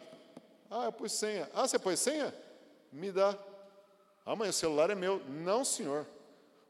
Ah, 0.69 0.85
eu 0.85 0.91
pus 0.91 1.11
senha. 1.11 1.49
Ah, 1.51 1.67
você 1.67 1.79
pôs 1.79 1.99
senha? 1.99 2.31
Me 2.91 3.11
dá. 3.11 3.35
Ah, 4.23 4.35
mãe, 4.35 4.49
o 4.49 4.53
celular 4.53 4.91
é 4.91 4.95
meu. 4.95 5.25
Não, 5.27 5.65
senhor. 5.65 6.05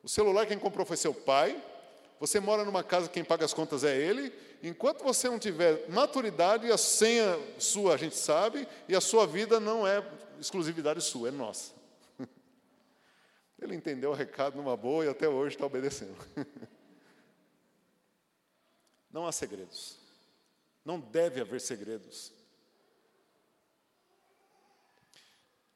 O 0.01 0.07
celular 0.07 0.45
quem 0.45 0.57
comprou 0.57 0.85
foi 0.85 0.95
seu 0.95 1.13
pai. 1.13 1.61
Você 2.19 2.39
mora 2.39 2.65
numa 2.65 2.83
casa, 2.83 3.07
quem 3.07 3.23
paga 3.23 3.45
as 3.45 3.53
contas 3.53 3.83
é 3.83 3.95
ele. 3.97 4.33
Enquanto 4.61 5.03
você 5.03 5.29
não 5.29 5.39
tiver 5.39 5.87
maturidade, 5.89 6.69
a 6.69 6.77
senha 6.77 7.39
sua 7.57 7.93
a 7.93 7.97
gente 7.97 8.15
sabe, 8.15 8.67
e 8.87 8.95
a 8.95 8.99
sua 8.99 9.25
vida 9.25 9.59
não 9.59 9.87
é 9.87 10.03
exclusividade 10.37 11.01
sua, 11.01 11.29
é 11.29 11.31
nossa. 11.31 11.73
Ele 13.61 13.73
entendeu 13.73 14.11
o 14.11 14.13
recado 14.13 14.57
numa 14.57 14.75
boa 14.75 15.05
e 15.05 15.07
até 15.07 15.29
hoje 15.29 15.55
está 15.55 15.65
obedecendo. 15.65 16.15
Não 19.11 19.25
há 19.25 19.31
segredos. 19.31 19.97
Não 20.85 20.99
deve 20.99 21.41
haver 21.41 21.59
segredos. 21.59 22.31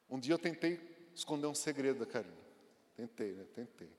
Um 0.07 0.19
dia 0.19 0.35
eu 0.35 0.39
tentei 0.39 0.79
esconder 1.15 1.47
um 1.47 1.55
segredo 1.55 1.99
da 1.99 2.05
Karina. 2.05 2.37
Tentei, 2.95 3.33
né? 3.33 3.43
Tentei. 3.55 3.89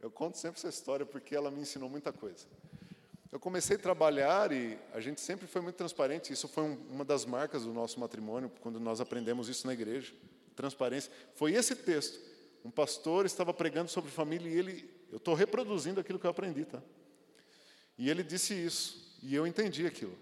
Eu 0.00 0.10
conto 0.10 0.38
sempre 0.38 0.58
essa 0.58 0.68
história 0.68 1.04
porque 1.04 1.34
ela 1.34 1.50
me 1.50 1.60
ensinou 1.60 1.88
muita 1.88 2.12
coisa. 2.12 2.46
Eu 3.30 3.38
comecei 3.38 3.76
a 3.76 3.78
trabalhar 3.78 4.52
e 4.52 4.78
a 4.92 5.00
gente 5.00 5.20
sempre 5.20 5.46
foi 5.46 5.60
muito 5.60 5.76
transparente. 5.76 6.32
Isso 6.32 6.48
foi 6.48 6.64
um, 6.64 6.78
uma 6.88 7.04
das 7.04 7.24
marcas 7.24 7.64
do 7.64 7.72
nosso 7.72 8.00
matrimônio, 8.00 8.50
quando 8.60 8.80
nós 8.80 9.00
aprendemos 9.00 9.48
isso 9.48 9.66
na 9.66 9.72
igreja. 9.72 10.14
Transparência. 10.56 11.12
Foi 11.34 11.52
esse 11.52 11.74
texto. 11.76 12.18
Um 12.64 12.70
pastor 12.70 13.26
estava 13.26 13.52
pregando 13.52 13.90
sobre 13.90 14.10
família 14.10 14.48
e 14.48 14.58
ele, 14.58 14.90
eu 15.10 15.18
estou 15.18 15.34
reproduzindo 15.34 16.00
aquilo 16.00 16.18
que 16.18 16.26
eu 16.26 16.30
aprendi, 16.30 16.64
tá? 16.64 16.82
E 17.96 18.08
ele 18.08 18.22
disse 18.22 18.54
isso 18.54 19.18
e 19.22 19.34
eu 19.34 19.46
entendi 19.46 19.86
aquilo. 19.86 20.16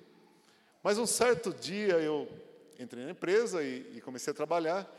Mas 0.82 0.98
um 0.98 1.06
certo 1.06 1.52
dia 1.52 1.94
eu 1.94 2.28
entrei 2.78 3.04
na 3.04 3.10
empresa 3.10 3.62
e, 3.62 3.96
e 3.96 4.00
comecei 4.00 4.30
a 4.32 4.34
trabalhar 4.34 4.90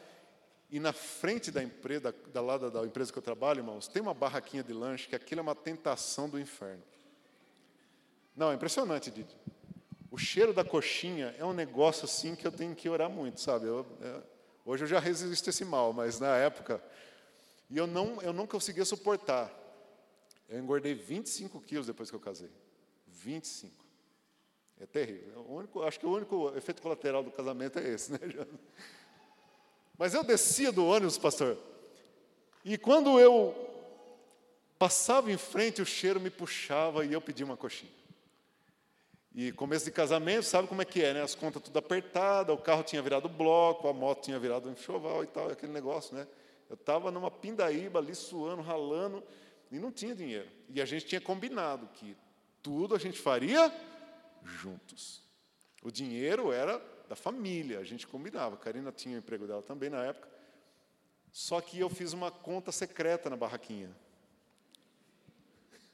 e 0.70 0.80
na 0.80 0.92
frente 0.92 1.50
da 1.50 1.64
empresa, 1.64 2.14
da, 2.34 2.42
lado 2.42 2.70
da 2.70 2.84
empresa 2.84 3.12
que 3.12 3.18
eu 3.18 3.24
trabalho, 3.24 3.60
irmãos, 3.60 3.88
tem 3.88 4.02
uma 4.02 4.14
barraquinha 4.14 4.64
de 4.64 4.74
lanche 4.74 5.08
que 5.08 5.16
aquilo 5.16 5.40
é 5.40 5.42
uma 5.42 5.56
tentação 5.56 6.30
do 6.30 6.40
inferno. 6.40 6.84
Não, 8.36 8.52
é 8.52 8.56
impressionante, 8.56 9.10
Didi. 9.10 9.36
O 10.12 10.18
cheiro 10.18 10.54
da 10.54 10.64
coxinha 10.64 11.34
é 11.38 11.46
um 11.46 11.54
negócio 11.54 12.06
assim 12.06 12.36
que 12.36 12.46
eu 12.46 12.52
tenho 12.52 12.76
que 12.76 12.90
orar 12.90 13.10
muito, 13.10 13.40
sabe? 13.40 13.66
Eu, 13.66 13.86
é, 14.02 14.22
hoje 14.66 14.84
eu 14.84 14.88
já 14.88 15.00
resisto 15.00 15.48
a 15.48 15.52
esse 15.52 15.64
mal, 15.64 15.94
mas 15.94 16.20
na 16.20 16.36
época. 16.36 16.84
E 17.70 17.78
eu 17.78 17.88
não, 17.88 18.22
eu 18.22 18.34
não 18.34 18.46
conseguia 18.46 18.86
suportar. 18.86 19.52
Eu 20.50 20.60
engordei 20.60 20.94
25 20.94 21.60
quilos 21.62 21.88
depois 21.88 22.10
que 22.10 22.16
eu 22.16 22.20
casei. 22.20 22.50
25. 23.08 23.74
É 24.80 24.86
terrível. 24.86 25.34
É 25.34 25.38
o 25.38 25.54
único, 25.56 25.82
acho 25.84 26.00
que 26.00 26.06
o 26.06 26.12
único 26.12 26.56
efeito 26.56 26.82
colateral 26.82 27.24
do 27.24 27.32
casamento 27.32 27.80
é 27.80 27.90
esse, 27.90 28.12
né, 28.12 28.20
Mas 29.98 30.14
eu 30.14 30.24
descia 30.24 30.72
do 30.72 30.86
ônibus, 30.86 31.18
pastor, 31.18 31.58
e 32.64 32.78
quando 32.78 33.20
eu 33.20 33.56
passava 34.78 35.32
em 35.32 35.38
frente, 35.38 35.82
o 35.82 35.86
cheiro 35.86 36.20
me 36.20 36.30
puxava 36.30 37.06
e 37.06 37.14
eu 37.14 37.22
pedia 37.22 37.46
uma 37.46 37.58
coxinha. 37.58 37.92
E 39.34 39.52
começo 39.52 39.86
de 39.86 39.92
casamento, 39.92 40.44
sabe 40.44 40.68
como 40.68 40.82
é 40.82 40.86
que 40.86 41.02
é, 41.02 41.14
né? 41.14 41.22
As 41.22 41.36
contas 41.36 41.62
tudo 41.62 41.78
apertadas, 41.78 42.56
o 42.56 42.60
carro 42.60 42.84
tinha 42.84 43.02
virado 43.02 43.30
bloco, 43.30 43.88
a 43.88 43.94
moto 43.94 44.24
tinha 44.24 44.40
virado 44.40 44.70
enxoval 44.70 45.24
e 45.24 45.28
tal, 45.28 45.50
aquele 45.50 45.72
negócio, 45.72 46.16
né? 46.16 46.28
Eu 46.70 46.74
estava 46.74 47.12
numa 47.12 47.32
pindaíba 47.32 48.00
ali, 48.00 48.14
suando, 48.14 48.62
ralando, 48.62 49.24
e 49.72 49.80
não 49.80 49.92
tinha 49.92 50.16
dinheiro. 50.16 50.50
E 50.70 50.82
a 50.82 50.86
gente 50.86 51.06
tinha 51.06 51.22
combinado 51.22 51.88
que 51.94 52.18
tudo 52.62 52.96
a 52.96 52.98
gente 52.98 53.20
faria 53.20 53.72
juntos. 54.44 55.22
O 55.84 55.92
dinheiro 55.92 56.52
era 56.52 56.82
da 57.08 57.16
família, 57.16 57.80
a 57.80 57.84
gente 57.84 58.06
combinava. 58.06 58.56
A 58.56 58.58
Karina 58.58 58.92
tinha 58.92 59.16
o 59.16 59.20
emprego 59.20 59.48
dela 59.48 59.62
também 59.62 59.90
na 59.90 60.04
época. 60.04 60.28
Só 61.32 61.62
que 61.62 61.80
eu 61.80 61.90
fiz 61.90 62.14
uma 62.14 62.32
conta 62.32 62.72
secreta 62.72 63.30
na 63.30 63.36
barraquinha. 63.36 63.96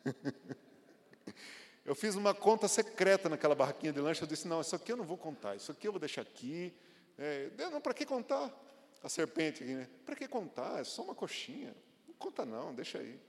eu 1.86 1.96
fiz 1.96 2.16
uma 2.16 2.34
conta 2.34 2.68
secreta 2.68 3.30
naquela 3.30 3.56
barraquinha 3.56 3.92
de 3.92 4.00
lanche. 4.00 4.22
Eu 4.22 4.28
disse: 4.28 4.48
não, 4.48 4.62
isso 4.62 4.76
aqui 4.76 4.92
eu 4.92 4.98
não 4.98 5.06
vou 5.06 5.18
contar, 5.18 5.56
isso 5.56 5.72
aqui 5.72 5.88
eu 5.88 5.92
vou 5.92 6.00
deixar 6.00 6.22
aqui. 6.22 6.74
É, 7.18 7.50
não, 7.58 7.82
para 7.82 7.94
que 7.94 8.06
contar? 8.06 8.52
A 9.04 9.10
serpente 9.10 9.64
aqui, 9.64 9.74
né? 9.74 9.90
Para 10.06 10.16
que 10.16 10.28
contar? 10.28 10.80
É 10.80 10.84
só 10.84 11.04
uma 11.04 11.14
coxinha. 11.14 11.76
Não 12.08 12.16
conta, 12.16 12.46
não, 12.46 12.74
deixa 12.74 13.00
aí. 13.00 13.20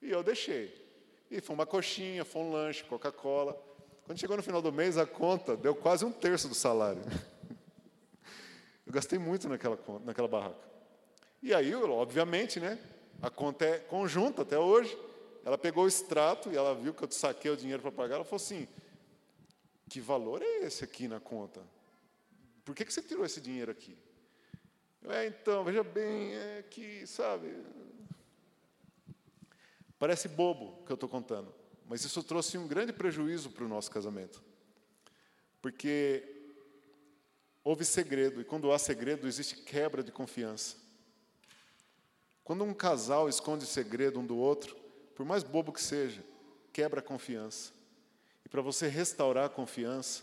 E 0.00 0.10
eu 0.10 0.22
deixei. 0.22 0.86
E 1.30 1.40
foi 1.40 1.54
uma 1.54 1.66
coxinha, 1.66 2.24
foi 2.24 2.42
um 2.42 2.52
lanche, 2.52 2.84
Coca-Cola. 2.84 3.60
Quando 4.08 4.20
chegou 4.20 4.38
no 4.38 4.42
final 4.42 4.62
do 4.62 4.72
mês, 4.72 4.96
a 4.96 5.04
conta 5.04 5.54
deu 5.54 5.74
quase 5.74 6.02
um 6.02 6.10
terço 6.10 6.48
do 6.48 6.54
salário. 6.54 7.02
Eu 8.86 8.90
gastei 8.90 9.18
muito 9.18 9.46
naquela, 9.50 9.78
naquela 10.02 10.26
barraca. 10.26 10.66
E 11.42 11.52
aí, 11.52 11.74
obviamente, 11.74 12.58
né, 12.58 12.78
a 13.20 13.28
conta 13.28 13.66
é 13.66 13.78
conjunta 13.78 14.40
até 14.40 14.58
hoje. 14.58 14.98
Ela 15.44 15.58
pegou 15.58 15.84
o 15.84 15.86
extrato 15.86 16.50
e 16.50 16.56
ela 16.56 16.74
viu 16.74 16.94
que 16.94 17.04
eu 17.04 17.10
saquei 17.10 17.50
o 17.50 17.56
dinheiro 17.56 17.82
para 17.82 17.92
pagar. 17.92 18.14
Ela 18.14 18.24
falou 18.24 18.36
assim: 18.36 18.66
Que 19.90 20.00
valor 20.00 20.40
é 20.40 20.60
esse 20.64 20.82
aqui 20.82 21.06
na 21.06 21.20
conta? 21.20 21.60
Por 22.64 22.74
que, 22.74 22.86
que 22.86 22.92
você 22.94 23.02
tirou 23.02 23.26
esse 23.26 23.42
dinheiro 23.42 23.70
aqui? 23.70 23.94
Eu, 25.02 25.12
é, 25.12 25.26
então, 25.26 25.62
veja 25.64 25.84
bem, 25.84 26.34
é 26.34 26.64
que, 26.70 27.06
sabe, 27.06 27.54
Parece 29.98 30.28
bobo 30.28 30.82
que 30.86 30.92
eu 30.92 30.94
estou 30.94 31.08
contando, 31.08 31.52
mas 31.88 32.04
isso 32.04 32.22
trouxe 32.22 32.58
um 32.58 32.68
grande 32.68 32.92
prejuízo 32.92 33.50
para 33.50 33.64
o 33.64 33.68
nosso 33.68 33.90
casamento. 33.90 34.42
Porque 35.62 36.22
houve 37.64 37.84
segredo, 37.84 38.40
e 38.40 38.44
quando 38.44 38.70
há 38.70 38.78
segredo, 38.78 39.26
existe 39.26 39.56
quebra 39.56 40.02
de 40.02 40.12
confiança. 40.12 40.76
Quando 42.44 42.62
um 42.62 42.74
casal 42.74 43.28
esconde 43.28 43.66
segredo 43.66 44.20
um 44.20 44.26
do 44.26 44.36
outro, 44.36 44.76
por 45.14 45.24
mais 45.26 45.42
bobo 45.42 45.72
que 45.72 45.82
seja, 45.82 46.24
quebra 46.72 47.00
a 47.00 47.02
confiança. 47.02 47.72
E 48.44 48.48
para 48.48 48.62
você 48.62 48.86
restaurar 48.86 49.46
a 49.46 49.50
confiança, 49.50 50.22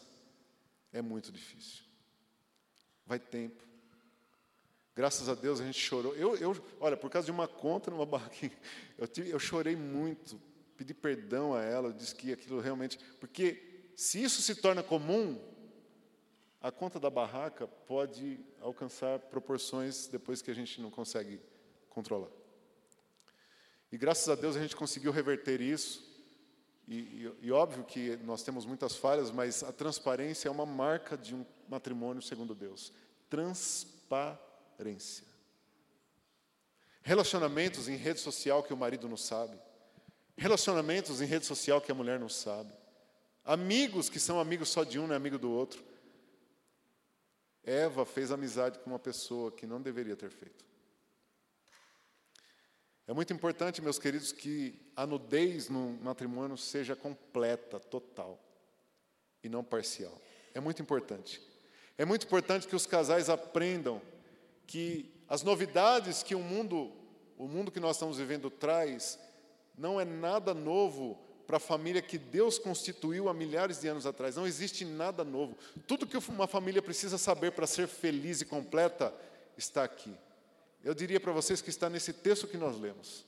é 0.93 1.01
muito 1.01 1.32
difícil. 1.32 1.84
Vai 3.05 3.20
tempo. 3.20 3.63
Graças 4.95 5.28
a 5.28 5.36
Deus 5.36 5.59
a 5.59 5.66
gente 5.66 5.80
chorou. 5.80 6.16
Eu, 6.16 6.36
eu 6.38 6.55
olha, 6.80 6.95
por 6.95 7.09
causa 7.09 7.26
de 7.26 7.32
uma 7.32 7.47
conta 7.47 7.91
numa 7.91 8.05
barraquinha, 8.05 8.57
eu, 8.97 9.07
tive, 9.07 9.30
eu 9.30 9.39
chorei 9.39 9.76
muito, 9.76 10.41
pedi 10.78 10.93
perdão 10.93 11.53
a 11.53 11.61
ela, 11.63 11.93
disse 11.93 12.15
que 12.15 12.32
aquilo 12.32 12.59
realmente. 12.59 12.97
Porque 13.19 13.91
se 13.95 14.21
isso 14.21 14.41
se 14.41 14.55
torna 14.55 14.84
comum, 14.84 15.39
a 16.61 16.71
conta 16.71 16.99
da 16.99 17.09
barraca 17.09 17.67
pode 17.67 18.39
alcançar 18.59 19.19
proporções 19.19 20.07
depois 20.07 20.41
que 20.41 20.51
a 20.51 20.55
gente 20.55 20.82
não 20.82 20.89
consegue 20.89 21.39
controlar. 21.89 22.32
E 23.91 23.97
graças 23.97 24.28
a 24.28 24.36
Deus 24.36 24.55
a 24.55 24.61
gente 24.61 24.76
conseguiu 24.76 25.11
reverter 25.11 25.61
isso. 25.61 26.03
E, 26.88 26.97
e, 26.97 27.36
e, 27.43 27.51
óbvio 27.51 27.84
que 27.84 28.17
nós 28.17 28.43
temos 28.43 28.65
muitas 28.65 28.95
falhas, 28.95 29.32
mas 29.32 29.63
a 29.63 29.71
transparência 29.71 30.47
é 30.47 30.51
uma 30.51 30.65
marca 30.65 31.17
de 31.17 31.34
um 31.34 31.45
matrimônio 31.67 32.21
segundo 32.21 32.53
Deus. 32.53 32.93
Transparência. 33.30 35.26
Relacionamentos 37.01 37.88
em 37.88 37.95
rede 37.95 38.19
social 38.19 38.61
que 38.63 38.73
o 38.73 38.78
marido 38.78 39.07
não 39.07 39.17
sabe. 39.17 39.57
Relacionamentos 40.38 41.21
em 41.21 41.25
rede 41.25 41.45
social 41.45 41.79
que 41.79 41.91
a 41.91 41.95
mulher 41.95 42.19
não 42.19 42.29
sabe. 42.29 42.73
Amigos 43.43 44.09
que 44.09 44.19
são 44.19 44.39
amigos 44.39 44.69
só 44.69 44.83
de 44.83 44.99
um, 44.99 45.07
não 45.07 45.13
é 45.13 45.17
amigo 45.17 45.38
do 45.38 45.51
outro. 45.51 45.83
Eva 47.63 48.05
fez 48.05 48.31
amizade 48.31 48.79
com 48.79 48.89
uma 48.89 48.99
pessoa 48.99 49.51
que 49.51 49.65
não 49.65 49.81
deveria 49.81 50.15
ter 50.15 50.29
feito. 50.29 50.65
É 53.07 53.13
muito 53.13 53.31
importante, 53.31 53.81
meus 53.81 53.99
queridos, 53.99 54.31
que 54.31 54.79
a 54.95 55.05
nudez 55.05 55.69
no 55.69 55.91
matrimônio 56.01 56.57
seja 56.57 56.95
completa, 56.95 57.79
total, 57.79 58.39
e 59.43 59.49
não 59.49 59.63
parcial. 59.63 60.19
É 60.55 60.59
muito 60.59 60.81
importante. 60.81 61.39
É 61.97 62.03
muito 62.03 62.25
importante 62.25 62.67
que 62.67 62.75
os 62.75 62.88
casais 62.88 63.29
aprendam 63.29 64.01
que 64.65 65.13
as 65.27 65.43
novidades 65.43 66.23
que 66.23 66.33
o 66.33 66.39
mundo, 66.39 66.91
o 67.38 67.47
mundo 67.47 67.71
que 67.71 67.79
nós 67.79 67.95
estamos 67.95 68.17
vivendo 68.17 68.49
traz, 68.49 69.19
não 69.78 69.99
é 69.99 70.05
nada 70.05 70.53
novo 70.53 71.19
para 71.45 71.57
a 71.57 71.59
família 71.59 72.01
que 72.01 72.17
Deus 72.17 72.57
constituiu 72.57 73.30
há 73.30 73.34
milhares 73.34 73.80
de 73.80 73.88
anos 73.88 74.05
atrás. 74.05 74.36
Não 74.36 74.47
existe 74.47 74.84
nada 74.84 75.23
novo. 75.23 75.57
Tudo 75.88 76.07
que 76.07 76.17
uma 76.17 76.47
família 76.47 76.82
precisa 76.82 77.17
saber 77.17 77.51
para 77.51 77.67
ser 77.67 77.88
feliz 77.88 78.41
e 78.41 78.45
completa 78.45 79.13
está 79.57 79.84
aqui. 79.84 80.15
Eu 80.84 80.93
diria 80.93 81.19
para 81.19 81.32
vocês 81.32 81.61
que 81.61 81.69
está 81.69 81.89
nesse 81.89 82.13
texto 82.13 82.47
que 82.47 82.57
nós 82.57 82.80
lemos. 82.80 83.26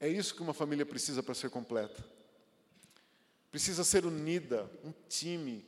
É 0.00 0.08
isso 0.08 0.34
que 0.34 0.42
uma 0.42 0.54
família 0.54 0.86
precisa 0.86 1.22
para 1.22 1.34
ser 1.34 1.50
completa. 1.50 2.04
Precisa 3.50 3.84
ser 3.84 4.04
unida, 4.06 4.70
um 4.84 4.92
time. 5.08 5.64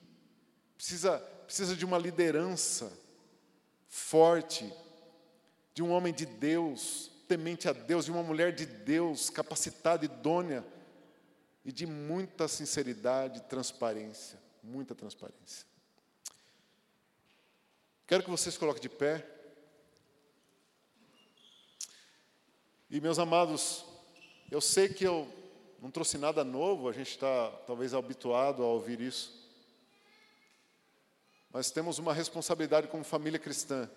Precisa 0.76 1.18
precisa 1.50 1.74
de 1.74 1.84
uma 1.84 1.98
liderança 1.98 2.96
forte, 3.88 4.72
de 5.74 5.82
um 5.82 5.90
homem 5.90 6.14
de 6.14 6.24
Deus, 6.24 7.10
temente 7.30 7.68
a 7.68 7.72
Deus, 7.72 8.06
de 8.06 8.10
uma 8.10 8.24
mulher 8.24 8.52
de 8.52 8.66
Deus, 8.66 9.30
capacitada, 9.30 10.04
idônea, 10.04 10.66
e 11.64 11.70
de 11.70 11.86
muita 11.86 12.48
sinceridade 12.48 13.38
e 13.38 13.42
transparência, 13.42 14.36
muita 14.60 14.96
transparência. 14.96 15.64
Quero 18.04 18.24
que 18.24 18.30
vocês 18.30 18.58
coloquem 18.58 18.82
de 18.82 18.88
pé. 18.88 19.24
E 22.90 23.00
meus 23.00 23.20
amados, 23.20 23.84
eu 24.50 24.60
sei 24.60 24.88
que 24.88 25.04
eu 25.04 25.32
não 25.80 25.92
trouxe 25.92 26.18
nada 26.18 26.42
novo, 26.42 26.88
a 26.88 26.92
gente 26.92 27.10
está 27.10 27.52
talvez 27.64 27.94
habituado 27.94 28.64
a 28.64 28.66
ouvir 28.66 29.00
isso. 29.00 29.48
Nós 31.52 31.70
temos 31.70 32.00
uma 32.00 32.12
responsabilidade 32.12 32.88
como 32.88 33.04
família 33.04 33.38
cristã 33.38 33.88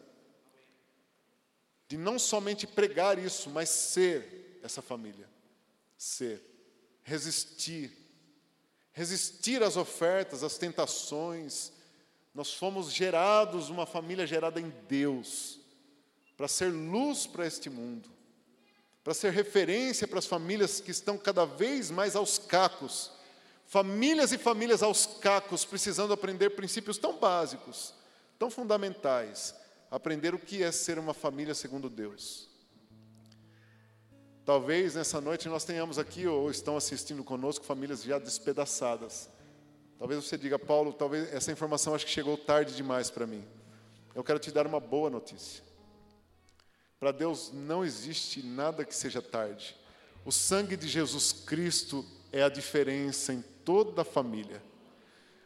de 1.93 1.97
não 1.99 2.17
somente 2.17 2.65
pregar 2.65 3.19
isso, 3.19 3.51
mas 3.51 3.69
ser 3.69 4.59
essa 4.63 4.81
família. 4.81 5.29
Ser, 5.95 6.41
resistir, 7.03 7.91
resistir 8.91 9.61
às 9.61 9.77
ofertas, 9.77 10.41
às 10.43 10.57
tentações. 10.57 11.71
Nós 12.33 12.51
fomos 12.51 12.91
gerados, 12.91 13.69
uma 13.69 13.85
família 13.85 14.25
gerada 14.25 14.59
em 14.59 14.73
Deus, 14.89 15.59
para 16.35 16.47
ser 16.47 16.71
luz 16.71 17.27
para 17.27 17.45
este 17.45 17.69
mundo, 17.69 18.09
para 19.03 19.13
ser 19.13 19.31
referência 19.31 20.07
para 20.07 20.17
as 20.17 20.25
famílias 20.25 20.81
que 20.81 20.89
estão 20.89 21.15
cada 21.15 21.45
vez 21.45 21.91
mais 21.91 22.15
aos 22.15 22.39
cacos 22.39 23.11
Famílias 23.65 24.31
e 24.31 24.37
famílias 24.37 24.83
aos 24.83 25.05
cacos, 25.05 25.65
precisando 25.65 26.13
aprender 26.13 26.51
princípios 26.51 26.97
tão 26.97 27.17
básicos, 27.17 27.93
tão 28.37 28.51
fundamentais. 28.51 29.55
Aprender 29.93 30.33
o 30.33 30.39
que 30.39 30.63
é 30.63 30.71
ser 30.71 30.97
uma 30.97 31.13
família 31.13 31.53
segundo 31.53 31.87
Deus. 31.87 32.49
Talvez 34.43 34.95
nessa 34.95 35.21
noite 35.21 35.47
nós 35.47 35.65
tenhamos 35.65 35.99
aqui, 35.99 36.25
ou 36.25 36.49
estão 36.49 36.75
assistindo 36.75 37.23
conosco, 37.23 37.63
famílias 37.63 38.01
já 38.01 38.17
despedaçadas. 38.17 39.29
Talvez 39.99 40.25
você 40.25 40.35
diga, 40.35 40.57
Paulo, 40.57 40.93
talvez 40.93 41.31
essa 41.31 41.51
informação 41.51 41.93
acho 41.93 42.07
que 42.07 42.11
chegou 42.11 42.35
tarde 42.35 42.75
demais 42.75 43.11
para 43.11 43.27
mim. 43.27 43.45
Eu 44.15 44.23
quero 44.23 44.39
te 44.39 44.49
dar 44.49 44.65
uma 44.65 44.79
boa 44.79 45.11
notícia. 45.11 45.63
Para 46.99 47.11
Deus 47.11 47.51
não 47.53 47.85
existe 47.85 48.41
nada 48.41 48.83
que 48.83 48.95
seja 48.95 49.21
tarde. 49.21 49.77
O 50.25 50.31
sangue 50.31 50.75
de 50.75 50.87
Jesus 50.87 51.31
Cristo 51.31 52.03
é 52.31 52.41
a 52.41 52.49
diferença 52.49 53.31
em 53.31 53.43
toda 53.63 54.01
a 54.01 54.05
família. 54.05 54.59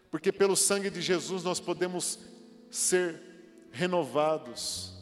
Porque 0.09 0.31
pelo 0.31 0.55
sangue 0.55 0.89
de 0.89 1.01
Jesus 1.01 1.43
nós 1.43 1.59
podemos 1.59 2.17
ser 2.71 3.26
renovados. 3.71 4.93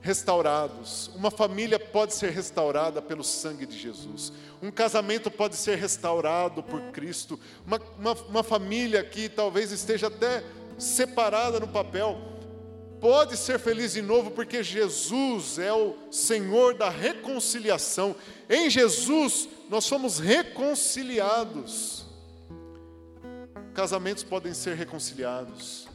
restaurados. 0.00 1.10
Uma 1.14 1.30
família 1.30 1.78
pode 1.78 2.14
ser 2.14 2.30
restaurada 2.30 3.02
pelo 3.02 3.24
sangue 3.24 3.66
de 3.66 3.78
Jesus. 3.78 4.32
Um 4.62 4.70
casamento 4.70 5.30
pode 5.30 5.56
ser 5.56 5.76
restaurado 5.76 6.62
por 6.62 6.80
Cristo. 6.92 7.38
Uma, 7.66 7.80
uma, 7.98 8.12
uma 8.12 8.42
família 8.42 9.02
que 9.04 9.28
talvez 9.28 9.72
esteja 9.72 10.06
até 10.06 10.42
separada 10.78 11.58
no 11.58 11.68
papel, 11.68 12.18
pode 13.00 13.36
ser 13.36 13.58
feliz 13.58 13.92
de 13.92 14.02
novo, 14.02 14.30
porque 14.30 14.62
Jesus 14.62 15.58
é 15.58 15.72
o 15.72 15.96
Senhor 16.10 16.74
da 16.74 16.88
reconciliação. 16.88 18.14
Em 18.48 18.70
Jesus 18.70 19.48
nós 19.68 19.84
somos 19.84 20.18
reconciliados. 20.18 22.06
Casamentos 23.74 24.24
podem 24.24 24.54
ser 24.54 24.74
reconciliados. 24.76 25.86